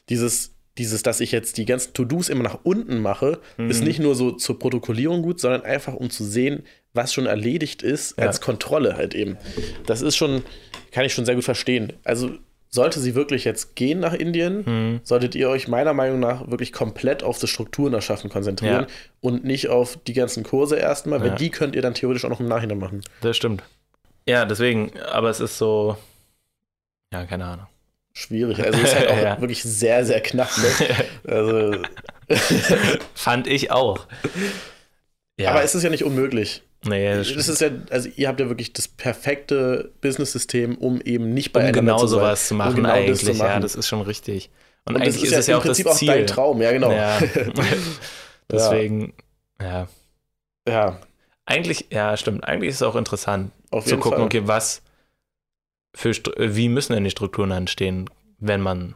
[0.10, 3.88] Dieses, dieses, dass ich jetzt die ganzen To-Dos immer nach unten mache, ist Mhm.
[3.88, 6.64] nicht nur so zur Protokollierung gut, sondern einfach um zu sehen,
[6.94, 8.26] was schon erledigt ist, Ja.
[8.28, 9.38] als Kontrolle halt eben.
[9.86, 10.44] Das ist schon,
[10.91, 11.94] kann ich schon sehr gut verstehen.
[12.04, 12.32] Also
[12.74, 14.99] sollte sie wirklich jetzt gehen nach Indien, Mhm.
[15.03, 18.88] solltet ihr euch meiner Meinung nach wirklich komplett auf das Strukturen erschaffen konzentrieren Ja.
[19.21, 21.36] und nicht auf die ganzen Kurse erstmal, weil Ja.
[21.36, 23.01] die könnt ihr dann theoretisch auch noch im Nachhinein machen.
[23.21, 23.61] Das stimmt.
[24.28, 25.97] Ja, deswegen, aber es ist so,
[27.13, 27.67] ja, keine Ahnung.
[28.13, 28.59] Schwierig.
[28.63, 29.39] Also ist halt auch Ja.
[29.41, 30.49] wirklich sehr, sehr knapp.
[30.57, 30.95] Ne?
[31.32, 31.76] Also,
[33.13, 34.07] Fand ich auch.
[35.45, 36.63] Aber es ist ja nicht unmöglich.
[36.86, 41.34] Nee, das, das ist ja, also ihr habt ja wirklich das perfekte Business-System, um eben
[41.34, 42.20] nicht bei um einer genau zu sein.
[42.20, 43.22] sowas zu machen, genau eigentlich.
[43.22, 43.48] das zu machen.
[43.48, 44.52] Ja, das ist schon richtig.
[44.86, 46.08] Und, Und das eigentlich ist ist, ja es ja im auch das Prinzip auch Ziel.
[46.08, 46.92] dein Traum, ja genau.
[46.92, 47.20] Ja.
[48.52, 49.14] Deswegen,
[49.62, 49.88] ja.
[50.68, 51.00] Ja,
[51.46, 52.44] Eigentlich, ja, stimmt.
[52.46, 54.26] Eigentlich ist es auch interessant auf zu gucken, Fall.
[54.26, 54.82] okay, was
[55.96, 58.10] für, wie müssen denn die Strukturen entstehen,
[58.40, 58.96] wenn man,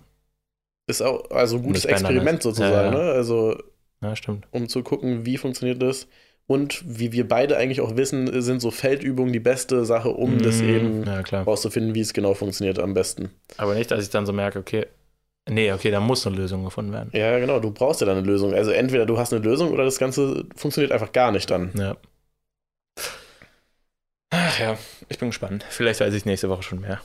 [0.88, 2.44] Ist auch also ein gutes Experiment ist.
[2.44, 2.92] sozusagen, Ja, ja.
[2.92, 3.12] ne?
[3.12, 3.58] Also
[4.02, 4.48] ja, stimmt.
[4.52, 6.08] um zu gucken, wie funktioniert das.
[6.50, 10.62] Und wie wir beide eigentlich auch wissen, sind so Feldübungen die beste Sache, um das
[10.62, 11.44] Mhm, eben Ja, klar.
[11.44, 13.32] rauszufinden, wie es genau funktioniert am besten.
[13.58, 14.86] Aber nicht, dass ich dann so merke, okay,
[15.50, 17.10] nee, okay, da muss eine Lösung gefunden werden.
[17.12, 18.54] Ja, genau, du brauchst ja dann eine Lösung.
[18.54, 21.72] Also entweder du hast eine Lösung oder das Ganze funktioniert einfach gar nicht dann.
[21.78, 21.98] Ja.
[24.30, 24.78] Ach ja,
[25.10, 25.66] ich bin gespannt.
[25.70, 27.02] Vielleicht weiß ich nächste Woche schon mehr.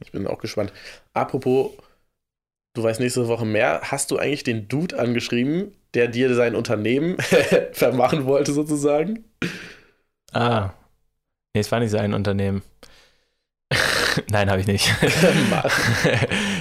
[0.00, 0.72] Ich bin auch gespannt.
[1.12, 1.72] Apropos,
[2.74, 3.80] du weißt nächste Woche mehr.
[3.84, 7.16] Hast du eigentlich den Dude angeschrieben, der dir sein Unternehmen
[7.72, 9.24] vermachen wollte, sozusagen?
[10.32, 10.70] Ah.
[11.54, 12.62] Nee, es war nicht sein Unternehmen.
[14.30, 14.92] Nein, habe ich nicht.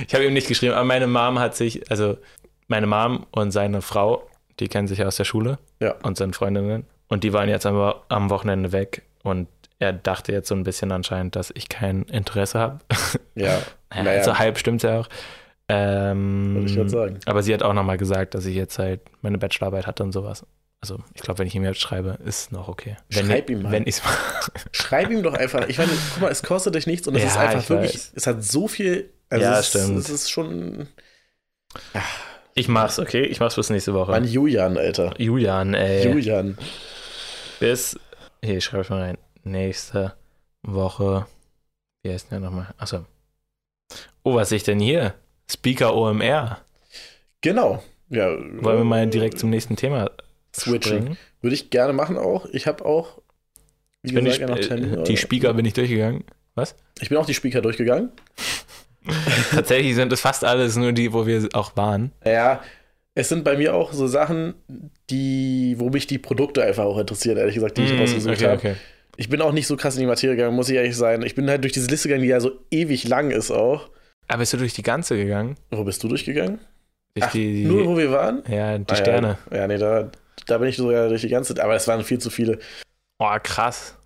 [0.08, 2.18] Ich habe ihm nicht geschrieben, aber meine Mom hat sich, also
[2.68, 4.28] meine Mom und seine Frau,
[4.60, 5.96] die kennen sich ja aus der Schule Ja.
[6.04, 9.48] und sind Freundinnen und die waren jetzt am, am Wochenende weg und
[9.80, 12.80] er dachte jetzt so ein bisschen anscheinend, dass ich kein Interesse habe.
[13.36, 13.60] ja,
[13.96, 14.24] Ja, Naja.
[14.24, 15.08] So halb stimmt ja auch.
[15.74, 17.20] Ähm, würde ich gerade sagen.
[17.26, 20.46] aber sie hat auch nochmal gesagt, dass ich jetzt halt meine Bachelorarbeit hatte und sowas.
[20.82, 22.98] Also ich glaube, wenn ich ihm jetzt schreibe, ist noch okay.
[23.10, 23.72] Wenn, Schreib ihm mal.
[23.72, 24.14] Wenn ich's mal.
[24.72, 25.68] Schreib ihm doch einfach.
[25.70, 27.94] Ich meine, guck mal, es kostet dich nichts und es Ja, ist einfach ich wirklich,
[27.94, 28.12] weiß.
[28.16, 29.12] es hat so viel.
[29.30, 29.98] Also Ja, es, stimmt.
[30.00, 30.88] Es ist schon.
[32.56, 33.24] Ich mach's, okay?
[33.24, 34.12] Ich mach's bis nächste Woche.
[34.12, 35.14] Mann, Julian, Alter.
[35.20, 36.04] Julian, ey.
[36.08, 36.58] Julian.
[37.60, 37.98] Bis.
[38.44, 39.18] Hier, ich schreibe mal rein.
[39.44, 40.14] Nächste
[40.64, 41.28] Woche.
[42.04, 42.74] Wie heißt denn der nochmal?
[42.78, 43.06] Achso.
[44.24, 45.14] Oh, was sehe ich denn hier?
[45.52, 46.60] Speaker OMR.
[47.42, 47.84] Genau.
[48.10, 50.12] Ja, Wollen wir mal direkt zum nächsten Thema
[50.56, 50.82] Switchen.
[51.00, 51.18] springen?
[51.42, 52.46] Würde ich gerne machen auch.
[52.52, 53.22] Ich habe auch.
[54.04, 55.18] Wie Ich bin die, gesagt, ja noch Sp- Termine, äh, die?
[55.18, 56.24] Speaker bin ich durchgegangen.
[57.02, 58.12] Ich bin auch die Speaker durchgegangen.
[59.52, 62.12] Tatsächlich sind es fast alles nur die, wo wir auch waren.
[62.26, 62.62] Ja,
[63.16, 64.54] es sind bei mir auch so Sachen,
[65.10, 68.46] die, wo mich die Produkte einfach auch interessieren, ehrlich gesagt, die ich Mm, rausgesucht okay,
[68.46, 68.56] habe.
[68.58, 68.76] okay.
[69.18, 71.22] Ich bin auch nicht so krass in die Materie gegangen, muss ich ehrlich sein.
[71.24, 73.90] Ich bin halt durch diese Liste gegangen, die ja so ewig lang ist auch.
[74.32, 75.58] Aber bist du durch die ganze gegangen?
[75.72, 76.60] Wo bist du durchgegangen?
[77.16, 78.44] Durch Ach, die, die, Nur wo wir waren?
[78.48, 79.38] ja, die Ah, Sterne.
[79.52, 80.10] Ja, ja nee, da,
[80.48, 82.60] da bin ich sogar durch die ganze, aber es waren viel zu viele.
[83.20, 83.98] Oh, krass.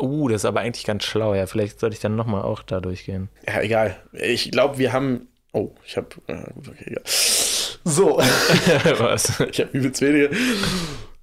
[0.00, 1.34] Uh, das ist aber eigentlich ganz schlau.
[1.34, 3.28] Ja, vielleicht sollte ich dann nochmal auch da durchgehen.
[3.48, 3.96] Ja, egal.
[4.12, 5.28] Ich glaube, wir haben.
[5.52, 6.08] Oh, ich habe.
[6.28, 7.02] Äh, gut, okay, egal.
[7.06, 8.18] So,
[8.98, 9.40] Was?
[9.40, 10.30] ich habe übelst wenige.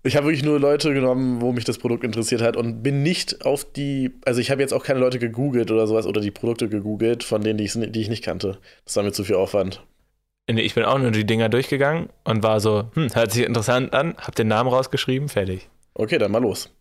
[0.04, 3.46] Ich habe wirklich nur Leute genommen, wo mich das Produkt interessiert hat und bin nicht
[3.46, 4.12] auf die.
[4.26, 7.44] Also, ich habe jetzt auch keine Leute gegoogelt oder sowas oder die Produkte gegoogelt, von
[7.44, 8.58] denen, die ich, die ich nicht kannte.
[8.86, 9.84] Das war mir zu viel Aufwand.
[10.50, 13.94] Nee, ich bin auch nur die Dinger durchgegangen und war so, hm, hört sich interessant
[13.94, 15.70] an, hab den Namen rausgeschrieben, fertig.
[15.94, 16.74] Okay, dann mal los.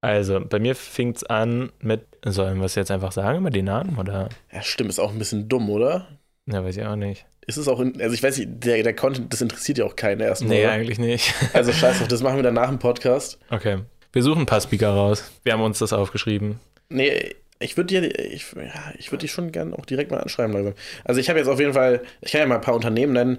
[0.00, 3.98] Also, bei mir fing's an mit, sollen wir es jetzt einfach sagen über die Namen
[3.98, 4.28] oder?
[4.52, 6.06] Ja, stimmt, ist auch ein bisschen dumm, oder?
[6.46, 7.26] Ja, weiß ich auch nicht.
[7.50, 9.96] Ist es auch, in, also ich weiß nicht, der, der Content, das interessiert ja auch
[9.96, 10.50] keinen erstmal.
[10.50, 10.72] Nee, oder?
[10.72, 11.34] eigentlich nicht.
[11.52, 13.38] Also scheiß drauf, das machen wir dann nach dem Podcast.
[13.50, 13.78] Okay.
[14.12, 15.28] Wir suchen ein paar Speaker raus.
[15.42, 16.60] Wir haben uns das aufgeschrieben.
[16.90, 20.52] Nee, ich würde dir, ich, ja, ich würde dich schon gern auch direkt mal anschreiben
[20.52, 20.74] langsam.
[21.04, 23.38] Also ich habe jetzt auf jeden Fall, ich kann ja mal ein paar Unternehmen nennen.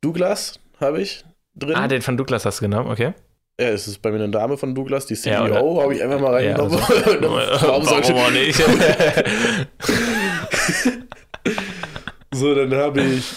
[0.00, 1.22] Douglas habe ich
[1.54, 1.76] drin.
[1.76, 3.12] Ah, den von Douglas hast du genommen, okay.
[3.60, 6.02] ja, es ist bei mir eine Dame von Douglas, die Ja, CEO, oder- habe ich
[6.02, 7.38] einfach mal Ja, reingenommen.
[7.38, 8.58] also- Warum sollte auch nicht?
[12.36, 13.32] So, dann habe ich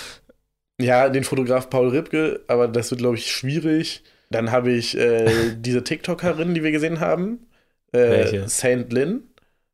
[0.79, 4.03] ja den Fotograf Paul Ripke, aber das wird, glaube ich, schwierig.
[4.29, 7.47] Dann habe ich äh, diese TikTokerin, die wir gesehen haben,
[7.91, 8.49] äh, Welche?
[8.49, 9.23] Saint Lynn.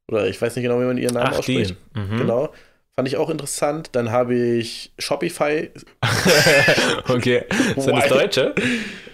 [0.09, 1.75] Oder ich weiß nicht genau, wie man ihren Namen Ach, ausspricht.
[1.95, 2.17] Mhm.
[2.17, 2.53] Genau.
[2.95, 3.89] Fand ich auch interessant.
[3.93, 5.71] Dann habe ich Shopify.
[7.09, 7.45] okay.
[7.75, 8.07] Sind das?
[8.07, 8.55] Deutsche?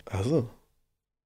[0.06, 0.50] Also.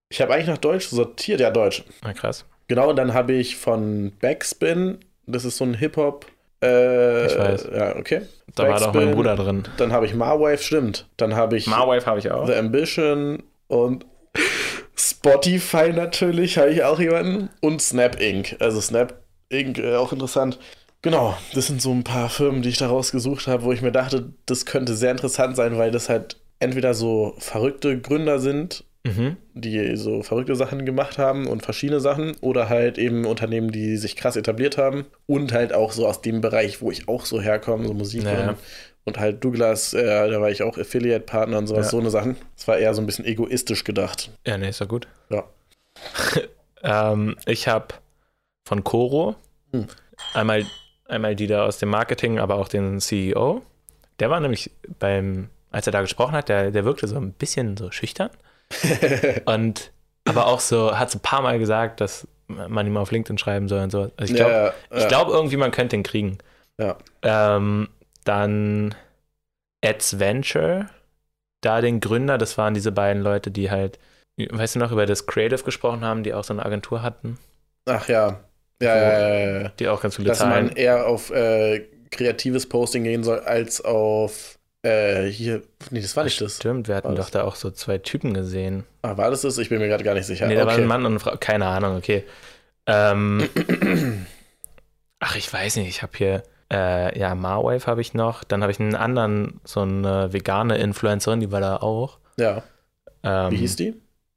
[0.09, 1.39] Ich habe eigentlich nach Deutsch sortiert.
[1.41, 1.83] Ja, Deutsch.
[2.03, 2.45] Na krass.
[2.67, 4.99] Genau, dann habe ich von Backspin.
[5.25, 6.27] Das ist so ein Hip-Hop.
[6.65, 7.67] Äh, Ich weiß.
[7.75, 8.21] Ja, okay.
[8.55, 9.15] Da war doch mein Backspin.
[9.15, 9.63] Bruder drin.
[9.77, 11.07] Dann habe ich Marwave, stimmt.
[11.17, 12.47] Dann habe ich Marwife habe ich auch.
[12.47, 14.05] The Ambition und
[14.95, 17.49] Spotify natürlich, habe ich auch jemanden.
[17.61, 18.55] Und Snap Inc.
[18.59, 19.77] Also Snap Inc.
[19.79, 20.59] Äh, auch interessant.
[21.01, 23.91] Genau, das sind so ein paar Firmen, die ich da rausgesucht habe, wo ich mir
[23.91, 29.37] dachte, das könnte sehr interessant sein, weil das halt entweder so verrückte Gründer sind, Mhm.
[29.53, 34.15] die so verrückte Sachen gemacht haben und verschiedene Sachen, oder halt eben Unternehmen, die sich
[34.15, 37.85] krass etabliert haben und halt auch so aus dem Bereich, wo ich auch so herkomme,
[37.87, 38.49] so Musik Ja.
[38.49, 38.57] und,
[39.03, 41.91] und halt Douglas, äh, da war ich auch Affiliate-Partner und sowas, Ja.
[41.91, 42.35] so eine Sachen.
[42.57, 44.31] Das war eher so ein bisschen egoistisch gedacht.
[44.47, 45.07] Ja, nee, ist doch gut.
[45.29, 45.43] Ja.
[46.83, 47.87] ähm, ich habe
[48.67, 49.35] von Coro
[49.71, 49.85] Hm.
[50.33, 50.65] einmal,
[51.07, 53.61] einmal die da aus dem Marketing, aber auch den CEO.
[54.19, 57.77] Der war nämlich beim, als er da gesprochen hat, der, der wirkte so ein bisschen
[57.77, 58.29] so schüchtern.
[59.45, 59.91] Und
[60.25, 63.67] aber auch so, hat es ein paar Mal gesagt, dass man ihm auf LinkedIn schreiben
[63.67, 64.01] soll und so.
[64.17, 66.37] Also ich glaube, ja, ich ja, glaube irgendwie, man könnte ihn kriegen.
[66.79, 66.97] ja.
[67.23, 67.89] Ähm,
[68.23, 68.95] dann
[69.83, 70.89] Adventure,
[71.61, 73.99] da den Gründer, das waren diese beiden Leute, die halt,
[74.37, 77.39] weißt du noch, über das Creative gesprochen haben, die auch so eine Agentur hatten,
[77.85, 78.43] Ach ja.
[78.81, 80.75] Ja, ja, ja, die auch ganz viele Dass man Zahlen.
[80.75, 85.63] eher auf äh, kreatives Posting gehen soll, als auf äh, hier.
[85.89, 86.57] Nee, das war nicht das.
[86.57, 87.31] Stimmt, wir hatten War doch das?
[87.31, 88.83] da auch so zwei Typen gesehen.
[89.01, 89.57] Ah, war das das?
[89.57, 90.47] Ich bin mir gerade gar nicht sicher.
[90.47, 90.83] nee, da war okay.
[90.83, 92.23] ein Mann und eine Frau, keine Ahnung, okay.
[92.85, 93.49] Ähm,
[95.19, 98.71] ach, ich weiß nicht, ich habe hier, äh, ja, Marwave habe ich noch, dann habe
[98.71, 102.19] ich einen anderen, so eine vegane Influencerin, die war da auch.
[102.37, 102.63] Ja.
[103.23, 103.95] Ähm, Wie hieß die?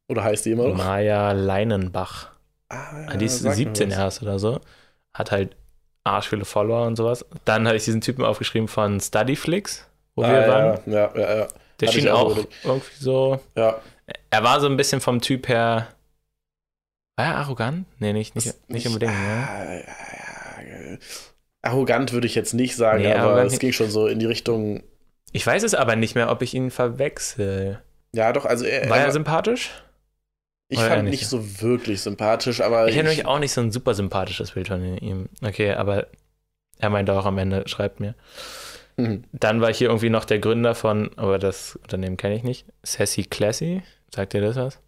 [0.09, 0.76] Oder heißt die immer noch?
[0.76, 2.30] Maya Leinenbach.
[2.70, 3.99] Ah, die ist sag mir 17 was.
[3.99, 4.61] erst oder so.
[5.12, 5.57] Hat halt
[6.05, 7.26] arsch viele Follower und sowas.
[7.44, 9.88] Dann habe ich diesen Typen aufgeschrieben von Studyflix,
[10.18, 10.80] wo Ah, wir ja, waren.
[10.86, 11.48] ja, ja, ja.
[11.80, 13.40] Der ich schien auch auch irgendwie so.
[13.56, 13.80] ja.
[14.30, 15.88] Er war so ein bisschen vom Typ her.
[17.16, 17.86] War er arrogant?
[17.98, 19.12] Nee, nicht, nicht, Das- nicht unbedingt.
[19.12, 19.84] ne?
[19.86, 20.98] Ah.
[21.62, 24.82] Arrogant würde ich jetzt nicht sagen, Nee, aber es ging schon so in die Richtung.
[25.32, 27.82] Ich weiß es aber nicht mehr, ob ich ihn verwechsel.
[28.12, 29.70] Ja, doch, also er, War er er, sympathisch?
[30.68, 31.12] ich fand nicht?
[31.20, 34.68] nicht so wirklich sympathisch, aber Ich hätte nämlich auch nicht so ein super sympathisches Bild
[34.68, 35.28] von ihm.
[35.42, 36.06] Okay, aber
[36.78, 38.14] er meinte auch am Ende, schreibt mir.
[38.99, 39.24] Mhm.
[39.32, 43.22] Dann war hier irgendwie noch der Gründer von, aber das Unternehmen kenne ich nicht, Sassy
[43.22, 43.82] Classy.
[44.12, 44.80] Sagt dir das was?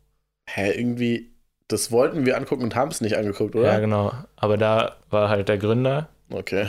[0.49, 1.31] Hä, irgendwie,
[1.69, 3.73] das wollten wir angucken und haben es nicht angeguckt, oder?
[3.73, 4.13] Ja, genau.
[4.37, 6.09] Aber da war halt der Gründer.
[6.31, 6.67] Okay.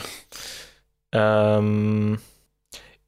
[1.12, 2.20] Ähm,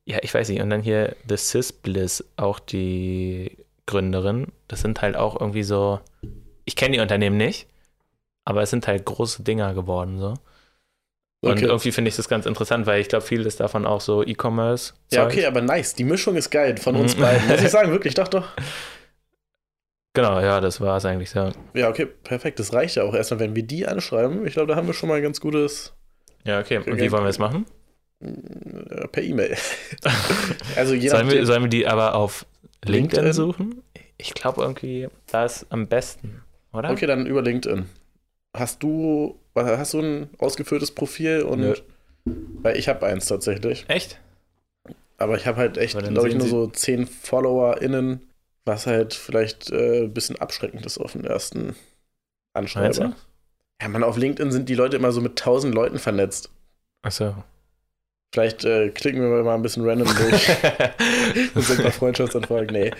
[0.06, 0.62] ja, ich weiß nicht.
[0.62, 4.48] Und dann hier The Sis Bliss, auch die Gründerin.
[4.68, 6.00] Das sind halt auch irgendwie so,
[6.66, 7.68] ich kenne die Unternehmen nicht,
[8.46, 10.34] aber es sind halt große Dinger geworden so.
[11.44, 11.66] Und Okay.
[11.66, 14.94] irgendwie finde ich das ganz interessant, weil ich glaube, vieles davon auch so E-Commerce.
[15.12, 15.94] Ja, okay, aber nice.
[15.94, 17.22] Die Mischung ist geil von uns Mhm.
[17.22, 17.48] beiden.
[17.50, 18.48] Muss ich sagen, wirklich, doch, doch.
[20.16, 21.52] Genau, ja, das war es eigentlich so.
[21.74, 22.60] Ja, okay, perfekt.
[22.60, 24.46] Das reicht ja auch erstmal, wenn wir die anschreiben.
[24.48, 25.94] Ich glaube, da haben wir schon mal ein ganz gutes
[26.46, 26.78] Ja, okay.
[26.78, 27.66] Und wie wollen wir es machen?
[28.22, 29.58] äh, per E-Mail.
[30.78, 32.46] also je Sollen wir, sollen wir die aber auf
[32.86, 33.34] LinkedIn, LinkedIn?
[33.34, 33.84] suchen?
[34.18, 36.42] Ich glaube irgendwie, da ist am besten,
[36.72, 36.92] oder?
[36.92, 37.86] Okay, dann über LinkedIn.
[38.56, 41.44] Hast du, hast du ein ausgeführtes Profil?
[41.44, 41.74] Und Nö.
[42.26, 43.86] weil ich habe eins tatsächlich.
[43.88, 44.20] Echt?
[45.18, 48.22] Aber ich habe halt echt, glaube ich, nur sie- so zehn FollowerInnen,
[48.66, 51.76] was halt vielleicht äh, ein bisschen abschreckend ist auf den ersten
[52.54, 52.94] Anschreiber.
[52.94, 53.16] du?
[53.82, 56.50] Ja, man, auf LinkedIn sind die Leute immer so mit tausend Leuten vernetzt.
[57.04, 57.36] Achso.
[58.34, 60.50] Vielleicht äh, klicken wir mal ein bisschen random durch
[61.56, 62.68] und sind paar Freundschaftsanfragen.
[62.72, 62.92] Nee.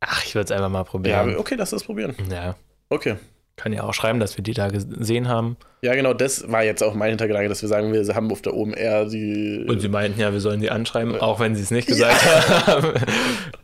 [0.00, 1.36] Ach, ich würde es einfach mal Ja, probieren.
[1.36, 2.14] okay, lass das probieren.
[2.30, 2.56] Ja.
[2.90, 3.16] Okay.
[3.58, 5.56] Kann ja auch schreiben, dass wir die da gesehen haben.
[5.82, 8.54] Ja, genau, das war jetzt auch mein Hintergedanke, dass wir sagen, wir haben auf der
[8.54, 9.66] OMR die.
[9.68, 11.22] Und sie meinten ja, wir sollen sie anschreiben, Ja.
[11.22, 12.24] auch wenn sie es nicht gesagt
[12.66, 12.86] haben.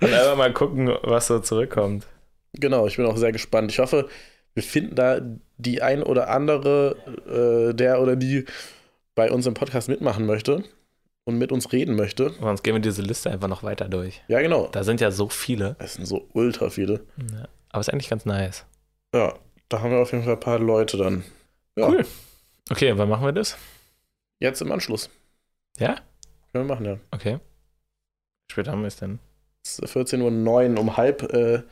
[0.00, 2.06] Und einfach mal gucken, was so zurückkommt.
[2.54, 3.70] Genau, ich bin auch sehr gespannt.
[3.70, 4.08] Ich hoffe,
[4.54, 5.20] wir finden da
[5.58, 6.96] die ein oder andere,
[7.70, 8.44] äh, der oder die
[9.14, 10.64] bei uns im Podcast mitmachen möchte
[11.24, 12.32] und mit uns reden möchte.
[12.40, 14.22] Sonst gehen wir diese Liste einfach noch weiter durch.
[14.28, 14.68] Ja, genau.
[14.72, 15.76] Da sind ja so viele.
[15.78, 17.00] Es sind so ultra viele.
[17.32, 17.46] Ja.
[17.70, 18.64] Aber ist eigentlich ganz nice.
[19.14, 19.34] Ja,
[19.68, 21.24] da haben wir auf jeden Fall ein paar Leute dann.
[21.76, 22.06] Ja, Cool.
[22.70, 23.56] Okay, wann machen wir das?
[24.40, 25.08] jetzt im Anschluss.
[25.78, 25.96] Ja?
[26.52, 26.98] Können wir machen, ja.
[27.10, 27.38] Okay.
[28.48, 29.18] Wie spät haben wir es denn?
[29.64, 31.62] Es ist 14.09 Uhr, um halb äh,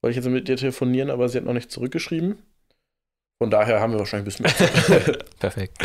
[0.00, 2.38] wollte ich jetzt mit dir telefonieren, aber sie hat noch nicht zurückgeschrieben.
[3.38, 5.28] Von daher haben wir wahrscheinlich ein bisschen mehr Zeit.
[5.38, 5.78] Perfekt.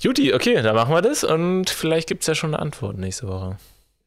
[0.00, 3.28] Juti, okay, dann machen wir das und vielleicht gibt es ja schon eine Antwort nächste
[3.28, 3.56] Woche.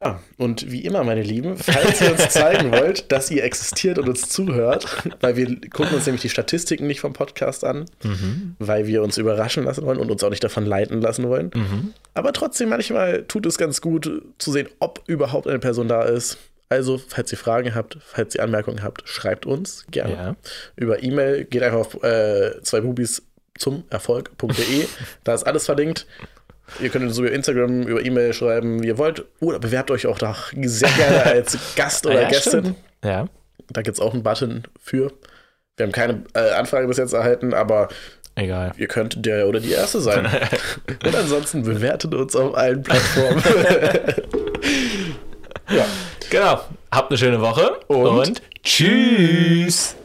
[0.02, 4.08] Ja, und wie immer, meine Lieben, falls ihr uns zeigen wollt, dass ihr existiert und
[4.08, 4.86] uns zuhört,
[5.20, 8.56] weil wir gucken uns nämlich die Statistiken nicht vom Podcast an, Mhm.
[8.58, 11.50] weil wir uns überraschen lassen wollen und uns auch nicht davon leiten lassen wollen.
[11.54, 11.92] Mhm.
[12.14, 16.38] Aber trotzdem, manchmal tut es ganz gut zu sehen, ob überhaupt eine Person da ist.
[16.70, 20.36] Also, falls ihr Fragen habt, falls ihr Anmerkungen habt, schreibt uns gerne Ja.
[20.76, 21.44] über E-Mail.
[21.44, 23.22] Geht einfach auf äh, zwei Bubis
[23.58, 24.86] zum Erfolg.de.
[25.24, 26.06] da ist alles verlinkt.
[26.78, 29.24] Ihr könnt uns über Instagram, über E-Mail schreiben, wie ihr wollt.
[29.40, 32.50] Oder bewerbt euch auch da sehr gerne als Gast oder Ah ja, Gästin.
[32.60, 32.76] stimmt.
[33.04, 33.26] Ja.
[33.72, 35.12] Da gibt es auch einen Button für.
[35.76, 37.88] Wir haben keine äh, Anfrage bis jetzt erhalten, aber
[38.36, 38.72] Egal.
[38.76, 40.26] ihr könnt der oder die Erste sein.
[41.04, 43.42] Und ansonsten bewertet uns auf allen Plattformen.
[45.70, 45.86] ja.
[46.30, 46.60] Genau.
[46.92, 49.96] Habt eine schöne Woche Und und tschüss.